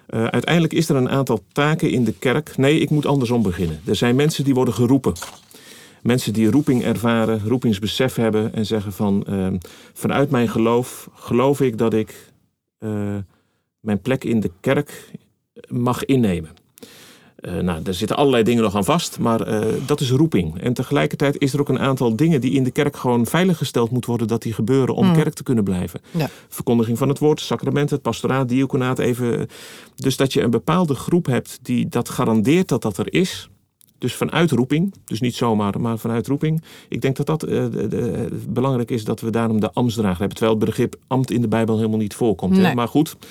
Uiteindelijk 0.07 0.73
is 0.73 0.89
er 0.89 0.97
een 0.97 1.09
aantal 1.09 1.41
taken 1.53 1.91
in 1.91 2.05
de 2.05 2.13
kerk. 2.19 2.57
Nee, 2.57 2.79
ik 2.81 2.91
moet 2.91 3.07
andersom 3.07 3.43
beginnen. 3.43 3.81
Er 3.85 3.97
zijn 3.97 4.17
mensen 4.17 4.45
die 4.45 4.55
worden 4.55 4.75
geroepen. 4.75 5.13
Mensen 6.03 6.33
die 6.33 6.51
roeping 6.51 6.83
ervaren, 6.85 7.41
roepingsbesef 7.47 8.15
hebben 8.15 8.55
en 8.55 8.67
zeggen 8.67 8.93
van 8.93 9.27
vanuit 9.93 10.31
mijn 10.31 10.49
geloof 10.49 11.09
geloof 11.15 11.61
ik 11.61 11.79
dat 11.79 11.95
ik 11.95 12.33
mijn 13.83 14.01
plek 14.01 14.25
in 14.25 14.41
de 14.41 14.51
kerk 14.61 15.11
mag 15.69 16.05
innemen. 16.05 16.51
Eh, 17.37 17.55
nou, 17.59 17.83
daar 17.83 17.95
zitten 17.95 18.17
allerlei 18.17 18.43
dingen 18.43 18.63
nog 18.63 18.77
aan 18.77 18.85
vast, 18.85 19.19
maar 19.19 19.41
eh, 19.41 19.67
dat 19.87 20.01
is 20.01 20.11
roeping. 20.11 20.61
En 20.61 20.73
tegelijkertijd 20.75 21.39
is 21.41 21.53
er 21.53 21.61
ook 21.61 21.69
een 21.69 21.79
aantal 21.79 22.17
dingen 22.17 22.41
die 22.41 22.53
in 22.53 22.63
de 22.65 22.71
kerk 22.71 22.97
gewoon 22.97 23.27
veiliggesteld 23.27 23.91
moeten 23.91 24.11
worden 24.11 24.29
dat 24.29 24.43
die 24.43 24.53
gebeuren 24.53 24.95
om 24.95 25.07
Mm. 25.07 25.15
kerk 25.15 25.35
te 25.35 25.43
kunnen 25.43 25.65
blijven. 25.65 26.01
Ja. 26.11 26.29
Verkondiging 26.49 26.99
van 26.99 27.09
het 27.09 27.19
woord, 27.19 27.41
sacramenten, 27.41 27.95
het 27.95 28.03
pastoraat, 28.05 28.49
diaconaat 28.49 28.99
even. 28.99 29.47
Dus 29.97 30.17
dat 30.17 30.33
je 30.33 30.43
een 30.43 30.51
bepaalde 30.51 30.95
groep 30.95 31.27
hebt 31.27 31.59
die 31.63 31.89
dat 31.89 32.09
garandeert 32.09 32.69
dat 32.69 32.83
dat 32.83 32.99
er 32.99 33.13
is. 33.13 33.49
Dus 33.99 34.15
vanuit 34.15 34.51
roeping, 34.51 34.95
dus 35.05 35.21
niet 35.21 35.35
zomaar, 35.35 35.81
maar 35.81 35.99
vanuit 35.99 36.27
roeping. 36.27 36.63
Ik 36.89 37.01
denk 37.01 37.17
dat 37.17 37.27
dat 37.27 37.43
eh, 37.43 37.65
de- 37.71 37.89
de- 37.89 38.29
belangrijk 38.49 38.91
is 38.91 39.05
dat 39.05 39.21
we 39.21 39.31
daarom 39.31 39.61
de 39.61 39.73
ambtsdrager 39.73 40.19
hebben. 40.19 40.37
Terwijl 40.37 40.57
het 40.59 40.67
begrip 40.67 40.95
ambt 41.07 41.31
in 41.31 41.41
de 41.41 41.49
Bijbel 41.49 41.77
helemaal 41.77 41.99
niet 41.99 42.15
voorkomt. 42.15 42.57
hè. 42.57 42.75
Maar 42.75 42.89
goed, 42.89 43.17
eh, 43.21 43.27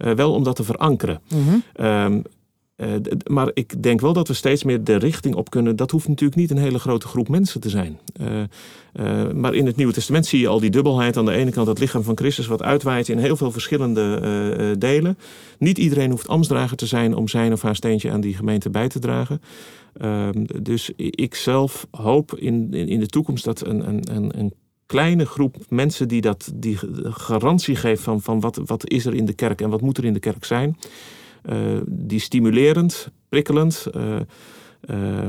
wel 0.00 0.32
om 0.32 0.42
dat 0.42 0.56
te 0.56 0.64
verankeren. 0.64 1.20
Ehm, 1.72 2.20
eh, 2.76 2.88
maar 3.26 3.50
ik 3.54 3.82
denk 3.82 4.00
wel 4.00 4.12
dat 4.12 4.28
we 4.28 4.34
steeds 4.34 4.64
meer 4.64 4.84
de 4.84 4.96
richting 4.96 5.34
op 5.34 5.50
kunnen. 5.50 5.76
Dat 5.76 5.90
hoeft 5.90 6.08
natuurlijk 6.08 6.40
niet 6.40 6.50
een 6.50 6.58
hele 6.58 6.78
grote 6.78 7.06
groep 7.06 7.28
mensen 7.28 7.60
te 7.60 7.68
zijn. 7.68 7.98
Eh, 8.12 8.42
eh, 8.92 9.30
maar 9.30 9.54
in 9.54 9.66
het 9.66 9.76
Nieuwe 9.76 9.92
Testament 9.92 10.26
zie 10.26 10.40
je 10.40 10.48
al 10.48 10.60
die 10.60 10.70
dubbelheid. 10.70 11.16
Aan 11.16 11.24
de 11.24 11.32
ene 11.32 11.50
kant 11.50 11.66
het 11.66 11.78
lichaam 11.78 12.02
van 12.02 12.16
Christus 12.16 12.46
wat 12.46 12.62
uitwaait 12.62 13.08
in 13.08 13.18
heel 13.18 13.36
veel 13.36 13.50
verschillende 13.50 14.18
eh, 14.22 14.70
eh, 14.70 14.76
delen. 14.78 15.18
Niet 15.58 15.78
iedereen 15.78 16.10
hoeft 16.10 16.28
ambtsdrager 16.28 16.76
te 16.76 16.86
zijn 16.86 17.14
om 17.14 17.28
zijn 17.28 17.52
of 17.52 17.62
haar 17.62 17.76
steentje 17.76 18.10
aan 18.10 18.20
die 18.20 18.34
gemeente 18.34 18.70
bij 18.70 18.88
te 18.88 18.98
dragen. 18.98 19.40
Ehm, 19.96 20.44
dus 20.62 20.92
ik 20.96 21.34
zelf 21.34 21.86
hoop 21.90 22.34
in, 22.34 22.68
in, 22.70 22.88
in 22.88 23.00
de 23.00 23.06
toekomst 23.06 23.44
dat 23.44 23.66
een, 23.66 23.88
een, 23.88 24.38
een 24.38 24.52
kleine 24.90 25.26
groep 25.26 25.56
mensen 25.68 26.08
die 26.08 26.20
dat 26.20 26.52
die 26.54 26.78
garantie 27.02 27.76
geeft 27.76 28.02
van, 28.02 28.20
van 28.20 28.40
wat, 28.40 28.60
wat 28.64 28.88
is 28.88 29.06
er 29.06 29.14
in 29.14 29.24
de 29.24 29.32
kerk 29.32 29.60
en 29.60 29.70
wat 29.70 29.80
moet 29.80 29.98
er 29.98 30.04
in 30.04 30.12
de 30.12 30.20
kerk 30.20 30.44
zijn. 30.44 30.76
eh, 31.42 31.80
die 31.86 32.20
stimulerend, 32.20 33.10
prikkelend, 33.28 33.86
eh, 33.92 34.20
eh, 34.80 35.26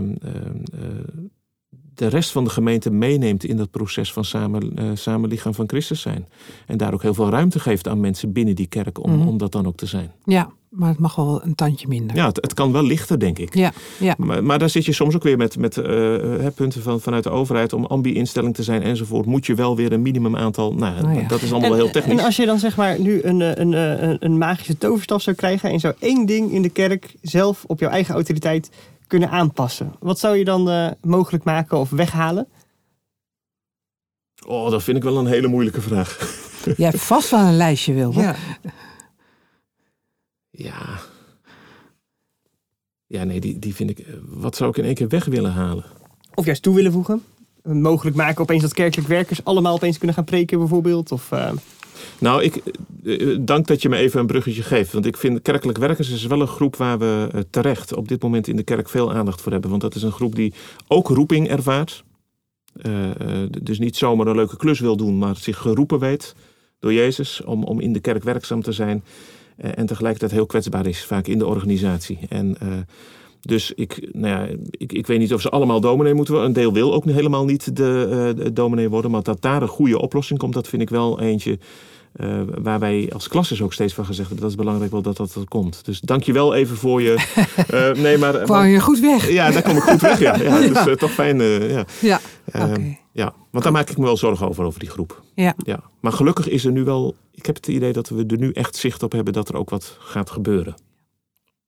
de 1.96 2.08
rest 2.08 2.32
van 2.32 2.44
de 2.44 2.50
gemeente 2.50 2.92
meeneemt 2.92 3.44
in 3.44 3.58
dat 3.58 3.72
proces 3.72 4.14
van 4.14 4.26
samen, 4.26 4.72
uh, 4.80 4.90
samenlichaam 4.94 5.54
van 5.54 5.68
Christus 5.70 6.02
zijn. 6.02 6.26
En 6.68 6.78
daar 6.78 6.94
ook 6.94 7.02
heel 7.02 7.14
veel 7.14 7.30
ruimte 7.30 7.60
geeft 7.60 7.88
aan 7.88 8.00
mensen 8.00 8.32
binnen 8.32 8.56
die 8.56 8.68
kerk 8.68 9.04
om, 9.04 9.12
Mhm. 9.18 9.28
om 9.28 9.38
dat 9.38 9.52
dan 9.52 9.68
ook 9.68 9.76
te 9.78 9.86
zijn. 9.86 10.12
Ja, 10.26 10.50
maar 10.70 10.90
het 10.90 11.00
mag 11.00 11.16
wel 11.16 11.42
een 11.44 11.56
tandje 11.56 11.88
minder. 11.88 12.16
Ja, 12.16 12.26
het, 12.28 12.36
het 12.42 12.54
kan 12.54 12.72
wel 12.72 12.84
lichter, 12.84 13.20
denk 13.20 13.40
ik. 13.40 13.56
ja. 13.56 13.72
ja. 14.00 14.16
Maar, 14.18 14.44
maar 14.44 14.60
daar 14.60 14.70
zit 14.70 14.86
je 14.86 14.92
soms 14.94 15.16
ook 15.16 15.24
weer 15.24 15.38
met, 15.38 15.58
met 15.58 15.78
eh, 15.78 15.86
hè, 16.40 16.52
punten 16.52 16.82
van, 16.82 17.00
vanuit 17.02 17.24
de 17.24 17.30
overheid 17.30 17.74
om 17.74 17.86
ambi-instelling 17.86 18.56
te 18.56 18.64
zijn 18.64 18.82
enzovoort. 18.82 19.26
Moet 19.26 19.46
je 19.46 19.56
wel 19.56 19.76
weer 19.76 19.92
een 19.92 20.02
minimum 20.02 20.36
aantal. 20.38 20.74
Nou, 20.74 21.06
Oh 21.08 21.14
ja. 21.22 21.28
dat 21.28 21.42
is 21.42 21.52
allemaal 21.52 21.70
wel 21.70 21.80
heel 21.80 21.92
technisch. 21.92 22.20
En 22.20 22.26
als 22.26 22.36
je 22.36 22.46
dan 22.46 22.60
zeg 22.60 22.76
maar 22.78 23.00
nu 23.00 23.22
een, 23.24 23.42
eh, 23.42 23.52
een, 23.56 23.72
een, 23.74 24.18
een 24.20 24.38
magische 24.38 24.78
toverstaf 24.78 25.22
zou 25.22 25.36
krijgen 25.36 25.70
en 25.70 25.80
zou 25.80 25.94
één 26.00 26.26
ding 26.26 26.52
in 26.52 26.62
de 26.62 26.70
kerk 26.70 27.14
zelf 27.22 27.64
op 27.68 27.80
jouw 27.80 27.90
eigen 27.90 28.14
autoriteit 28.14 28.70
kunnen 29.12 29.30
aanpassen. 29.30 29.94
Wat 30.00 30.20
zou 30.20 30.38
je 30.38 30.44
dan 30.44 30.70
eh, 30.70 30.92
mogelijk 31.02 31.44
maken 31.44 31.78
of 31.80 31.90
weghalen? 31.90 32.48
Oh, 34.46 34.72
dat 34.72 34.84
vind 34.84 34.98
ik 34.98 35.04
wel 35.04 35.18
een 35.18 35.26
hele 35.26 35.48
moeilijke 35.48 35.82
vraag. 35.82 36.40
Je 36.78 36.84
hebt 36.84 37.02
vast 37.02 37.30
wel 37.32 37.40
een 37.40 37.58
lijstje, 37.58 37.94
Wilbert. 37.94 38.38
Ja. 38.62 38.70
Ja. 40.50 41.00
Ja, 43.08 43.24
nee, 43.24 43.40
die, 43.40 43.60
die 43.60 43.76
vind 43.76 43.90
ik. 43.90 44.00
eh, 44.00 44.14
Wat 44.24 44.56
zou 44.56 44.70
ik 44.70 44.78
in 44.78 44.84
één 44.86 44.94
keer 44.96 45.08
weg 45.08 45.26
willen 45.26 45.52
halen? 45.52 45.84
Of 46.34 46.46
juist 46.46 46.62
toe 46.62 46.76
willen 46.76 46.92
voegen? 46.92 47.24
Mogelijk 47.64 48.16
maken 48.16 48.42
opeens 48.42 48.62
dat 48.62 48.74
kerkelijk 48.74 49.08
werkers 49.08 49.44
allemaal 49.44 49.74
opeens 49.74 49.98
kunnen 49.98 50.16
gaan 50.16 50.24
preken 50.26 50.60
bijvoorbeeld? 50.60 51.12
Of, 51.12 51.32
eh, 51.32 51.52
Nou, 52.22 52.44
ik, 52.44 52.62
eh, 53.04 53.38
dank 53.40 53.68
dat 53.68 53.82
je 53.82 53.90
me 53.90 53.98
even 53.98 54.20
een 54.20 54.28
bruggetje 54.28 54.64
geeft. 54.64 54.94
Want 54.94 55.06
ik 55.06 55.18
vind 55.18 55.42
kerkelijk 55.42 55.78
werkers 55.78 56.10
is 56.10 56.26
wel 56.26 56.42
een 56.42 56.48
groep 56.48 56.76
waar 56.76 57.00
we 57.00 57.28
eh, 57.32 57.42
terecht 57.50 57.96
op 57.96 58.08
dit 58.08 58.22
moment 58.22 58.48
in 58.48 58.56
de 58.56 58.64
kerk 58.64 58.90
veel 58.90 59.14
aandacht 59.14 59.42
voor 59.42 59.52
hebben. 59.52 59.70
Want 59.70 59.82
dat 59.82 59.96
is 59.96 60.04
een 60.04 60.12
groep 60.12 60.36
die 60.36 60.54
ook 60.88 61.08
roeping 61.08 61.50
ervaart. 61.50 62.04
Eh, 62.82 62.92
dus 63.62 63.80
niet 63.80 63.96
zomaar 63.96 64.28
een 64.28 64.36
leuke 64.36 64.58
klus 64.58 64.80
wil 64.80 64.98
doen, 64.98 65.18
maar 65.18 65.36
zich 65.36 65.58
geroepen 65.58 66.00
weet 66.00 66.36
door 66.80 66.94
Jezus 66.94 67.44
om, 67.44 67.64
om 67.64 67.80
in 67.80 67.94
de 67.94 68.00
kerk 68.00 68.24
werkzaam 68.24 68.62
te 68.62 68.72
zijn. 68.72 69.04
En 69.58 69.86
tegelijkertijd 69.86 70.32
heel 70.32 70.46
kwetsbaar 70.46 70.88
is, 70.88 71.04
vaak 71.04 71.28
in 71.28 71.38
de 71.38 71.48
organisatie. 71.48 72.20
En 72.30 72.58
dus 73.42 73.72
ik, 73.72 74.10
nou 74.12 74.28
ja, 74.28 74.56
ik, 74.72 74.94
ik 74.94 75.08
weet 75.08 75.20
niet 75.20 75.34
of 75.34 75.42
ze 75.42 75.50
allemaal 75.50 75.82
dominee 75.82 76.14
moeten 76.14 76.34
worden. 76.34 76.52
Een 76.52 76.62
deel 76.62 76.74
wil 76.74 76.94
ook 76.94 77.06
helemaal 77.06 77.46
niet 77.46 77.76
de, 77.76 78.34
de 78.36 78.54
dominee 78.54 78.90
worden. 78.90 79.12
Maar 79.12 79.24
dat 79.24 79.42
daar 79.42 79.62
een 79.62 79.68
goede 79.68 80.00
oplossing 80.00 80.40
komt, 80.40 80.54
dat 80.54 80.68
vind 80.68 80.82
ik 80.82 80.90
wel 80.90 81.20
eentje 81.20 81.60
eh, 82.12 82.42
waar 82.62 82.80
wij 82.80 83.10
als 83.14 83.28
klasses 83.28 83.62
ook 83.62 83.74
steeds 83.74 83.94
van 83.94 84.06
gezegd 84.06 84.28
hebben. 84.28 84.42
Dat 84.46 84.52
is 84.56 84.62
belangrijk 84.64 84.92
wel 84.92 85.02
dat 85.02 85.18
dat 85.18 85.36
er 85.36 85.48
komt. 85.48 85.86
Dus 85.86 86.00
dank 86.00 86.24
je 86.24 86.34
wel 86.34 86.54
even 86.54 86.78
voor 86.78 87.02
je... 87.02 87.14
eh, 87.68 87.92
nee, 88.04 88.18
maar... 88.18 88.34
Kwam 88.38 88.66
je 88.66 88.80
goed 88.80 89.00
weg? 89.00 89.30
ja, 89.32 89.52
daar 89.52 89.62
kom 89.62 89.76
ik 89.76 89.82
goed 89.84 90.02
weg. 90.02 90.20
Ja, 90.20 90.36
ja, 90.36 90.58
Ja. 90.60 90.68
dus 90.68 90.86
eh, 90.88 90.94
toch 90.94 91.12
fijn. 91.12 91.42
eh, 91.42 91.72
ja. 91.72 91.86
Ja. 92.02 92.20
Oké. 92.54 92.98
ja, 93.12 93.34
want 93.52 93.64
daar 93.64 93.74
maak 93.74 93.90
ik 93.90 93.98
me 93.98 94.04
wel 94.04 94.18
zorgen 94.18 94.48
over, 94.48 94.64
over 94.64 94.80
die 94.80 94.90
groep. 94.90 95.22
Ja. 95.36 95.54
Ja. 95.58 95.80
Maar 96.00 96.12
gelukkig 96.14 96.48
is 96.50 96.66
er 96.66 96.72
nu 96.72 96.84
wel... 96.84 97.16
Ik 97.34 97.46
heb 97.46 97.56
het 97.56 97.68
idee 97.68 97.94
dat 97.94 98.10
we 98.10 98.26
er 98.28 98.38
nu 98.38 98.52
echt 98.52 98.76
zicht 98.76 99.04
op 99.04 99.12
hebben 99.12 99.34
dat 99.34 99.50
er 99.50 99.56
ook 99.56 99.70
wat 99.70 99.98
gaat 100.00 100.30
gebeuren. 100.30 100.76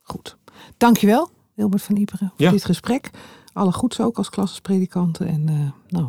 Goed. 0.01 0.37
Dankjewel, 0.77 1.29
Wilbert 1.53 1.81
van 1.83 1.95
Iperen, 1.95 2.31
voor 2.35 2.45
Ja. 2.45 2.51
dit 2.51 2.65
gesprek. 2.65 3.09
Alle 3.53 3.71
goeds 3.71 4.01
ook 4.01 4.17
als 4.17 4.29
klassespredikanten. 4.29 5.27
En 5.27 5.49
eh, 5.49 5.55
nou, 5.99 6.07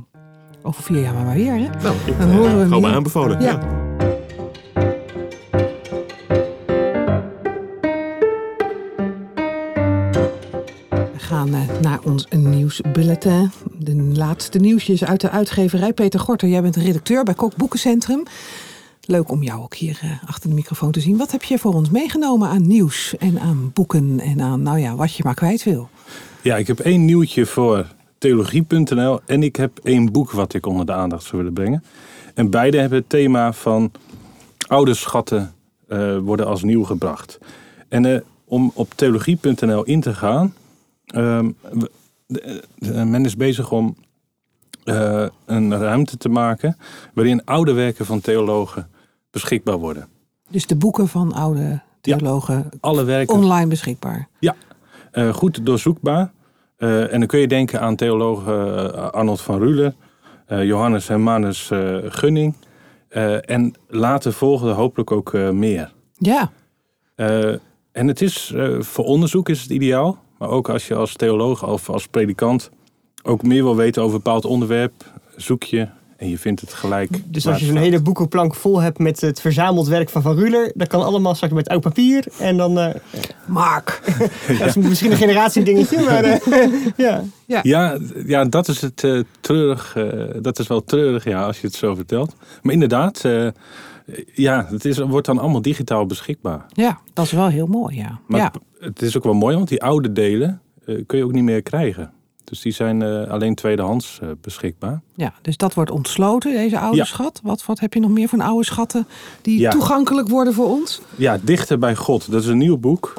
over 0.62 0.82
vier 0.82 1.00
jaar 1.00 1.14
maar, 1.14 1.24
maar 1.24 1.34
weer. 1.34 1.52
Hè? 1.52 1.68
Nou, 1.82 1.96
ik 2.06 2.18
Dan 2.18 2.30
horen 2.30 2.56
we 2.58 2.62
eh, 2.64 2.68
hou 2.70 2.80
me 2.80 2.88
aanbevolen. 2.88 3.40
Ja. 3.42 3.58
Gaan 11.24 11.54
eh, 11.54 11.60
naar 11.80 11.98
ons 12.02 12.26
nieuwsbulletin. 12.30 13.50
De 13.78 13.94
laatste 13.94 14.58
nieuwsjes 14.58 15.04
uit 15.04 15.20
de 15.20 15.30
uitgeverij. 15.30 15.92
Peter 15.92 16.20
Gorter, 16.20 16.48
jij 16.48 16.62
bent 16.62 16.76
redacteur 16.76 17.24
bij 17.24 17.34
Kok 17.34 17.56
Boekencentrum. 17.56 18.22
Leuk 19.00 19.30
om 19.30 19.42
jou 19.42 19.62
ook 19.62 19.74
hier 19.74 19.98
eh, 20.02 20.28
achter 20.28 20.48
de 20.48 20.54
microfoon 20.54 20.90
te 20.90 21.00
zien. 21.00 21.16
Wat 21.16 21.30
heb 21.30 21.42
je 21.42 21.58
voor 21.58 21.74
ons 21.74 21.90
meegenomen 21.90 22.48
aan 22.48 22.66
nieuws 22.66 23.16
en 23.18 23.40
aan 23.40 23.70
boeken 23.74 24.20
en 24.20 24.40
aan, 24.40 24.62
nou 24.62 24.78
ja, 24.78 24.96
wat 24.96 25.14
je 25.14 25.22
maar 25.24 25.34
kwijt 25.34 25.64
wil? 25.64 25.88
Ja, 26.42 26.56
ik 26.56 26.66
heb 26.66 26.78
één 26.80 27.04
nieuwtje 27.04 27.46
voor 27.46 27.86
theologie.nl 28.18 29.20
en 29.26 29.42
ik 29.42 29.56
heb 29.56 29.78
één 29.82 30.12
boek 30.12 30.30
wat 30.30 30.54
ik 30.54 30.66
onder 30.66 30.86
de 30.86 30.92
aandacht 30.92 31.22
zou 31.22 31.36
willen 31.36 31.52
brengen. 31.52 31.84
En 32.34 32.50
beide 32.50 32.78
hebben 32.78 32.98
het 32.98 33.08
thema 33.08 33.52
van 33.52 33.92
oude 34.68 34.94
schatten 34.94 35.54
eh, 35.88 36.18
worden 36.18 36.46
als 36.46 36.62
nieuw 36.62 36.84
gebracht. 36.84 37.38
En 37.88 38.24
om 38.44 38.70
op 38.74 38.92
theologie.nl 38.94 39.84
in 39.84 40.00
te 40.00 40.14
gaan, 40.14 40.54
ehm, 41.14 41.50
de- 42.26 42.62
men 43.04 43.24
is 43.24 43.36
bezig 43.36 43.70
om 43.72 43.96
eh, 44.84 45.26
een 45.46 45.78
ruimte 45.78 46.16
te 46.16 46.28
maken 46.28 46.76
waarin 47.14 47.44
oude 47.44 47.72
werken 47.72 48.06
van 48.06 48.20
theologen 48.20 48.88
beschikbaar 49.30 49.76
worden. 49.78 50.08
Dus 50.50 50.66
de 50.66 50.76
boeken 50.76 51.08
van 51.08 51.32
oude 51.32 51.80
theologen 52.00 52.68
Alle 52.80 53.04
werken 53.04 53.34
online 53.34 53.66
beschikbaar. 53.66 54.28
Eh, 55.10 55.32
goed 55.34 55.66
doorzoekbaar. 55.66 56.32
Eh, 56.76 57.12
en 57.12 57.18
dan 57.18 57.28
kun 57.28 57.38
je 57.38 57.48
denken 57.48 57.80
aan 57.80 57.96
theologen 57.96 58.76
eh, 58.94 59.08
Arnold 59.10 59.40
van 59.40 59.58
Ruler, 59.58 59.94
eh, 60.46 60.64
Johannes 60.64 61.08
Hermanus 61.08 61.70
eh, 61.70 61.96
Gunning. 62.04 62.54
Eh, 63.08 63.50
en 63.50 63.74
later 63.88 64.32
volgde 64.32 64.70
hopelijk 64.70 65.10
ook 65.10 65.34
eh, 65.34 65.50
meer. 65.50 65.92
Ja, 66.18 66.50
Eh, 67.14 67.54
en 67.92 68.06
het 68.08 68.20
is 68.20 68.52
eh, 68.54 68.80
voor 68.80 69.04
onderzoek 69.04 69.48
is 69.48 69.62
het 69.62 69.70
ideaal. 69.70 70.22
Maar 70.38 70.48
ook 70.48 70.68
als 70.68 70.86
je 70.88 70.94
als 70.94 71.16
theoloog 71.16 71.66
of 71.66 71.90
als 71.90 72.06
predikant 72.06 72.70
ook 73.22 73.42
meer 73.42 73.62
wil 73.62 73.76
weten 73.76 74.02
over 74.02 74.14
een 74.16 74.22
bepaald 74.22 74.44
onderwerp, 74.44 74.92
zoek 75.36 75.62
je 75.62 75.88
en 76.16 76.28
je 76.30 76.38
vindt 76.38 76.60
het 76.60 76.72
gelijk. 76.72 77.10
Dus 77.24 77.46
als 77.46 77.60
je 77.60 77.66
zo'n 77.66 77.76
hele 77.76 78.00
boekenplank 78.00 78.54
vol 78.54 78.80
hebt 78.80 78.98
met 78.98 79.20
het 79.20 79.40
verzameld 79.40 79.88
werk 79.88 80.10
van 80.10 80.22
Van 80.22 80.36
Ruler, 80.36 80.72
dat 80.74 80.88
kan 80.88 81.02
allemaal 81.02 81.34
straks 81.34 81.52
met 81.52 81.68
oud 81.68 81.80
papier. 81.80 82.24
En 82.38 82.56
dan, 82.56 82.78
eh, 82.78 82.94
Mark. 83.46 84.00
dat 84.58 84.66
is 84.68 84.76
misschien 84.76 85.10
een 85.10 85.16
generatiedingetje, 85.16 86.00
maar 86.02 86.24
eh, 86.24 86.66
ja. 86.96 87.22
Ja, 87.62 87.98
ja, 88.26 88.44
dat 88.44 88.68
is 88.68 88.80
het 88.80 89.04
eh, 89.04 89.20
treurig. 89.40 89.96
eh, 89.96 90.12
dat 90.42 90.58
is 90.58 90.66
wel 90.66 90.84
treurig, 90.84 91.24
ja, 91.24 91.42
als 91.46 91.60
je 91.60 91.66
het 91.66 91.76
zo 91.76 91.94
vertelt. 91.94 92.36
Maar 92.62 92.72
inderdaad, 92.72 93.24
eh, 93.24 93.48
ja, 94.34 94.66
het 94.70 94.84
is, 94.84 94.98
wordt 94.98 95.26
dan 95.26 95.38
allemaal 95.38 95.62
digitaal 95.62 96.06
beschikbaar. 96.06 96.66
Ja, 96.72 97.00
dat 97.12 97.24
is 97.24 97.32
wel 97.32 97.48
heel 97.48 97.66
mooi, 97.66 97.96
ja. 97.96 98.18
Maar 98.26 98.40
ja. 98.40 98.52
het 98.78 99.02
is 99.02 99.16
ook 99.16 99.24
wel 99.24 99.34
mooi, 99.34 99.56
want 99.56 99.68
die 99.68 99.82
oude 99.82 100.12
delen 100.12 100.60
eh, 100.84 101.02
kun 101.06 101.18
je 101.18 101.24
ook 101.24 101.32
niet 101.32 101.42
meer 101.44 101.62
krijgen. 101.62 102.12
Dus 102.44 102.60
die 102.60 102.72
zijn 102.72 103.02
eh, 103.02 103.30
alleen 103.30 103.54
tweedehands 103.54 104.18
eh, 104.22 104.28
beschikbaar. 104.40 105.00
ja, 105.14 105.32
dus 105.42 105.56
dat 105.56 105.74
wordt 105.74 105.90
ontsloten, 105.90 106.52
deze 106.52 106.78
oude 106.78 106.96
Ja. 106.96 107.04
schat. 107.04 107.40
Wat, 107.42 107.64
wat 107.64 107.80
heb 107.80 107.94
je 107.94 108.00
nog 108.00 108.10
meer 108.10 108.28
van 108.28 108.40
oude 108.40 108.64
schatten 108.64 109.06
die 109.42 109.58
Ja. 109.60 109.70
toegankelijk 109.70 110.28
worden 110.28 110.54
voor 110.54 110.68
ons? 110.68 111.00
Ja, 111.16 111.38
Dichter 111.42 111.78
bij 111.78 111.94
God. 111.96 112.30
Dat 112.30 112.42
is 112.42 112.48
een 112.48 112.58
nieuw 112.58 112.76
boek 112.78 113.14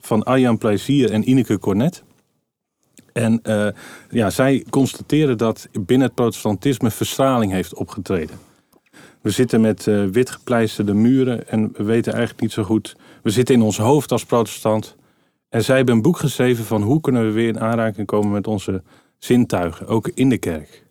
van 0.00 0.22
Arjan 0.22 0.58
Plezier 0.58 1.10
en 1.10 1.28
Ineke 1.30 1.58
Cornet. 1.58 2.02
En 3.12 3.40
ja, 4.10 4.30
zij 4.30 4.64
constateren 4.70 5.38
dat 5.38 5.68
binnen 5.72 6.06
het 6.06 6.16
protestantisme 6.16 6.90
verstraling 6.90 7.52
heeft 7.52 7.74
opgetreden. 7.74 8.38
We 9.26 9.32
zitten 9.32 9.60
met 9.60 9.86
eh 9.86 10.04
wit 10.04 10.30
gepleisterde 10.30 10.94
muren 10.94 11.48
en 11.48 11.72
we 11.76 11.84
weten 11.84 12.12
eigenlijk 12.12 12.42
niet 12.42 12.52
zo 12.52 12.62
goed. 12.62 12.96
We 13.22 13.30
zitten 13.30 13.54
in 13.54 13.62
ons 13.62 13.78
hoofd 13.78 14.12
als 14.12 14.24
protestant. 14.24 14.96
En 15.48 15.64
zij 15.64 15.76
hebben 15.76 15.94
een 15.94 16.02
boek 16.02 16.18
geschreven 16.18 16.64
van 16.64 16.82
hoe 16.82 17.00
kunnen 17.00 17.26
we 17.26 17.32
weer 17.32 17.48
in 17.48 17.60
aanraking 17.60 18.06
komen 18.06 18.30
met 18.30 18.46
onze 18.46 18.82
zintuigen, 19.18 19.86
ook 19.86 20.10
in 20.14 20.28
de 20.28 20.38
kerk. 20.38 20.84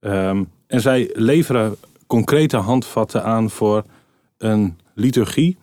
Ehm, 0.00 0.44
en 0.66 0.80
zij 0.80 1.10
leveren 1.12 1.76
concrete 2.06 2.56
handvatten 2.56 3.24
aan 3.24 3.50
voor 3.50 3.84
een 4.38 4.78
liturgie 4.94 5.56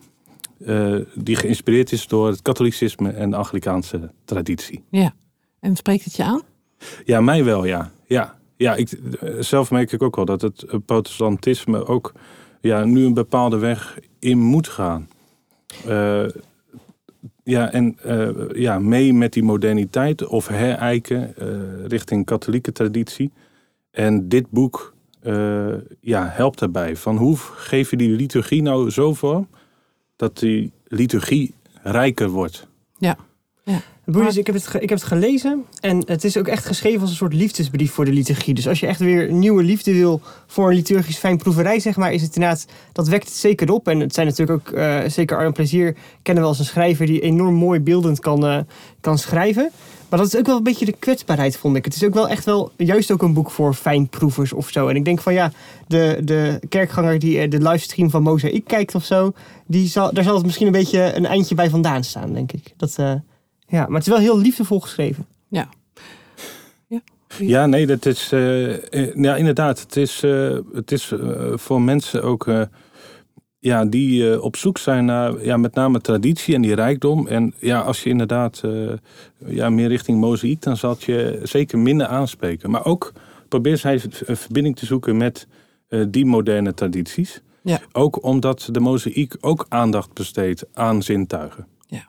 eh, 0.64 0.96
die 1.14 1.36
geïnspireerd 1.36 1.92
is 1.92 2.06
door 2.06 2.26
het 2.26 2.42
katholicisme 2.42 3.10
en 3.10 3.30
de 3.30 3.36
Anglikaanse 3.36 4.10
traditie. 4.24 4.84
Ja. 4.90 5.14
En 5.60 5.76
spreekt 5.76 6.04
het 6.04 6.16
je 6.16 6.24
aan? 6.24 6.42
Ja, 7.04 7.20
mij 7.20 7.44
wel, 7.44 7.64
ja. 7.64 7.90
Ja, 8.06 8.38
ja 8.56 8.74
ik, 8.74 8.90
eh, 8.90 9.34
zelf 9.40 9.70
merk 9.70 9.92
ik 9.92 10.02
ook 10.02 10.16
wel 10.16 10.24
dat 10.24 10.40
het 10.40 10.62
eh, 10.62 10.78
protestantisme 10.86 11.86
ook 11.86 12.12
ja, 12.60 12.84
nu 12.84 13.04
een 13.04 13.14
bepaalde 13.14 13.58
weg 13.58 13.98
in 14.18 14.38
moet 14.38 14.68
gaan. 14.68 15.08
Eh, 15.86 16.26
ja, 17.42 17.72
en 17.72 17.98
ja, 18.52 18.78
mee 18.78 19.12
met 19.12 19.32
die 19.32 19.42
moderniteit 19.42 20.26
of 20.26 20.48
herijken 20.48 21.34
richting 21.88 22.24
katholieke 22.24 22.72
traditie. 22.72 23.32
En 23.90 24.28
dit 24.28 24.50
boek 24.50 24.94
ja, 26.00 26.28
helpt 26.28 26.58
daarbij. 26.58 26.96
Van 26.96 27.16
hoe 27.16 27.36
geef 27.36 27.90
je 27.90 27.96
die 27.96 28.08
liturgie 28.08 28.62
nou 28.62 28.90
zo 28.90 29.14
vorm 29.14 29.48
dat 30.16 30.38
die 30.38 30.72
liturgie 30.84 31.54
rijker 31.82 32.28
wordt? 32.28 32.68
Ja. 32.98 33.16
Ja. 33.64 33.80
Ik 34.06 34.46
heb, 34.46 34.54
het, 34.54 34.66
ik 34.74 34.88
heb 34.88 34.98
het 34.98 35.02
gelezen 35.02 35.64
en 35.80 36.02
het 36.06 36.24
is 36.24 36.36
ook 36.36 36.48
echt 36.48 36.66
geschreven 36.66 37.00
als 37.00 37.10
een 37.10 37.16
soort 37.16 37.34
liefdesbrief 37.34 37.92
voor 37.92 38.04
de 38.04 38.12
liturgie. 38.12 38.54
Dus 38.54 38.68
als 38.68 38.80
je 38.80 38.86
echt 38.86 39.00
weer 39.00 39.32
nieuwe 39.32 39.62
liefde 39.62 39.92
wil 39.92 40.20
voor 40.46 40.68
een 40.68 40.74
liturgisch 40.74 41.16
fijnproeverij, 41.16 41.80
zeg 41.80 41.96
maar, 41.96 42.12
is 42.12 42.22
het 42.22 42.34
inderdaad, 42.34 42.66
dat 42.92 43.08
wekt 43.08 43.28
het 43.28 43.36
zeker 43.36 43.72
op. 43.72 43.88
En 43.88 44.00
het 44.00 44.14
zijn 44.14 44.26
natuurlijk 44.26 44.68
ook, 44.68 44.76
uh, 44.76 45.00
zeker 45.06 45.36
Arno 45.36 45.52
Plezier, 45.52 45.96
kennen 46.22 46.42
we 46.42 46.48
als 46.48 46.58
een 46.58 46.64
schrijver 46.64 47.06
die 47.06 47.20
enorm 47.20 47.54
mooi 47.54 47.80
beeldend 47.80 48.20
kan, 48.20 48.44
uh, 48.44 48.58
kan 49.00 49.18
schrijven. 49.18 49.70
Maar 50.08 50.18
dat 50.18 50.32
is 50.32 50.36
ook 50.36 50.46
wel 50.46 50.56
een 50.56 50.62
beetje 50.62 50.84
de 50.84 50.96
kwetsbaarheid, 50.98 51.56
vond 51.56 51.76
ik. 51.76 51.84
Het 51.84 51.94
is 51.94 52.04
ook 52.04 52.14
wel 52.14 52.28
echt 52.28 52.44
wel 52.44 52.72
juist 52.76 53.10
ook 53.10 53.22
een 53.22 53.34
boek 53.34 53.50
voor 53.50 53.74
fijnproevers 53.74 54.52
of 54.52 54.68
zo. 54.70 54.88
En 54.88 54.96
ik 54.96 55.04
denk 55.04 55.20
van 55.20 55.34
ja, 55.34 55.52
de, 55.86 56.20
de 56.24 56.60
kerkganger 56.68 57.18
die 57.18 57.38
eh, 57.38 57.50
de 57.50 57.62
livestream 57.62 58.10
van 58.10 58.22
Mozaïek 58.22 58.64
kijkt 58.66 58.94
of 58.94 59.04
zo, 59.04 59.32
die 59.66 59.88
zal, 59.88 60.12
daar 60.12 60.24
zal 60.24 60.34
het 60.34 60.44
misschien 60.44 60.66
een 60.66 60.72
beetje 60.72 61.14
een 61.14 61.26
eindje 61.26 61.54
bij 61.54 61.70
vandaan 61.70 62.04
staan, 62.04 62.32
denk 62.32 62.52
ik. 62.52 62.72
Dat, 62.76 62.96
uh, 63.00 63.14
ja, 63.66 63.86
maar 63.86 63.98
het 63.98 64.06
is 64.06 64.12
wel 64.12 64.18
heel 64.18 64.38
liefdevol 64.38 64.80
geschreven. 64.80 65.26
Ja. 65.48 65.68
Ja, 66.86 67.00
ja 67.38 67.66
nee, 67.66 67.86
dat 67.86 68.06
is. 68.06 68.32
Uh, 68.32 69.14
ja, 69.14 69.36
inderdaad. 69.36 69.80
Het 69.80 69.96
is, 69.96 70.22
uh, 70.22 70.58
het 70.72 70.92
is 70.92 71.12
voor 71.54 71.82
mensen 71.82 72.22
ook 72.22 72.46
ja, 73.64 73.84
die 73.84 74.22
uh, 74.22 74.42
op 74.42 74.56
zoek 74.56 74.78
zijn 74.78 75.04
naar 75.04 75.44
ja, 75.44 75.56
met 75.56 75.74
name 75.74 76.00
traditie 76.00 76.54
en 76.54 76.62
die 76.62 76.74
rijkdom. 76.74 77.26
En 77.26 77.54
ja, 77.58 77.80
als 77.80 78.02
je 78.02 78.10
inderdaad 78.10 78.62
uh, 78.64 78.92
ja, 79.46 79.70
meer 79.70 79.88
richting 79.88 80.20
mozaïek, 80.20 80.62
dan 80.62 80.76
zal 80.76 80.90
het 80.90 81.02
je 81.02 81.40
zeker 81.42 81.78
minder 81.78 82.06
aanspreken. 82.06 82.70
Maar 82.70 82.84
ook 82.84 83.12
probeer 83.48 83.78
zij 83.78 84.00
een 84.24 84.36
verbinding 84.36 84.76
te 84.76 84.86
zoeken 84.86 85.16
met 85.16 85.46
uh, 85.88 86.04
die 86.08 86.26
moderne 86.26 86.74
tradities. 86.74 87.42
Ja. 87.62 87.80
Ook 87.92 88.24
omdat 88.24 88.68
de 88.70 88.80
mozaïek 88.80 89.36
ook 89.40 89.66
aandacht 89.68 90.12
besteedt 90.12 90.64
aan 90.72 91.02
zintuigen. 91.02 91.66
Ja. 91.86 92.06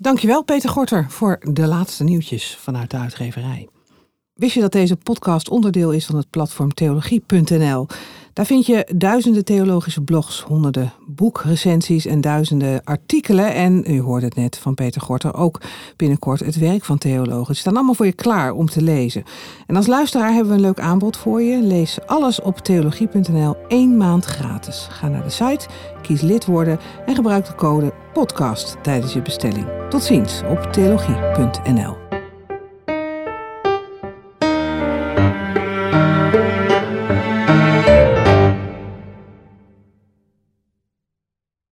Dankjewel 0.00 0.44
Peter 0.44 0.70
Gorter 0.70 1.06
voor 1.08 1.38
de 1.52 1.66
laatste 1.66 2.04
nieuwtjes 2.04 2.56
vanuit 2.56 2.90
de 2.90 2.96
uitgeverij. 2.96 3.68
Wist 4.34 4.54
je 4.54 4.60
dat 4.60 4.72
deze 4.72 4.96
podcast 4.96 5.48
onderdeel 5.48 5.92
is 5.92 6.06
van 6.06 6.16
het 6.16 6.30
platform 6.30 6.74
theologie.nl? 6.74 7.86
Daar 8.38 8.46
vind 8.46 8.66
je 8.66 8.88
duizenden 8.96 9.44
theologische 9.44 10.00
blogs, 10.00 10.40
honderden 10.40 10.92
boekrecensies 11.06 12.06
en 12.06 12.20
duizenden 12.20 12.84
artikelen. 12.84 13.54
En 13.54 13.84
u 13.86 14.00
hoorde 14.00 14.26
het 14.26 14.34
net 14.34 14.58
van 14.58 14.74
Peter 14.74 15.00
Gorter 15.00 15.34
ook 15.34 15.60
binnenkort 15.96 16.40
het 16.40 16.58
werk 16.58 16.84
van 16.84 16.98
theologen. 16.98 17.46
Het 17.46 17.56
staan 17.56 17.76
allemaal 17.76 17.94
voor 17.94 18.06
je 18.06 18.12
klaar 18.12 18.52
om 18.52 18.66
te 18.66 18.82
lezen. 18.82 19.22
En 19.66 19.76
als 19.76 19.86
luisteraar 19.86 20.32
hebben 20.32 20.48
we 20.48 20.54
een 20.54 20.64
leuk 20.64 20.80
aanbod 20.80 21.16
voor 21.16 21.42
je. 21.42 21.62
Lees 21.62 21.98
alles 22.06 22.40
op 22.40 22.58
theologie.nl 22.58 23.56
één 23.68 23.96
maand 23.96 24.24
gratis. 24.24 24.86
Ga 24.90 25.08
naar 25.08 25.24
de 25.24 25.30
site, 25.30 25.66
kies 26.02 26.20
lid 26.20 26.46
worden 26.46 26.78
en 27.06 27.14
gebruik 27.14 27.46
de 27.46 27.54
code 27.54 27.92
podcast 28.12 28.76
tijdens 28.82 29.12
je 29.12 29.22
bestelling. 29.22 29.66
Tot 29.88 30.02
ziens 30.02 30.42
op 30.48 30.62
theologie.nl. 30.72 32.07